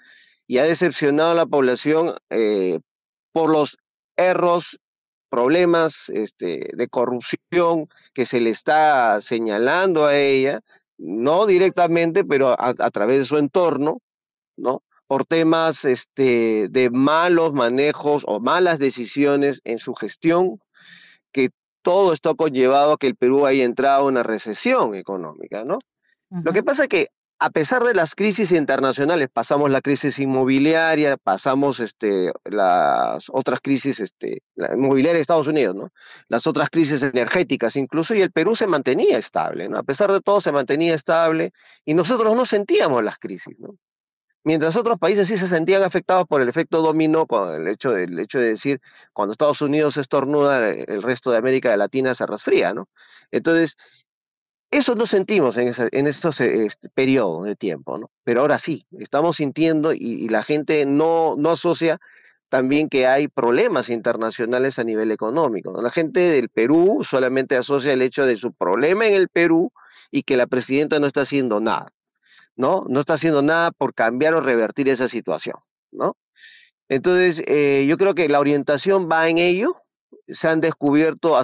[0.47, 2.79] Y ha decepcionado a la población eh,
[3.31, 3.77] por los
[4.15, 4.65] errores
[5.35, 10.61] problemas este, de corrupción que se le está señalando a ella,
[10.97, 13.99] no directamente, pero a, través de su entorno,
[14.55, 14.81] ¿no?
[15.07, 20.59] Por temas este, de malos manejos o malas decisiones en su gestión,
[21.33, 21.49] que
[21.81, 25.79] todo esto ha conllevado a que el Perú haya entrado en una recesión económica, ¿no?
[26.45, 27.07] Lo que pasa es que
[27.39, 33.99] a pesar de las crisis internacionales, pasamos la crisis inmobiliaria, pasamos este, las otras crisis,
[33.99, 35.89] este, la inmobiliaria de Estados Unidos, ¿no?
[36.29, 39.77] Las otras crisis energéticas incluso, y el Perú se mantenía estable, ¿no?
[39.77, 41.51] A pesar de todo se mantenía estable
[41.83, 43.75] y nosotros no sentíamos las crisis, ¿no?
[44.45, 48.03] Mientras otros países sí se sentían afectados por el efecto dominó, con el hecho de,
[48.03, 48.79] el hecho de decir,
[49.11, 52.87] cuando Estados Unidos estornuda, el resto de América Latina se resfría, ¿no?
[53.31, 53.75] Entonces,
[54.71, 58.09] Eso no sentimos en, en estos este, periodos de tiempo, ¿no?
[58.23, 61.99] Pero ahora sí, estamos sintiendo y, la gente no, no asocia
[62.49, 65.81] también que hay problemas internacionales a nivel económico.
[65.81, 69.71] La gente del Perú solamente asocia el hecho de su problema en el Perú
[70.11, 71.91] y que la presidenta no está haciendo nada,
[72.55, 72.85] ¿no?
[72.87, 75.57] No está haciendo nada por cambiar o revertir esa situación,
[75.91, 76.15] ¿no?
[76.87, 79.75] Entonces, eh, yo creo que la orientación va en ello.
[80.27, 81.39] Se han descubierto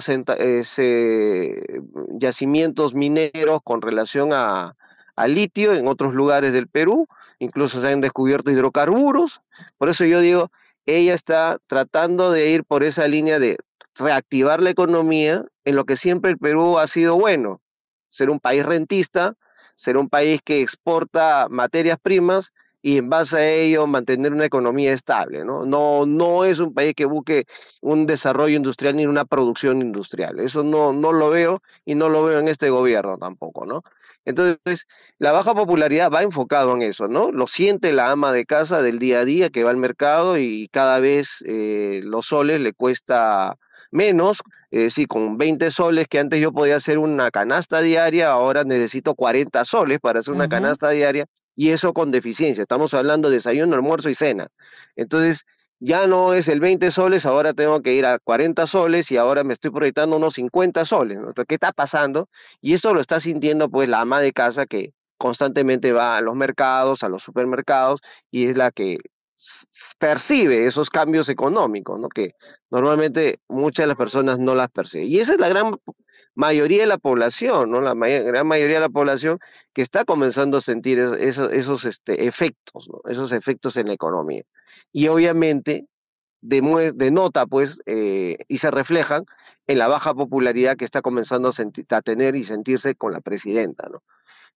[2.18, 4.74] yacimientos mineros con relación a,
[5.16, 7.06] a litio en otros lugares del Perú,
[7.38, 9.40] incluso se han descubierto hidrocarburos.
[9.78, 10.50] Por eso yo digo,
[10.86, 13.56] ella está tratando de ir por esa línea de
[13.94, 17.60] reactivar la economía en lo que siempre el Perú ha sido bueno,
[18.08, 19.34] ser un país rentista,
[19.76, 22.52] ser un país que exporta materias primas
[22.82, 25.64] y en base a ello mantener una economía estable, ¿no?
[25.64, 27.44] No, no es un país que busque
[27.80, 30.40] un desarrollo industrial ni una producción industrial.
[30.40, 33.82] Eso no, no lo veo y no lo veo en este gobierno tampoco, ¿no?
[34.24, 34.86] Entonces,
[35.18, 37.32] la baja popularidad va enfocado en eso, ¿no?
[37.32, 40.68] Lo siente la ama de casa del día a día que va al mercado y
[40.68, 43.56] cada vez eh, los soles le cuesta
[43.90, 44.38] menos,
[44.70, 49.14] eh, sí, con 20 soles que antes yo podía hacer una canasta diaria, ahora necesito
[49.14, 52.62] 40 soles para hacer una canasta diaria y eso con deficiencia.
[52.62, 54.48] Estamos hablando de desayuno, almuerzo y cena.
[54.96, 55.40] Entonces,
[55.80, 59.42] ya no es el 20 soles, ahora tengo que ir a 40 soles y ahora
[59.42, 61.18] me estoy proyectando unos 50 soles.
[61.48, 62.28] ¿Qué está pasando?
[62.60, 66.36] Y eso lo está sintiendo pues la ama de casa que constantemente va a los
[66.36, 68.00] mercados, a los supermercados
[68.30, 68.98] y es la que
[69.98, 72.08] percibe esos cambios económicos, ¿no?
[72.08, 72.32] Que
[72.70, 75.08] normalmente muchas de las personas no las perciben.
[75.08, 75.76] Y esa es la gran
[76.34, 77.80] mayoría de la población, ¿no?
[77.80, 79.38] La gran mayoría de la población
[79.74, 83.00] que está comenzando a sentir esos, esos este, efectos, ¿no?
[83.10, 84.42] Esos efectos en la economía.
[84.92, 85.86] Y obviamente
[86.42, 89.24] denota, pues, eh, y se reflejan
[89.66, 93.88] en la baja popularidad que está comenzando a, a tener y sentirse con la presidenta,
[93.88, 94.02] ¿no?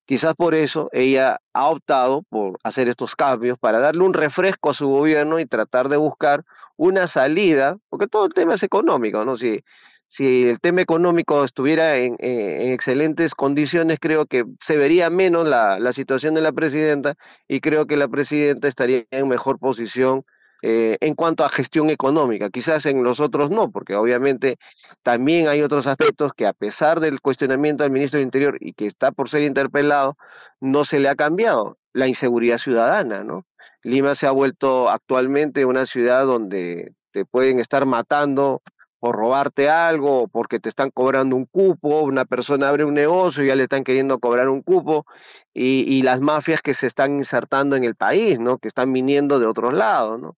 [0.05, 4.75] Quizás por eso ella ha optado por hacer estos cambios para darle un refresco a
[4.75, 6.45] su gobierno y tratar de buscar
[6.77, 9.37] una salida, porque todo el tema es económico, ¿no?
[9.37, 9.65] Si,
[10.09, 15.79] si el tema económico estuviera en, en, excelentes condiciones, creo que se vería menos la,
[15.79, 17.15] la situación de la presidenta
[17.49, 20.25] y creo que la presidenta estaría en mejor posición
[20.63, 22.51] eh, en cuanto a gestión económica.
[22.51, 24.57] Quizás en los otros no, porque obviamente
[25.03, 28.87] también hay otros aspectos que a pesar del cuestionamiento al ministro del Interior y que
[28.87, 30.17] está por ser interpelado,
[30.61, 33.43] no se le ha cambiado la inseguridad ciudadana, ¿no?
[33.83, 38.63] Lima se ha vuelto actualmente una ciudad donde te pueden estar matando
[39.07, 43.45] por robarte algo, o porque te están cobrando un cupo, una persona abre un negocio
[43.45, 45.07] y ya le están queriendo cobrar un cupo,
[45.55, 48.59] y, y las mafias que se están insertando en el país, ¿no?
[48.59, 50.37] Que están viniendo de otros lados, ¿no?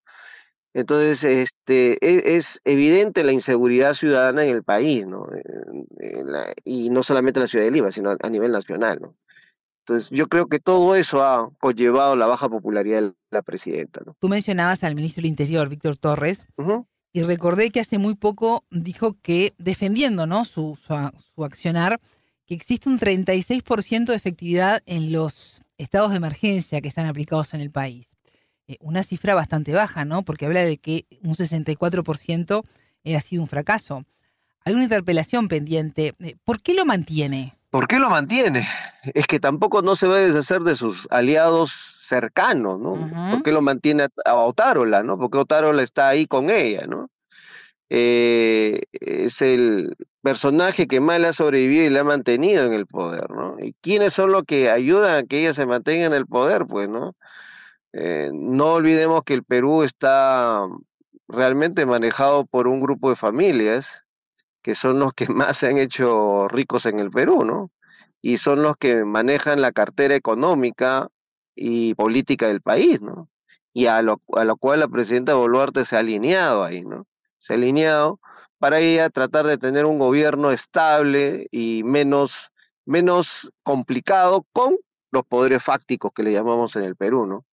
[0.75, 5.27] Entonces, este, e, es, evidente la inseguridad ciudadana en el país, ¿no?
[6.63, 9.15] y no solamente en la ciudad de Lima, sino a nivel nacional, ¿no?
[9.87, 14.15] Entonces, yo creo que todo eso ha conllevado la baja popularidad de la presidenta, ¿no?
[14.21, 16.47] Tú mencionabas al ministro del Interior, Víctor Torres,
[17.13, 20.45] y recordé que hace muy poco dijo que, defendiendo ¿no?
[20.45, 20.79] su,
[21.35, 22.01] su, accionar,
[22.47, 27.61] que existe un 36% de efectividad en los estados de emergencia que están aplicados en
[27.61, 28.17] el país.
[28.67, 30.23] Eh, una cifra bastante baja, ¿no?
[30.23, 32.65] Porque habla de que un 64%
[33.17, 34.05] ha sido un fracaso.
[34.65, 36.15] Hay una interpelación pendiente.
[36.21, 37.55] Eh, ¿Por qué lo mantiene?
[37.71, 38.67] ¿Por qué lo mantiene?
[39.15, 41.71] Es que tampoco no se va a deshacer de sus aliados
[42.09, 42.95] cercanos, ¿no?
[43.31, 45.19] ¿Por qué lo mantiene a Otárola, no?
[45.19, 47.09] Porque Otárola está ahí con ella, ¿no?
[47.91, 52.87] Eh, es el personaje que más le ha sobrevivido y le ha mantenido en el
[52.87, 53.57] poder, ¿no?
[53.59, 56.89] ¿Y quiénes son los que ayudan a que ella se mantenga en el poder, pues,
[56.89, 57.15] ¿no?
[57.93, 60.63] Eh, no olvidemos que el Perú está
[61.29, 63.87] realmente manejado por un grupo de familias
[64.63, 67.71] que son los que más se han hecho ricos en el Perú, ¿no?
[68.21, 71.09] Y son los que manejan la cartera económica
[71.59, 73.29] y política del país, ¿no?
[73.73, 77.07] Y a lo, a lo cual la presidenta Boluarte se ha alineado ahí, ¿no?
[77.41, 78.21] Se ha alineado
[78.59, 82.33] para ella tratar de tener un gobierno estable y menos,
[82.87, 83.29] menos
[83.63, 84.77] complicado con
[85.13, 87.45] los poderes fácticos que le llamamos en el Perú, ¿no?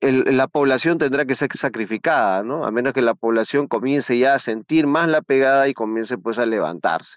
[0.00, 2.64] el, la población tendrá que ser sacrificada, ¿no?
[2.64, 6.38] A menos que la población comience ya a sentir más la pegada y comience pues
[6.38, 7.16] a levantarse.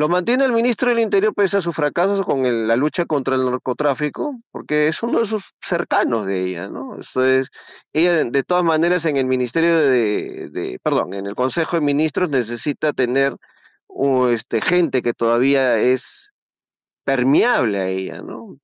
[0.00, 3.44] Lo mantiene el ministro del Interior pese a sus fracasos con la lucha contra el
[3.44, 6.96] narcotráfico, porque es uno de sus cercanos de ella, ¿no?
[6.96, 7.50] Entonces,
[7.92, 12.30] ella de, todas maneras en el Ministerio de, de, perdón, en el Consejo de Ministros
[12.30, 13.36] necesita tener
[14.30, 16.02] este, gente que todavía es
[17.04, 18.56] permeable a ella, ¿no?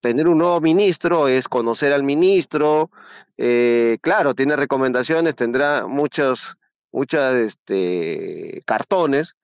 [0.00, 2.88] tener un nuevo ministro es conocer al ministro,
[3.36, 6.40] eh, claro, tiene recomendaciones, tendrá muchos,
[6.92, 9.34] muchas este, cartones,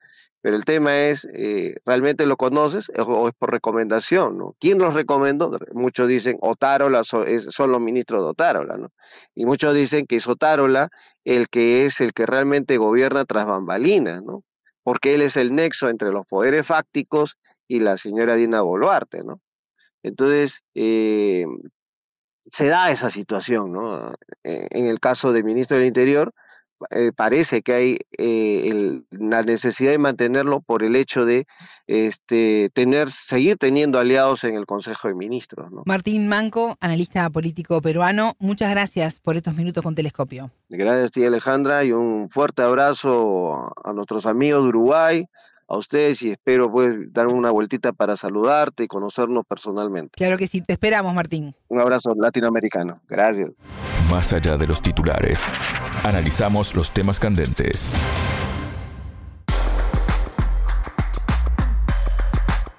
[0.41, 4.37] Pero el tema es, eh, ¿realmente lo conoces o es por recomendación?
[4.37, 4.55] ¿no?
[4.59, 5.57] ¿Quién los recomendó?
[5.73, 8.89] Muchos dicen Otárola son, son los ministros de Otárola, ¿no?
[9.35, 10.89] Y muchos dicen que es Otárola
[11.25, 14.43] el que es el que realmente gobierna tras bambalinas, ¿no?
[14.83, 17.35] Porque él es el nexo entre los poderes fácticos
[17.67, 19.41] y la señora Dina Boluarte, ¿no?
[20.03, 21.45] Entonces, eh,
[22.51, 24.13] se da esa situación, ¿no?
[24.43, 26.33] Eh, en el caso del ministro del Interior,
[26.91, 31.45] eh, parece que hay eh, la necesidad de mantenerlo por el hecho de
[31.87, 35.71] este, tener, seguir teniendo aliados en el Consejo de Ministros.
[35.71, 35.83] ¿no?
[35.85, 40.47] Martín Manco, analista político peruano, muchas gracias por estos minutos con Telescopio.
[40.69, 45.25] Gracias a ti Alejandra y un fuerte abrazo a nuestros amigos de Uruguay,
[45.69, 50.13] a ustedes y espero pues dar una vueltita para saludarte y conocernos personalmente.
[50.17, 51.53] Claro que sí, te esperamos Martín.
[51.67, 52.99] Un abrazo latinoamericano.
[53.07, 53.51] Gracias.
[54.09, 55.39] Más allá de los titulares,
[56.03, 57.93] analizamos los temas candentes.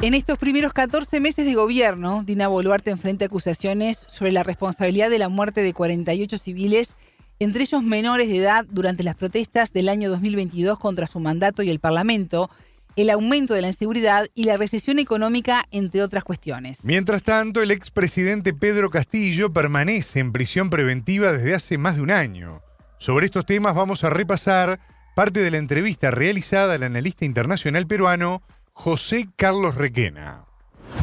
[0.02, 5.18] En estos primeros 14 meses de gobierno, Dina Boluarte enfrenta acusaciones sobre la responsabilidad de
[5.18, 6.96] la muerte de 48 civiles,
[7.38, 11.68] entre ellos menores de edad, durante las protestas del año 2022 contra su mandato y
[11.68, 12.50] el Parlamento,
[12.96, 16.84] el aumento de la inseguridad y la recesión económica, entre otras cuestiones.
[16.84, 22.10] Mientras tanto, el expresidente Pedro Castillo permanece en prisión preventiva desde hace más de un
[22.10, 22.62] año.
[22.98, 24.80] Sobre estos temas vamos a repasar
[25.14, 28.42] parte de la entrevista realizada al analista internacional peruano
[28.72, 30.44] José Carlos Requena.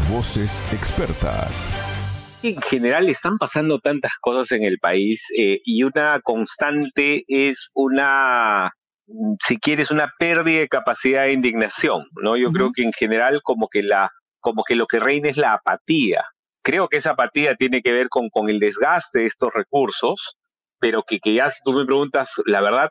[0.10, 1.68] Voces expertas.
[2.44, 8.72] En general están pasando tantas cosas en el país eh, y una constante es una
[9.48, 12.36] si quieres, una pérdida de capacidad de indignación, ¿no?
[12.36, 15.54] Yo creo que en general como que la, como que lo que reina es la
[15.54, 16.24] apatía.
[16.62, 20.20] Creo que esa apatía tiene que ver con, con el desgaste de estos recursos,
[20.80, 22.90] pero que, que ya si tú me preguntas, la verdad,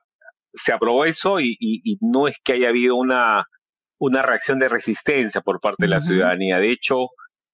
[0.64, 3.44] se aprobó eso y, y, no es que haya habido una,
[3.98, 6.58] una reacción de resistencia por parte de la ciudadanía.
[6.58, 7.08] De hecho,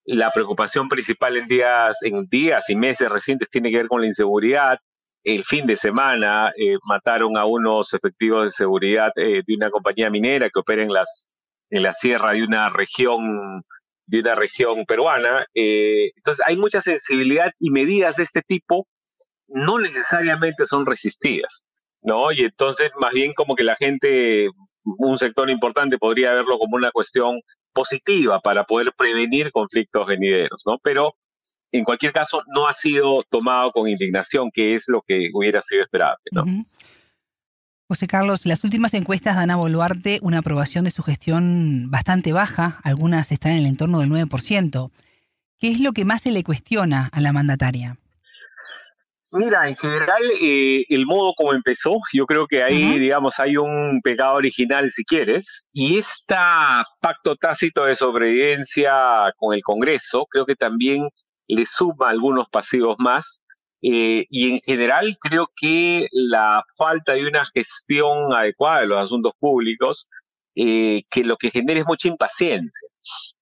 [0.05, 4.07] la preocupación principal en días, en días y meses recientes tiene que ver con la
[4.07, 4.79] inseguridad,
[5.25, 10.11] el fin de semana eh, mataron a unos efectivos de seguridad eh, de una compañía
[10.11, 11.29] minera que opera en las
[11.71, 13.63] en la sierra de una región
[14.07, 15.47] de una región peruana.
[15.55, 18.87] Eh, entonces hay mucha sensibilidad y medidas de este tipo
[19.49, 21.65] no necesariamente son resistidas,
[22.03, 22.33] ¿no?
[22.33, 24.49] Y entonces más bien como que la gente,
[24.85, 27.41] un sector importante podría verlo como una cuestión
[27.73, 30.79] positiva para poder prevenir conflictos venideros, ¿no?
[30.83, 31.15] Pero
[31.73, 35.83] en cualquier caso, no ha sido tomado con indignación, que es lo que hubiera sido
[35.83, 36.23] esperable.
[36.31, 36.45] ¿no?
[37.89, 42.79] José Carlos, las últimas encuestas dan a Boluarte una aprobación de su gestión bastante baja,
[42.85, 44.91] algunas están en el entorno del 9%.
[45.59, 47.97] ¿Qué es lo que más se le cuestiona a la mandataria?
[49.33, 54.01] Mira, en general, eh, el modo como empezó, yo creo que ahí, digamos, hay un
[54.03, 56.35] pecado original, si quieres, y este
[57.01, 61.09] pacto tácito de sobrevivencia con el Congreso, creo que también
[61.53, 63.25] le suma algunos pasivos más.
[63.85, 69.33] Eh, y en general creo que la falta de una gestión adecuada de los asuntos
[69.39, 70.09] públicos,
[70.55, 72.89] eh, que lo que genera es mucha impaciencia.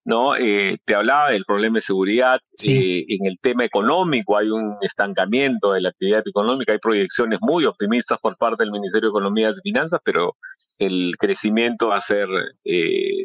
[0.03, 0.35] ¿no?
[0.35, 5.83] Eh, te hablaba del problema de seguridad, en el tema económico hay un estancamiento de
[5.83, 10.01] la actividad económica, hay proyecciones muy optimistas por parte del Ministerio de Economía y Finanzas,
[10.03, 10.37] pero
[10.79, 12.29] el crecimiento va a ser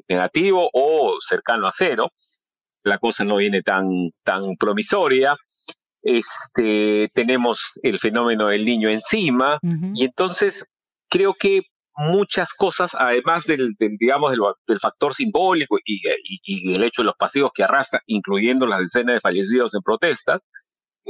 [0.09, 2.11] negativo o cercano a cero
[2.85, 5.35] la cosa no viene tan, tan promisoria.
[6.01, 9.57] Este, tenemos el fenómeno del niño encima
[9.95, 10.53] y entonces
[11.09, 11.63] creo que
[11.97, 14.33] muchas cosas, además del, digamos,
[14.67, 16.01] del, factor simbólico y,
[16.43, 20.43] y, el hecho de los pasivos que arrastra, incluyendo las decenas de fallecidos en protestas,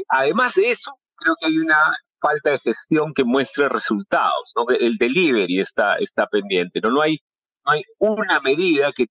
[0.08, 1.78] además de eso, creo que hay una
[2.22, 4.66] falta de gestión que muestre resultados, ¿no?
[4.70, 6.92] El delivery está, está pendiente, ¿no?
[6.92, 7.20] No hay
[7.66, 9.08] no hay una medida que,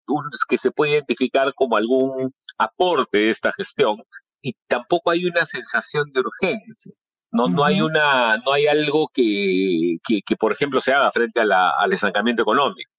[0.47, 3.97] que se pueda identificar como algún aporte de esta gestión
[4.41, 6.93] y tampoco hay una sensación de urgencia.
[7.31, 11.45] No, no hay una, no hay algo que, que, por ejemplo, se haga frente a
[11.45, 12.91] la, al estancamiento económico.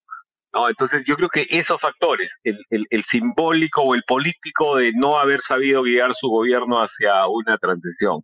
[0.52, 0.68] ¿no?
[0.68, 5.40] Entonces yo creo que esos factores, el, el, simbólico o el político de no haber
[5.43, 8.22] sabido guiar su gobierno hacia una transición,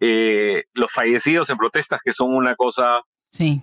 [0.00, 3.02] eh, los fallecidos en protestas que son una cosa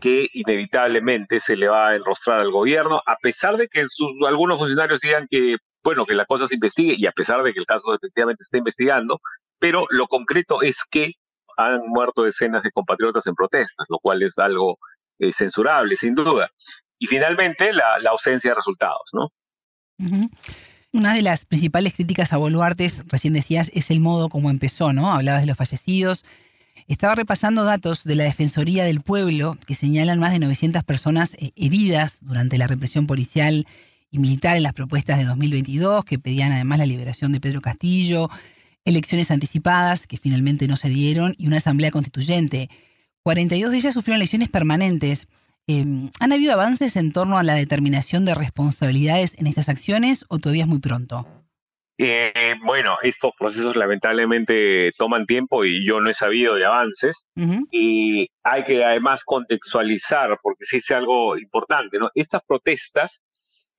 [0.01, 3.85] que inevitablemente se le va a enrostrar al gobierno, a pesar de que
[4.27, 7.59] algunos funcionarios digan que, bueno, que la cosa se investigue y a pesar de que
[7.59, 9.19] el caso efectivamente está investigando,
[9.59, 11.13] pero lo concreto es que
[11.57, 14.77] han muerto decenas de compatriotas en protestas, lo cual es algo
[15.19, 16.49] eh, censurable, sin duda.
[16.99, 19.31] Y finalmente, la, ausencia de resultados, ¿no?
[20.93, 25.11] Una de las principales críticas a Boluarte, recién decías, es el modo como empezó, ¿no?
[25.11, 26.23] Hablabas de los fallecidos,
[26.87, 31.51] Estaba repasando datos de la Defensoría del Pueblo que señalan más de 900 personas eh,
[31.55, 33.65] heridas durante la represión policial
[34.11, 38.29] y militar en las propuestas de 2022, que pedían además la liberación de Pedro Castillo,
[38.85, 42.69] elecciones anticipadas que finalmente no se dieron y una asamblea constituyente.
[43.23, 45.27] 42 de ellas sufrieron lesiones permanentes.
[45.67, 50.39] Em, ¿Han habido avances en torno a la determinación de responsabilidades en estas acciones o
[50.39, 51.27] todavía es muy pronto?
[51.99, 57.15] Eh, bueno, estos procesos lamentablemente toman tiempo y yo no he sabido de avances.
[57.71, 62.11] Y hay que además contextualizar porque sí es algo importante, ¿no?
[62.13, 63.11] Estas protestas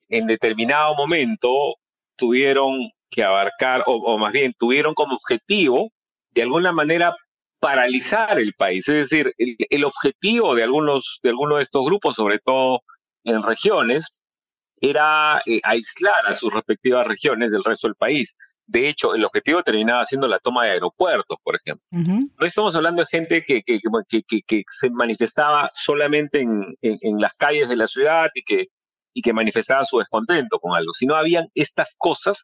[0.09, 1.75] en determinado momento
[2.17, 5.91] tuvieron que abarcar o, más bien tuvieron como objetivo
[6.31, 7.15] de alguna manera
[7.59, 12.15] paralizar el país, es decir, el, el objetivo de algunos de algunos de estos grupos,
[12.15, 12.81] sobre todo
[13.23, 14.18] en regiones,
[14.81, 18.29] era eh, aislar a sus respectivas regiones del resto del país.
[18.65, 21.83] De hecho, el objetivo terminaba siendo la toma de aeropuertos, por ejemplo.
[21.91, 23.79] No estamos hablando de gente que, que,
[24.27, 28.67] que, que se manifestaba solamente en, en, las calles de la ciudad y que,
[29.15, 32.37] y que manifestaba su descontento con algo, sino habían estas cosas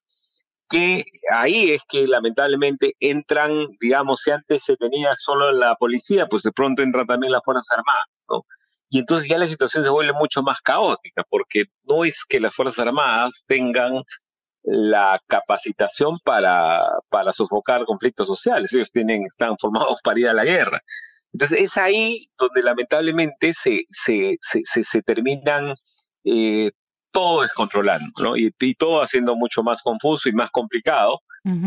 [0.68, 6.41] que ahí es que lamentablemente entran, digamos, si antes se tenía solo la policía, pues
[6.41, 8.41] de pronto entran también las Fuerzas Armadas, ¿no?
[8.90, 12.53] Y entonces ya la situación se vuelve mucho más caótica, porque no es que las
[12.53, 14.03] Fuerzas Armadas tengan
[14.64, 20.44] la capacitación para, para sofocar conflictos sociales, ellos tienen, están formados para ir a la
[20.44, 20.82] guerra.
[21.34, 24.38] Entonces es ahí donde lamentablemente se, se,
[24.74, 25.74] se, se, terminan
[26.24, 26.72] eh,
[27.12, 28.38] todo descontrolando, ¿no?
[28.38, 31.20] Y, todo haciendo mucho más confuso y más complicado.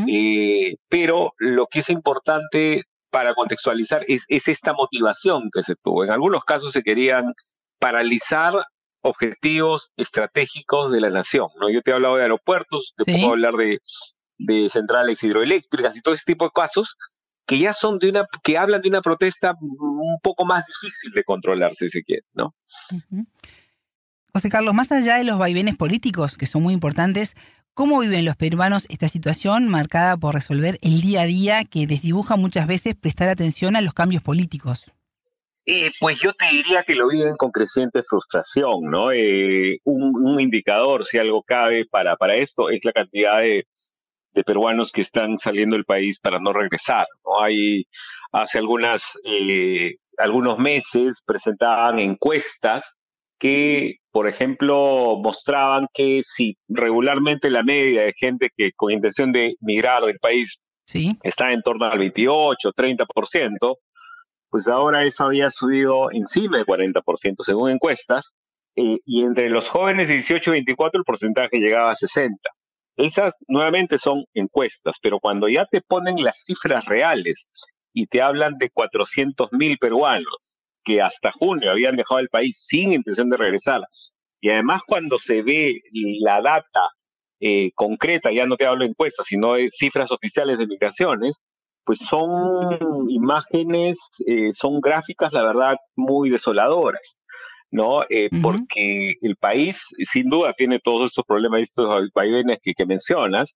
[0.08, 6.04] eh, pero lo que es importante para contextualizar, es, esta motivación que se tuvo.
[6.04, 7.32] En algunos casos se querían
[7.78, 8.54] paralizar
[9.02, 11.48] objetivos estratégicos de la nación.
[11.60, 11.70] ¿no?
[11.70, 13.78] Yo te he hablado de aeropuertos, te puedo hablar de,
[14.38, 16.96] de centrales hidroeléctricas y todo ese tipo de casos
[17.46, 21.24] que ya son de una, que hablan de una protesta un poco más difícil de
[21.24, 22.54] controlar, si se quiere, ¿no?
[24.34, 27.34] José Carlos, más allá de los vaivenes políticos, que son muy importantes,
[27.78, 32.34] ¿Cómo viven los peruanos esta situación marcada por resolver el día a día que desdibuja
[32.34, 34.90] muchas veces prestar atención a los cambios políticos?
[35.64, 39.12] Eh, pues yo te diría que lo viven con creciente frustración, ¿no?
[39.12, 43.64] Eh, un, indicador, si algo cabe para, para esto, es la cantidad de,
[44.44, 47.44] peruanos que están saliendo del país para no regresar, ¿no?
[47.44, 47.84] Hay,
[48.32, 52.82] hace algunas, eh, algunos meses presentaban encuestas
[53.38, 59.54] que, por ejemplo, mostraban que si regularmente la media de gente que con intención de
[59.60, 60.56] migrar del país
[61.22, 63.76] está en torno al 28, 30%,
[64.50, 68.32] pues ahora eso había subido encima del 40% según encuestas,
[68.76, 72.36] eh, y entre los jóvenes de 18 y 24 el porcentaje llegaba a 60.
[72.96, 77.46] Esas nuevamente son encuestas, pero cuando ya te ponen las cifras reales
[77.92, 80.57] y te hablan de 400 mil peruanos,
[80.88, 83.82] que hasta junio habían dejado el país sin intención de regresar.
[84.40, 85.82] Y además cuando se ve
[86.20, 86.80] la data
[87.40, 91.36] eh, concreta, ya no te hablo de encuestas, sino de cifras oficiales de migraciones,
[91.84, 92.78] pues son
[93.08, 97.00] imágenes, eh, son gráficas, la verdad, muy desoladoras,
[97.70, 98.02] ¿no?
[98.10, 99.76] Eh, porque el país,
[100.12, 103.52] sin duda, tiene todos estos problemas, estos vaivenes que, que mencionas,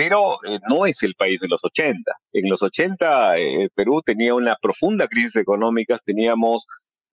[0.00, 2.10] pero eh, no es el país de los 80.
[2.32, 6.64] En los 80 eh, Perú tenía una profunda crisis económica, teníamos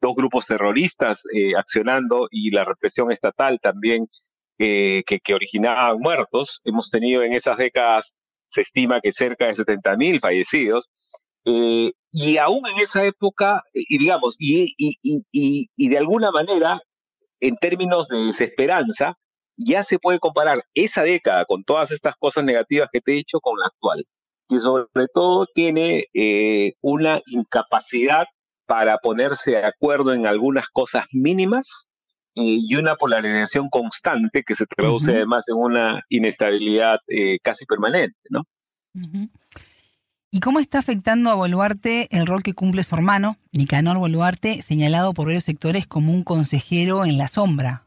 [0.01, 4.07] dos grupos terroristas eh, accionando y la represión estatal también
[4.57, 6.61] que, que originaban muertos.
[6.63, 8.09] Hemos tenido en esas décadas,
[8.51, 10.89] se estima que cerca de 70 mil fallecidos.
[11.43, 14.97] y aún en esa época, y digamos, y, y,
[15.33, 16.79] y, y de alguna manera,
[17.41, 19.17] en términos de desesperanza,
[19.57, 23.39] ya se puede comparar esa década con todas estas cosas negativas que te he dicho
[23.41, 24.05] con la actual,
[24.47, 28.25] que sobre todo tiene eh, una incapacidad
[28.67, 31.65] para ponerse de acuerdo en algunas cosas mínimas
[32.35, 38.17] eh, y una polarización constante que se traduce además en una inestabilidad eh, casi permanente,
[38.29, 38.43] ¿no?
[40.29, 45.13] ¿Y cómo está afectando a Boluarte el rol que cumple su hermano, Nicanor Boluarte, señalado
[45.13, 47.86] por varios sectores como un consejero en la sombra?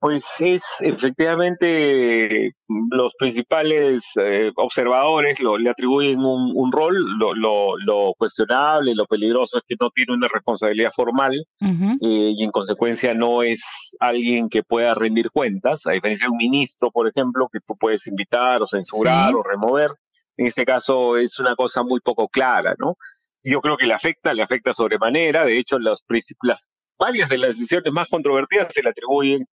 [0.00, 2.54] Pues es efectivamente
[2.90, 9.58] los principales eh, observadores lo, le atribuyen un, rol, lo, lo, lo, cuestionable, lo peligroso
[9.58, 13.60] es que no tiene una responsabilidad formal eh, y en consecuencia no es
[13.98, 18.06] alguien que pueda rendir cuentas, a diferencia de un ministro, por ejemplo, que tú puedes
[18.06, 19.90] invitar o censurar o remover.
[20.38, 22.96] En este caso es una cosa muy poco clara, ¿no?
[23.44, 26.02] Yo creo que le afecta, le afecta sobremanera, de hecho las,
[26.42, 29.46] las varias de las decisiones más controvertidas se le atribuyen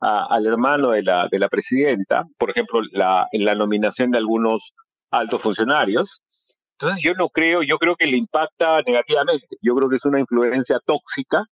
[0.00, 4.72] al hermano de la, de la presidenta, por ejemplo, la, en la nominación de algunos
[5.10, 6.22] altos funcionarios.
[6.78, 9.56] Entonces yo no creo, yo creo que le impacta negativamente.
[9.62, 11.44] Yo creo que es una influencia tóxica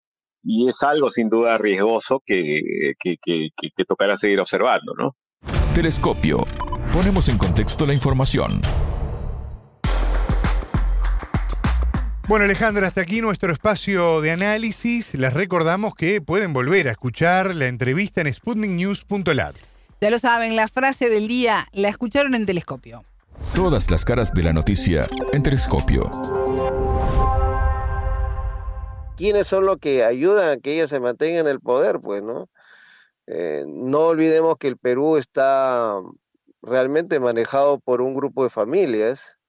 [0.42, 5.14] y es algo sin duda riesgoso que, que, que, que tocará seguir observando, ¿no?
[5.74, 6.38] Telescopio.
[6.92, 8.50] Ponemos en contexto la información.
[12.30, 15.14] Bueno, Alejandra, hasta aquí nuestro espacio de análisis.
[15.14, 19.56] Les recordamos que pueden volver a escuchar la entrevista en sputniknews.lat.
[20.00, 23.02] Ya lo saben, la frase del día la escucharon en Telescopio.
[23.52, 26.08] Todas las caras de la noticia en Telescopio.
[29.16, 31.98] ¿Quiénes son los que ayudan a que ella se mantenga en el poder?
[31.98, 32.48] Pues, ¿no?
[33.26, 35.96] Eh, no olvidemos que el Perú está
[36.62, 39.39] realmente manejado por un grupo de familias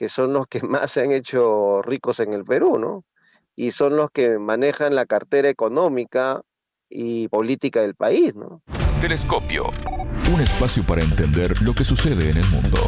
[0.00, 3.04] que son los que más se han hecho ricos en el Perú, ¿no?
[3.54, 6.40] Y son los que manejan la cartera económica
[6.88, 8.62] y política del país, ¿no?
[9.02, 9.64] Telescopio,
[10.32, 12.78] un espacio para entender lo que sucede en el mundo.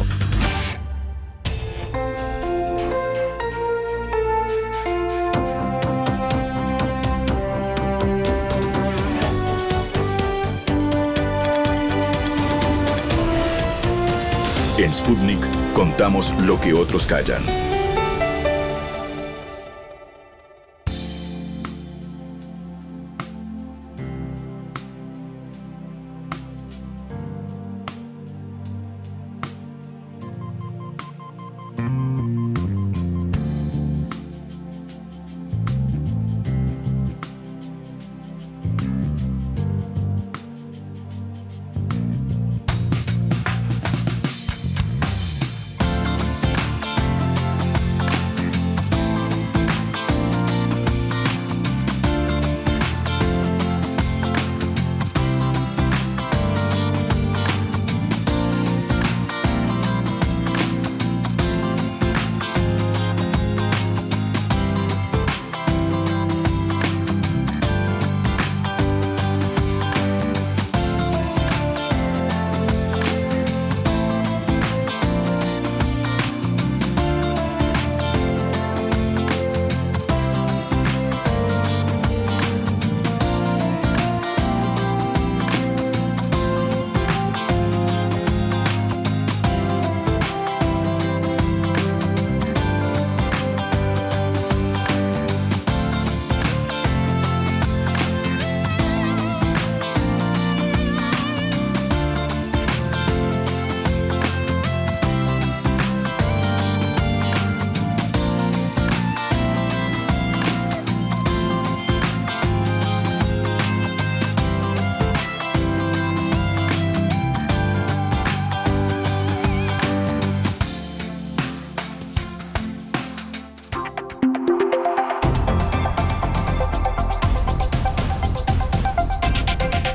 [14.79, 17.72] En Sputnik contamos lo que otros callan.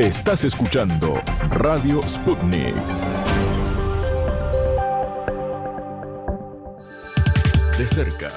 [0.08, 2.74] Estás escuchando Radio Sputnik.
[7.76, 8.30] De cerca,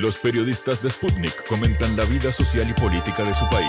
[0.00, 3.68] los periodistas de Sputnik comentan la vida social y política de su país.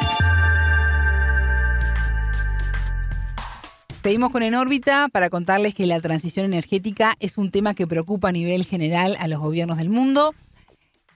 [4.02, 8.30] Seguimos con En órbita para contarles que la transición energética es un tema que preocupa
[8.30, 10.34] a nivel general a los gobiernos del mundo.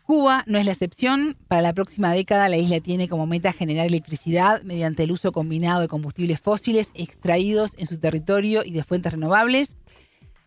[0.05, 1.35] Cuba no es la excepción.
[1.47, 5.81] Para la próxima década la isla tiene como meta generar electricidad mediante el uso combinado
[5.81, 9.75] de combustibles fósiles extraídos en su territorio y de fuentes renovables.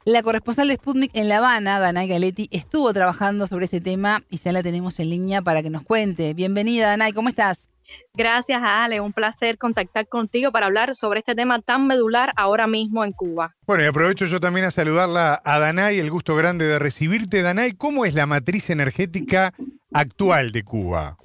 [0.04, 4.38] La corresponsal de Sputnik en La Habana, Danay Galetti, estuvo trabajando sobre este tema y
[4.38, 6.34] ya la tenemos en línea para que nos cuente.
[6.34, 7.68] Bienvenida, Danay, ¿cómo estás?
[8.14, 9.00] Gracias, Ale.
[9.00, 13.54] Un placer contactar contigo para hablar sobre este tema tan medular ahora mismo en Cuba.
[13.66, 17.42] Bueno, y aprovecho yo también a saludarla a Danay, el gusto grande de recibirte.
[17.42, 19.52] Danay, ¿cómo es la matriz energética
[19.92, 21.16] actual de Cuba?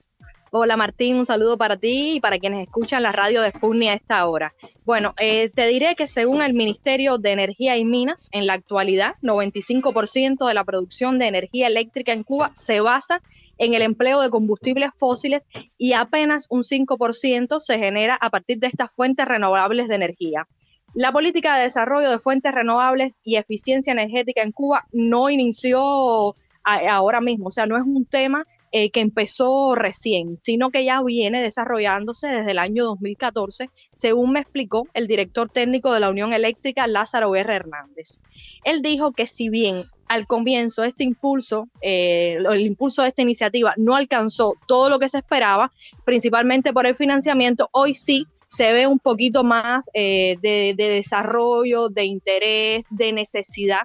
[0.56, 3.94] Hola Martín, un saludo para ti y para quienes escuchan la radio de Sputnik a
[3.96, 4.54] esta hora.
[4.86, 9.16] Bueno, eh, te diré que según el Ministerio de Energía y Minas, en la actualidad,
[9.24, 13.24] 95% de la producción de energía eléctrica en Cuba se basa
[13.58, 15.48] en el empleo de combustibles fósiles
[15.78, 20.48] y apenas un 5% se genera a partir de estas fuentes renovables de energía.
[20.94, 27.20] La política de desarrollo de fuentes renovables y eficiencia energética en Cuba no inició ahora
[27.20, 31.44] mismo, o sea, no es un tema eh, que empezó recién, sino que ya viene
[31.44, 36.88] desarrollándose desde el año 2014, según me explicó el director técnico de la Unión Eléctrica,
[36.88, 38.20] Lázaro Guerra Hernández.
[38.64, 43.76] Él dijo que si bien al comienzo este impulso, eh, el impulso de esta iniciativa
[43.78, 45.72] no alcanzó todo lo que se esperaba,
[46.04, 52.06] principalmente por el financiamiento, hoy sí se ve un poquito más eh, de, desarrollo, de
[52.06, 53.82] interés, de necesidad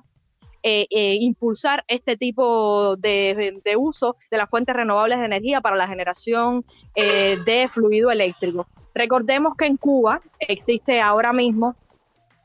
[0.63, 5.89] eh, eh, impulsar este tipo de, uso de las fuentes renovables de energía para la
[5.89, 6.65] generación
[6.95, 8.67] de fluido eléctrico.
[8.95, 11.77] Recordemos que en Cuba existe ahora mismo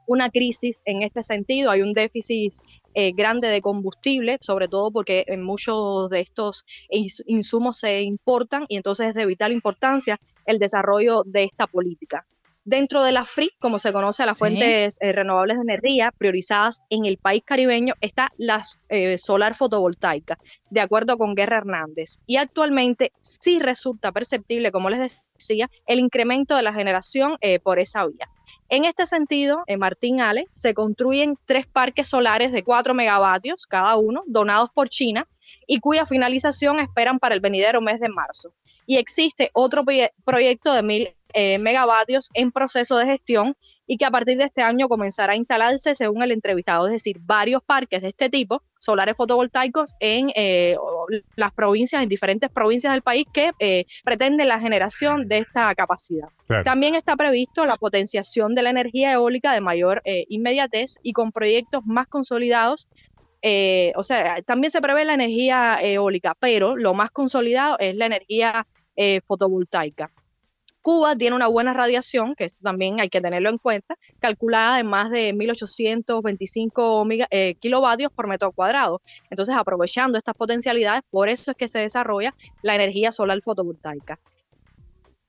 [0.05, 2.53] una crisis en este sentido, hay un déficit
[3.15, 9.13] grande de combustible, sobre todo porque muchos de estos insumos se importan y entonces es
[9.15, 12.27] de vital importancia el desarrollo de esta política.
[12.65, 16.81] Dentro de la FRI, como se conoce a las fuentes eh, renovables de energía priorizadas
[16.89, 20.37] en el país caribeño, está la eh, solar fotovoltaica,
[20.69, 22.19] de acuerdo con Guerra Hernández.
[22.25, 27.79] Y actualmente sí resulta perceptible, como les decía, el incremento de la generación eh, por
[27.79, 28.29] esa vía.
[28.69, 33.97] En este sentido, en Martín Ale, se construyen tres parques solares de 4 megavatios cada
[33.97, 35.27] uno, donados por China,
[35.67, 38.53] y cuya finalización esperan para el venidero mes de marzo.
[38.85, 39.83] Y existe otro
[40.25, 43.55] proyecto de mil eh, megavatios en proceso de gestión
[43.87, 47.17] y que a partir de este año comenzará a instalarse, según el entrevistado, es decir,
[47.19, 50.77] varios parques de este tipo, solares fotovoltaicos, en eh,
[51.35, 56.29] las provincias, en diferentes provincias del país que eh, pretenden la generación de esta capacidad.
[56.63, 61.83] También está previsto la potenciación de la energía eólica de mayor inmediatez y con proyectos
[61.85, 62.87] más consolidados
[63.95, 68.67] o sea, también se prevé la energía eólica, pero lo más consolidado es la energía
[69.27, 70.11] fotovoltaica.
[70.83, 74.87] Cuba tiene una buena radiación, que esto también hay que tenerlo en cuenta, calculada en
[74.87, 79.01] más de 1825 eh, kilovatios por metro cuadrado.
[79.29, 84.19] Entonces, aprovechando estas potencialidades, por eso es que se desarrolla la energía solar fotovoltaica.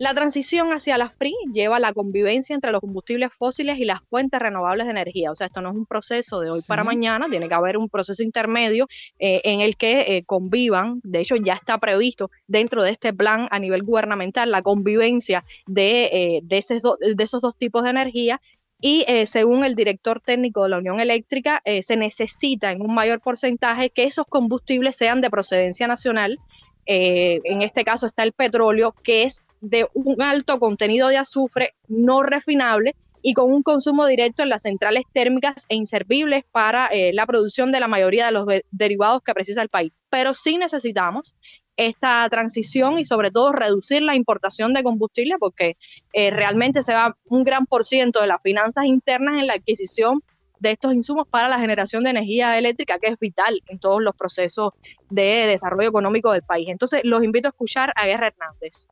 [0.04, 4.02] La transición hacia la free lleva a la convivencia entre los combustibles fósiles y las
[4.02, 5.30] fuentes renovables de energía.
[5.30, 7.88] O sea, esto no es un proceso de hoy para mañana, tiene que haber un
[7.88, 8.86] proceso intermedio
[9.18, 13.48] eh, en el que eh, convivan, de hecho ya está previsto dentro de este plan
[13.50, 18.42] a nivel gubernamental la convivencia de, eh, de, esos dos tipos de energía.
[18.82, 23.88] Y según el director técnico de la Unión Eléctrica, se necesita en un mayor porcentaje
[23.88, 26.38] que esos combustibles sean de procedencia nacional
[26.86, 31.74] eh, en este caso está el petróleo, que es de un alto contenido de azufre
[31.88, 37.12] no refinable y con un consumo directo en las centrales térmicas e inservibles para eh,
[37.14, 39.92] la producción de la mayoría de los derivados que precisa el país.
[40.10, 41.34] Pero sí necesitamos
[41.76, 45.76] esta transición y sobre todo reducir la importación de combustible porque
[46.12, 50.22] eh, realmente se va un gran por ciento de las finanzas internas en la adquisición
[50.58, 54.14] de estos insumos para la generación de energía eléctrica, que es vital en todos los
[54.14, 54.72] procesos
[55.10, 56.68] de desarrollo económico del país.
[56.68, 58.88] Entonces, los invito a escuchar a Guerra Hernández.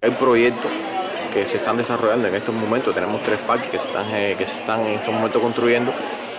[0.00, 0.70] Hay proyectos
[1.32, 4.46] que se están desarrollando en estos momentos, tenemos tres parques que se están, eh, que
[4.46, 5.92] se están en estos momentos construyendo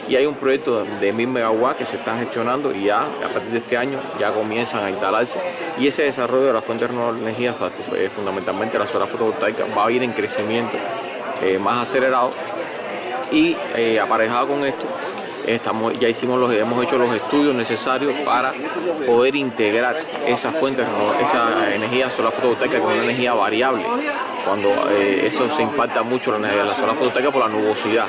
[0.08, 3.52] y hay un proyecto de 1000 megawatts que se están gestionando y ya a partir
[3.52, 5.40] de este año ya comienzan a instalarse
[5.80, 7.56] y ese desarrollo de la fuente renovable de energía,
[7.96, 10.78] eh, fundamentalmente la solar fotovoltaica, va a ir en crecimiento
[11.42, 12.32] eh, más acelerado
[13.32, 14.86] y eh, aparejado con esto
[15.45, 18.54] estamos, ya hicimos los, hemos hecho los estudios necesarios para
[19.06, 20.84] poder integrar esa fuente,
[21.22, 23.84] esa energía solar fotovoltaica con una energía variable,
[24.45, 28.08] cuando eh, eso se impacta mucho la energía la solar fotovoltaica por la nubosidad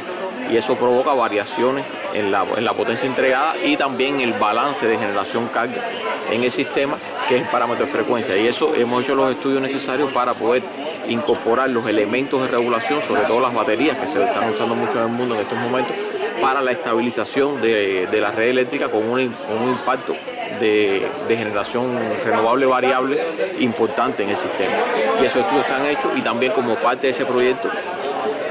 [0.51, 4.99] y eso provoca variaciones en la, en la potencia entregada y también el balance de
[4.99, 5.82] generación carga
[6.31, 6.97] en el sistema,
[7.28, 8.36] que es el parámetro de frecuencia.
[8.36, 10.62] Y eso hemos hecho los estudios necesarios para poder
[11.09, 15.05] incorporar los elementos de regulación, sobre todo las baterías que se están usando mucho en
[15.05, 15.97] el mundo en estos momentos,
[16.40, 20.14] para la estabilización de, la red eléctrica con un, impacto
[20.60, 23.18] de, generación renovable variable
[23.60, 24.74] importante en el sistema.
[25.20, 27.70] Y esos estudios se han hecho y también como parte de ese proyecto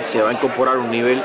[0.01, 1.23] se va a incorporar un nivel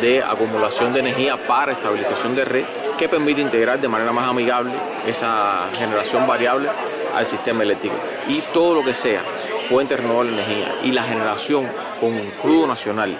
[0.00, 2.64] de acumulación de energía para estabilización de red
[2.98, 4.72] que permite integrar de manera más amigable
[5.06, 6.68] esa generación variable
[7.14, 7.96] al sistema eléctrico.
[8.28, 9.22] Y todo lo que sea
[9.70, 11.64] fuente renovable de energía y la generación
[12.00, 13.16] con crudo nacional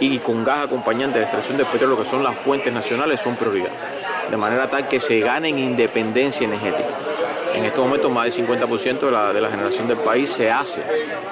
[0.00, 3.70] y con gas acompañante de extracción de petróleo, que son las fuentes nacionales, son prioridad.
[4.30, 6.88] De manera tal que se gane en independencia energética.
[7.54, 10.80] En estos momentos más del 50% de la, de la, generación del país se hace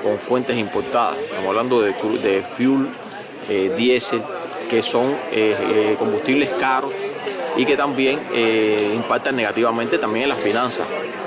[0.02, 1.16] con fuentes importadas.
[1.16, 2.88] Estamos hablando de, de fuel,
[3.48, 4.22] eh, diésel,
[4.68, 6.92] que son eh, eh, combustibles caros
[7.56, 10.86] y que también eh, impactan negativamente también en las finanzas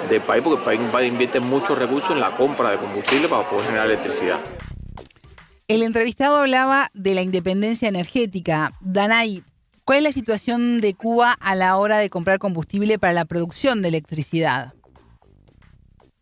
[0.09, 3.65] del país, porque el país invierte muchos recursos en la compra de combustible para poder
[3.65, 4.39] generar electricidad.
[5.67, 8.71] El entrevistado hablaba de la independencia energética.
[8.81, 9.43] Danay,
[9.83, 13.81] ¿cuál es la situación de Cuba a la hora de comprar combustible para la producción
[13.81, 14.73] de electricidad?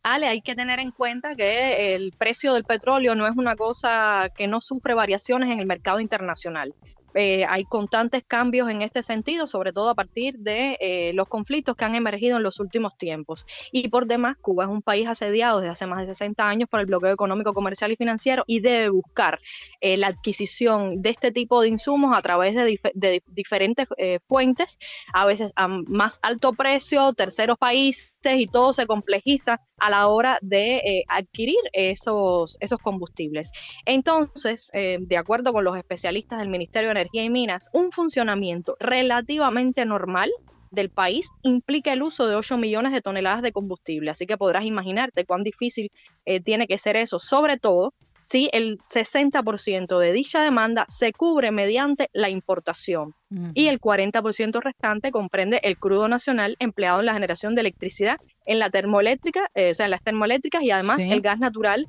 [0.03, 4.30] Ale, hay que tener en cuenta que el precio del petróleo no es una cosa
[4.35, 6.73] que no sufre variaciones en el mercado internacional.
[7.14, 11.76] Eh, hay constantes cambios en este sentido, sobre todo a partir de eh, los conflictos
[11.76, 13.45] que han emergido en los últimos tiempos.
[13.72, 16.80] Y por demás, Cuba es un país asediado desde hace más de 60 años por
[16.80, 19.40] el bloqueo económico, comercial y financiero y debe buscar
[19.81, 23.88] eh, la adquisición de este tipo de insumos a través de, diferentes
[24.27, 24.80] fuentes,
[25.14, 30.39] a veces a más alto precio, terceros países y todo se complejiza a la hora
[30.41, 33.51] de adquirir esos, esos combustibles.
[33.85, 39.85] Entonces, de acuerdo con los especialistas del Ministerio de Energía y Minas, un funcionamiento relativamente
[39.85, 40.31] normal
[40.73, 44.10] del país implica el uso de 8 millones de toneladas de combustible.
[44.10, 45.91] Así que podrás imaginarte cuán difícil
[46.26, 47.93] eh, tiene que ser eso, sobre todo
[48.25, 53.13] si el 60% de dicha demanda se cubre mediante la importación
[53.55, 58.59] y el 40% restante comprende el crudo nacional empleado en la generación de electricidad en
[58.59, 61.87] la termoeléctrica, eh, o sea, en las termoeléctricas y además el gas natural.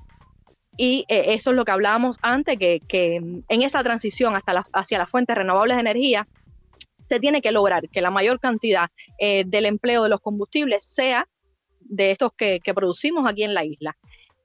[0.76, 4.98] Y eh, eso es lo que hablábamos antes, que, en esa transición hasta la, hacia
[4.98, 6.26] las fuentes renovables de energía,
[7.08, 8.88] se tiene que lograr que la mayor cantidad
[9.18, 11.28] eh, del empleo de los combustibles sea
[11.80, 13.96] de estos que, que, producimos aquí en la isla.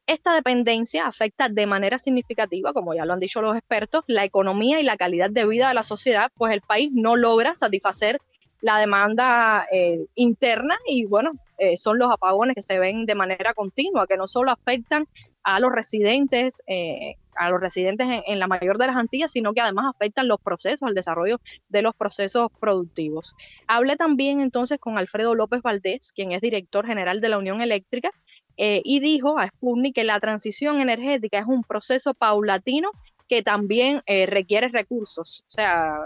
[0.09, 4.79] Esta dependencia afecta de manera significativa, como ya lo han dicho los expertos, la economía
[4.79, 8.19] y la calidad de vida de la sociedad, pues el país no logra satisfacer
[8.59, 13.53] la demanda eh, interna y bueno, eh, son los apagones que se ven de manera
[13.53, 15.05] continua, que no solo afectan
[15.43, 19.61] a los residentes, eh, a los residentes en, la mayor de las Antillas, sino que
[19.61, 23.35] además afectan los procesos, el desarrollo de los procesos productivos.
[23.67, 28.11] Hablé también entonces con Alfredo López Valdés, quien es director general de la Unión Eléctrica,
[28.61, 32.91] y dijo a Sputnik que la transición energética es un proceso paulatino
[33.29, 35.45] que también requiere recursos.
[35.47, 35.99] O sea,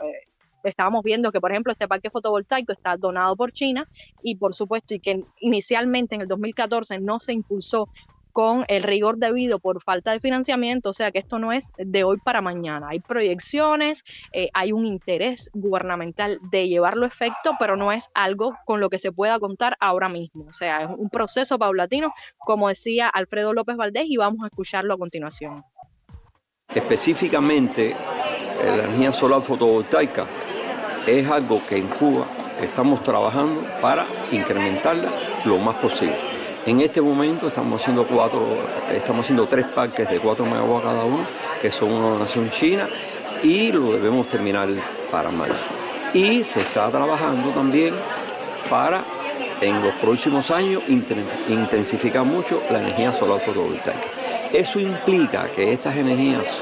[0.64, 3.90] estábamos viendo que, por ejemplo, este parque fotovoltaico está donado por China
[4.22, 7.90] y, por supuesto, y que inicialmente en el 2014 no se impulsó
[8.34, 12.04] con el rigor debido por falta de financiamiento, o sea que esto no es de
[12.04, 12.88] hoy para mañana.
[12.90, 14.04] Hay proyecciones,
[14.34, 18.90] eh, hay un interés gubernamental de llevarlo a efecto, pero no es algo con lo
[18.90, 20.46] que se pueda contar ahora mismo.
[20.50, 24.96] O sea, es un proceso paulatino, como decía Alfredo López Valdés, y vamos a escucharlo
[24.96, 25.64] a continuación.
[26.74, 27.96] Específicamente,
[28.66, 30.26] la energía solar fotovoltaica
[31.06, 32.26] es algo que en Cuba
[32.60, 35.10] estamos trabajando para incrementarla
[35.46, 36.33] lo más posible.
[36.66, 38.42] En este momento estamos haciendo cuatro,
[38.90, 41.26] estamos haciendo tres parques de 4 megawatts cada uno,
[41.62, 42.88] que son una donación china,
[43.44, 44.70] y lo debemos terminar
[45.12, 45.68] para marzo.
[46.14, 47.94] Y se está trabajando también
[48.70, 49.04] para
[49.60, 50.84] en los próximos años
[51.50, 54.08] intensificar mucho la energía solar fotovoltaica.
[54.54, 56.62] Eso implica que estas energías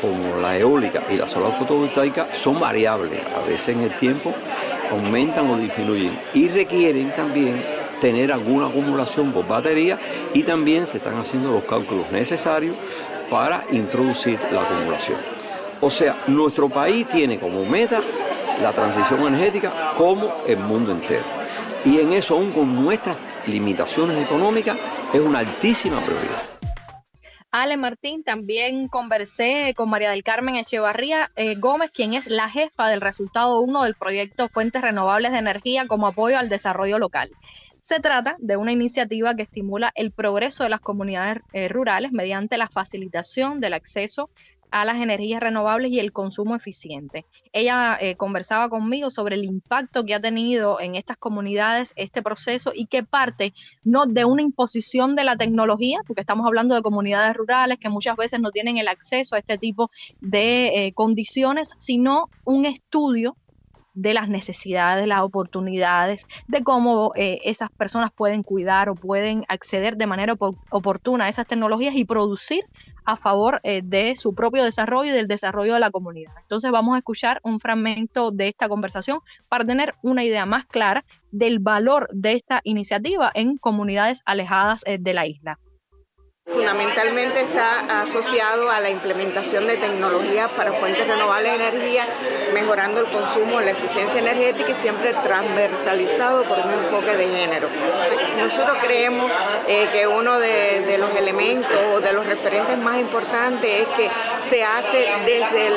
[0.00, 4.32] como la eólica y la solar fotovoltaica son variables, a veces en el tiempo
[4.90, 7.73] aumentan o disminuyen y requieren también
[8.04, 9.98] tener alguna acumulación por batería
[10.34, 12.76] y también se están haciendo los cálculos necesarios
[13.30, 15.16] para introducir la acumulación.
[15.80, 18.02] O sea, nuestro país tiene como meta
[18.60, 21.24] la transición energética como el mundo entero.
[21.86, 23.16] Y en eso, aún con nuestras
[23.46, 24.76] limitaciones económicas,
[25.14, 26.42] es una altísima prioridad.
[27.56, 32.88] Ale Martín, también conversé con María del Carmen Echevarría eh, Gómez, quien es la jefa
[32.88, 37.30] del resultado 1 del proyecto Fuentes Renovables de Energía como apoyo al desarrollo local.
[37.86, 42.56] Se trata de una iniciativa que estimula el progreso de las comunidades eh, rurales mediante
[42.56, 44.30] la facilitación del acceso
[44.70, 47.26] a las energías renovables y el consumo eficiente.
[47.52, 52.72] Ella eh, conversaba conmigo sobre el impacto que ha tenido en estas comunidades este proceso
[52.74, 53.52] y que parte
[53.84, 58.16] no de una imposición de la tecnología, porque estamos hablando de comunidades rurales que muchas
[58.16, 59.90] veces no tienen el acceso a este tipo
[60.22, 63.36] de eh, condiciones, sino un estudio
[63.94, 69.96] de las necesidades, las oportunidades, de cómo eh, esas personas pueden cuidar o pueden acceder
[69.96, 70.34] de manera
[70.70, 72.64] oportuna a esas tecnologías y producir
[73.04, 76.32] a favor eh, de su propio desarrollo y del desarrollo de la comunidad.
[76.40, 81.04] Entonces vamos a escuchar un fragmento de esta conversación para tener una idea más clara
[81.30, 85.58] del valor de esta iniciativa en comunidades alejadas eh, de la isla.
[86.46, 92.06] Fundamentalmente está asociado a la implementación de tecnologías para fuentes renovables de energía,
[92.52, 97.68] mejorando el consumo, la eficiencia energética y siempre transversalizado por un enfoque de género.
[98.38, 99.30] Nosotros creemos
[99.68, 104.10] eh, que uno de, los elementos o de los referentes más importantes es que
[104.46, 105.68] se hace desde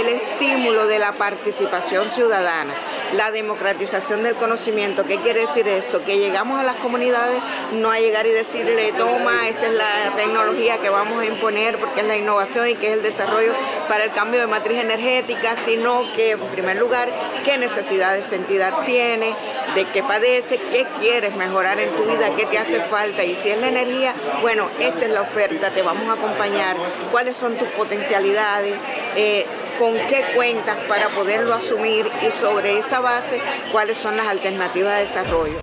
[0.00, 2.72] el estímulo de la participación ciudadana
[3.16, 5.04] la democratización del conocimiento.
[5.04, 6.02] ¿Qué quiere decir esto?
[6.04, 7.42] Que llegamos a las comunidades
[7.72, 12.00] no a llegar y decirle, toma, esta es la tecnología que vamos a imponer porque
[12.00, 13.52] es la innovación y que es el desarrollo
[13.88, 17.08] para el cambio de matriz energética, sino que, en primer lugar,
[17.44, 19.34] qué necesidades de entidad tiene,
[19.74, 23.24] de qué padece, qué quieres mejorar en tu vida, qué te hace falta.
[23.24, 26.76] Y si es la energía, bueno, esta es la oferta, te vamos a acompañar,
[27.10, 28.76] cuáles son tus potencialidades.
[29.16, 29.46] Eh,
[29.78, 33.40] con qué cuentas para poderlo asumir y sobre esa base
[33.72, 35.60] cuáles son las alternativas de desarrollo.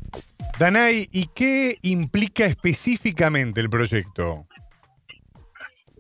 [0.60, 4.49] Danay, ¿y qué implica específicamente el proyecto?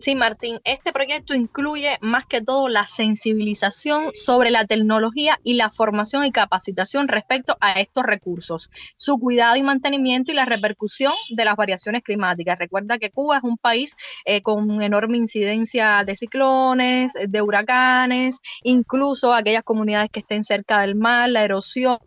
[0.01, 5.69] Sí, Martín, este proyecto incluye más que todo la sensibilización sobre la tecnología y la
[5.69, 11.43] formación y capacitación respecto a estos recursos, su cuidado y mantenimiento y la repercusión de
[11.43, 12.57] las variaciones climáticas.
[12.57, 19.33] Recuerda que Cuba es un país eh, con enorme incidencia de ciclones, de huracanes, incluso
[19.33, 21.99] aquellas comunidades que estén cerca del mar, la erosión,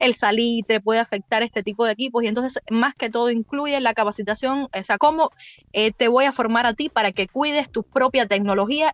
[0.00, 3.94] el salitre puede afectar este tipo de equipos y entonces más que todo incluye la
[3.94, 5.30] capacitación, o sea, cómo
[5.72, 8.92] eh, te voy a formar a ti para que cuides tu propia tecnología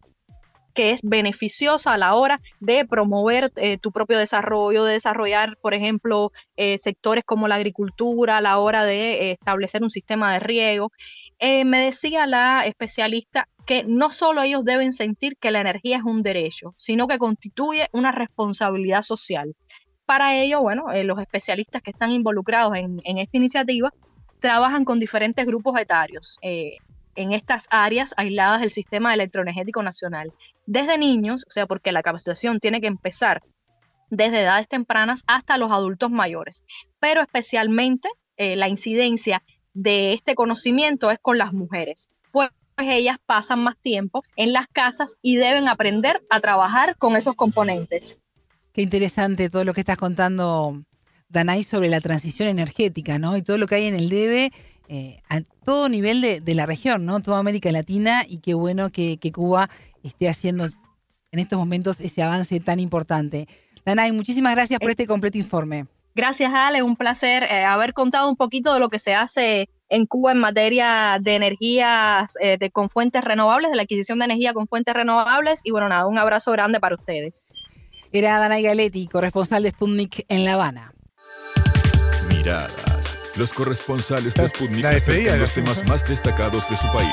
[0.76, 5.74] que es beneficiosa a la hora de promover eh, tu propio desarrollo, de desarrollar, por
[5.74, 10.38] ejemplo, eh, sectores como la agricultura, a la hora de eh, establecer un sistema de
[10.38, 10.92] riego.
[11.40, 16.22] me decía la especialista que no solo ellos deben sentir que la energía es un
[16.22, 19.54] derecho, sino que constituye una responsabilidad social.
[20.04, 23.90] Para ello, bueno, los especialistas que están involucrados en, esta iniciativa
[24.40, 26.38] trabajan con diferentes grupos etarios
[27.16, 30.32] en estas áreas aisladas del sistema electroenergético nacional.
[30.66, 33.42] Desde niños, o sea, porque la capacitación tiene que empezar
[34.10, 36.64] desde edades tempranas hasta los adultos mayores,
[37.00, 39.42] pero especialmente eh, la incidencia
[39.74, 45.16] de este conocimiento es con las mujeres, pues ellas pasan más tiempo en las casas
[45.22, 48.18] y deben aprender a trabajar con esos componentes.
[48.72, 50.82] Qué interesante todo lo que estás contando,
[51.28, 53.36] Danay, sobre la transición energética, ¿no?
[53.36, 54.52] Y todo lo que hay en el DEBE
[54.88, 57.20] eh, a todo nivel de, la región, ¿no?
[57.20, 59.68] Toda América Latina y qué bueno que, Cuba
[60.02, 60.66] esté haciendo
[61.32, 63.48] en estos momentos ese avance tan importante.
[63.84, 65.86] Danay, muchísimas gracias por eh, este completo informe.
[66.14, 66.82] Gracias, Ale.
[66.82, 70.38] Un placer eh, haber contado un poquito de lo que se hace en Cuba en
[70.38, 75.60] materia de energías de, con fuentes renovables, de la adquisición de energía con fuentes renovables.
[75.62, 77.44] Y bueno, nada, un abrazo grande para ustedes.
[78.12, 80.92] Era Danay Galetti, corresponsal de Sputnik en La Habana.
[82.28, 82.95] Mirada
[83.36, 87.10] los corresponsales de Sputnik acercan los temas más destacados de su país.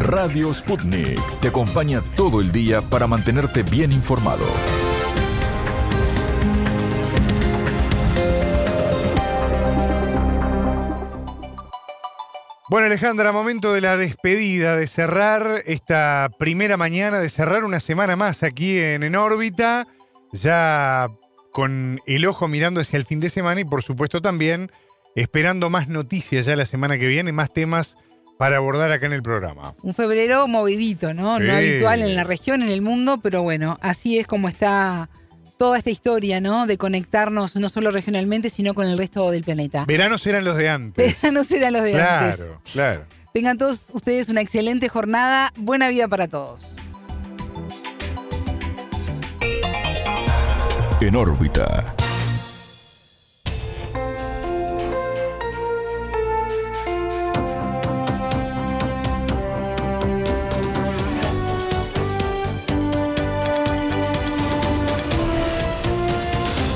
[0.00, 4.44] Radio Sputnik te acompaña todo el día para mantenerte bien informado.
[12.70, 18.14] Bueno, Alejandra, momento de la despedida, de cerrar esta primera mañana, de cerrar una semana
[18.14, 19.88] más aquí en, en órbita,
[20.30, 21.08] ya
[21.50, 24.70] con el ojo mirando hacia el fin de semana y por supuesto también
[25.16, 27.96] esperando más noticias ya la semana que viene, más temas
[28.38, 29.74] para abordar acá en el programa.
[29.82, 31.40] Un febrero movidito, ¿no?
[31.40, 35.10] No habitual en la región, en el mundo, pero bueno, así es como está
[35.60, 36.66] toda esta historia, ¿no?
[36.66, 39.84] De conectarnos no solo regionalmente, sino con el resto del planeta.
[39.86, 41.20] Veranos eran los de antes.
[41.20, 42.36] Veranos eran los de antes.
[42.36, 43.04] Claro, claro.
[43.34, 45.52] Tengan todos ustedes una excelente jornada.
[45.56, 46.76] Buena vida para todos.
[51.02, 51.94] En órbita.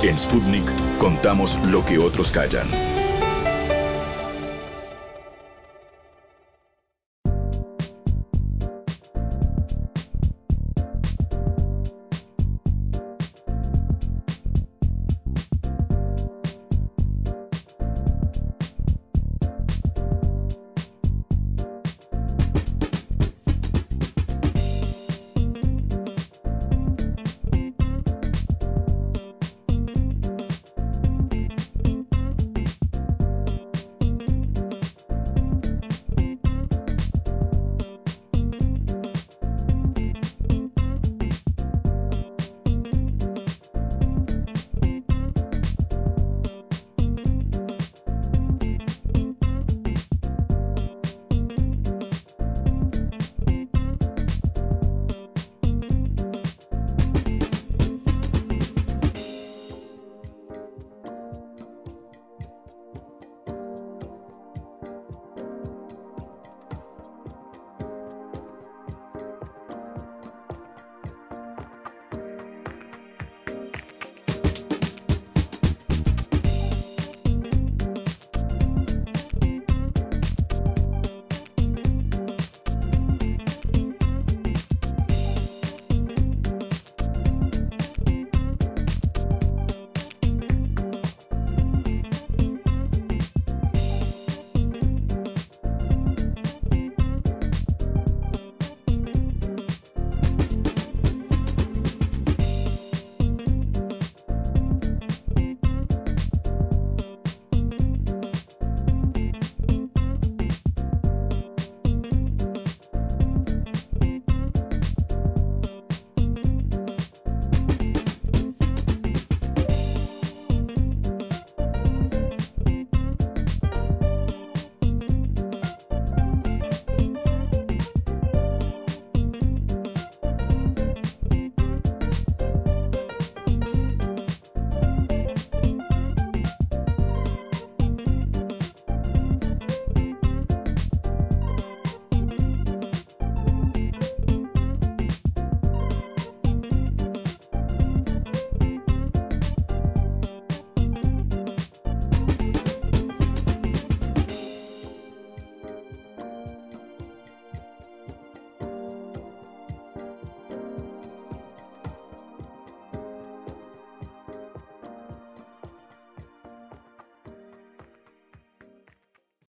[0.04, 0.64] En Sputnik
[0.98, 2.93] contamos lo que otros callan.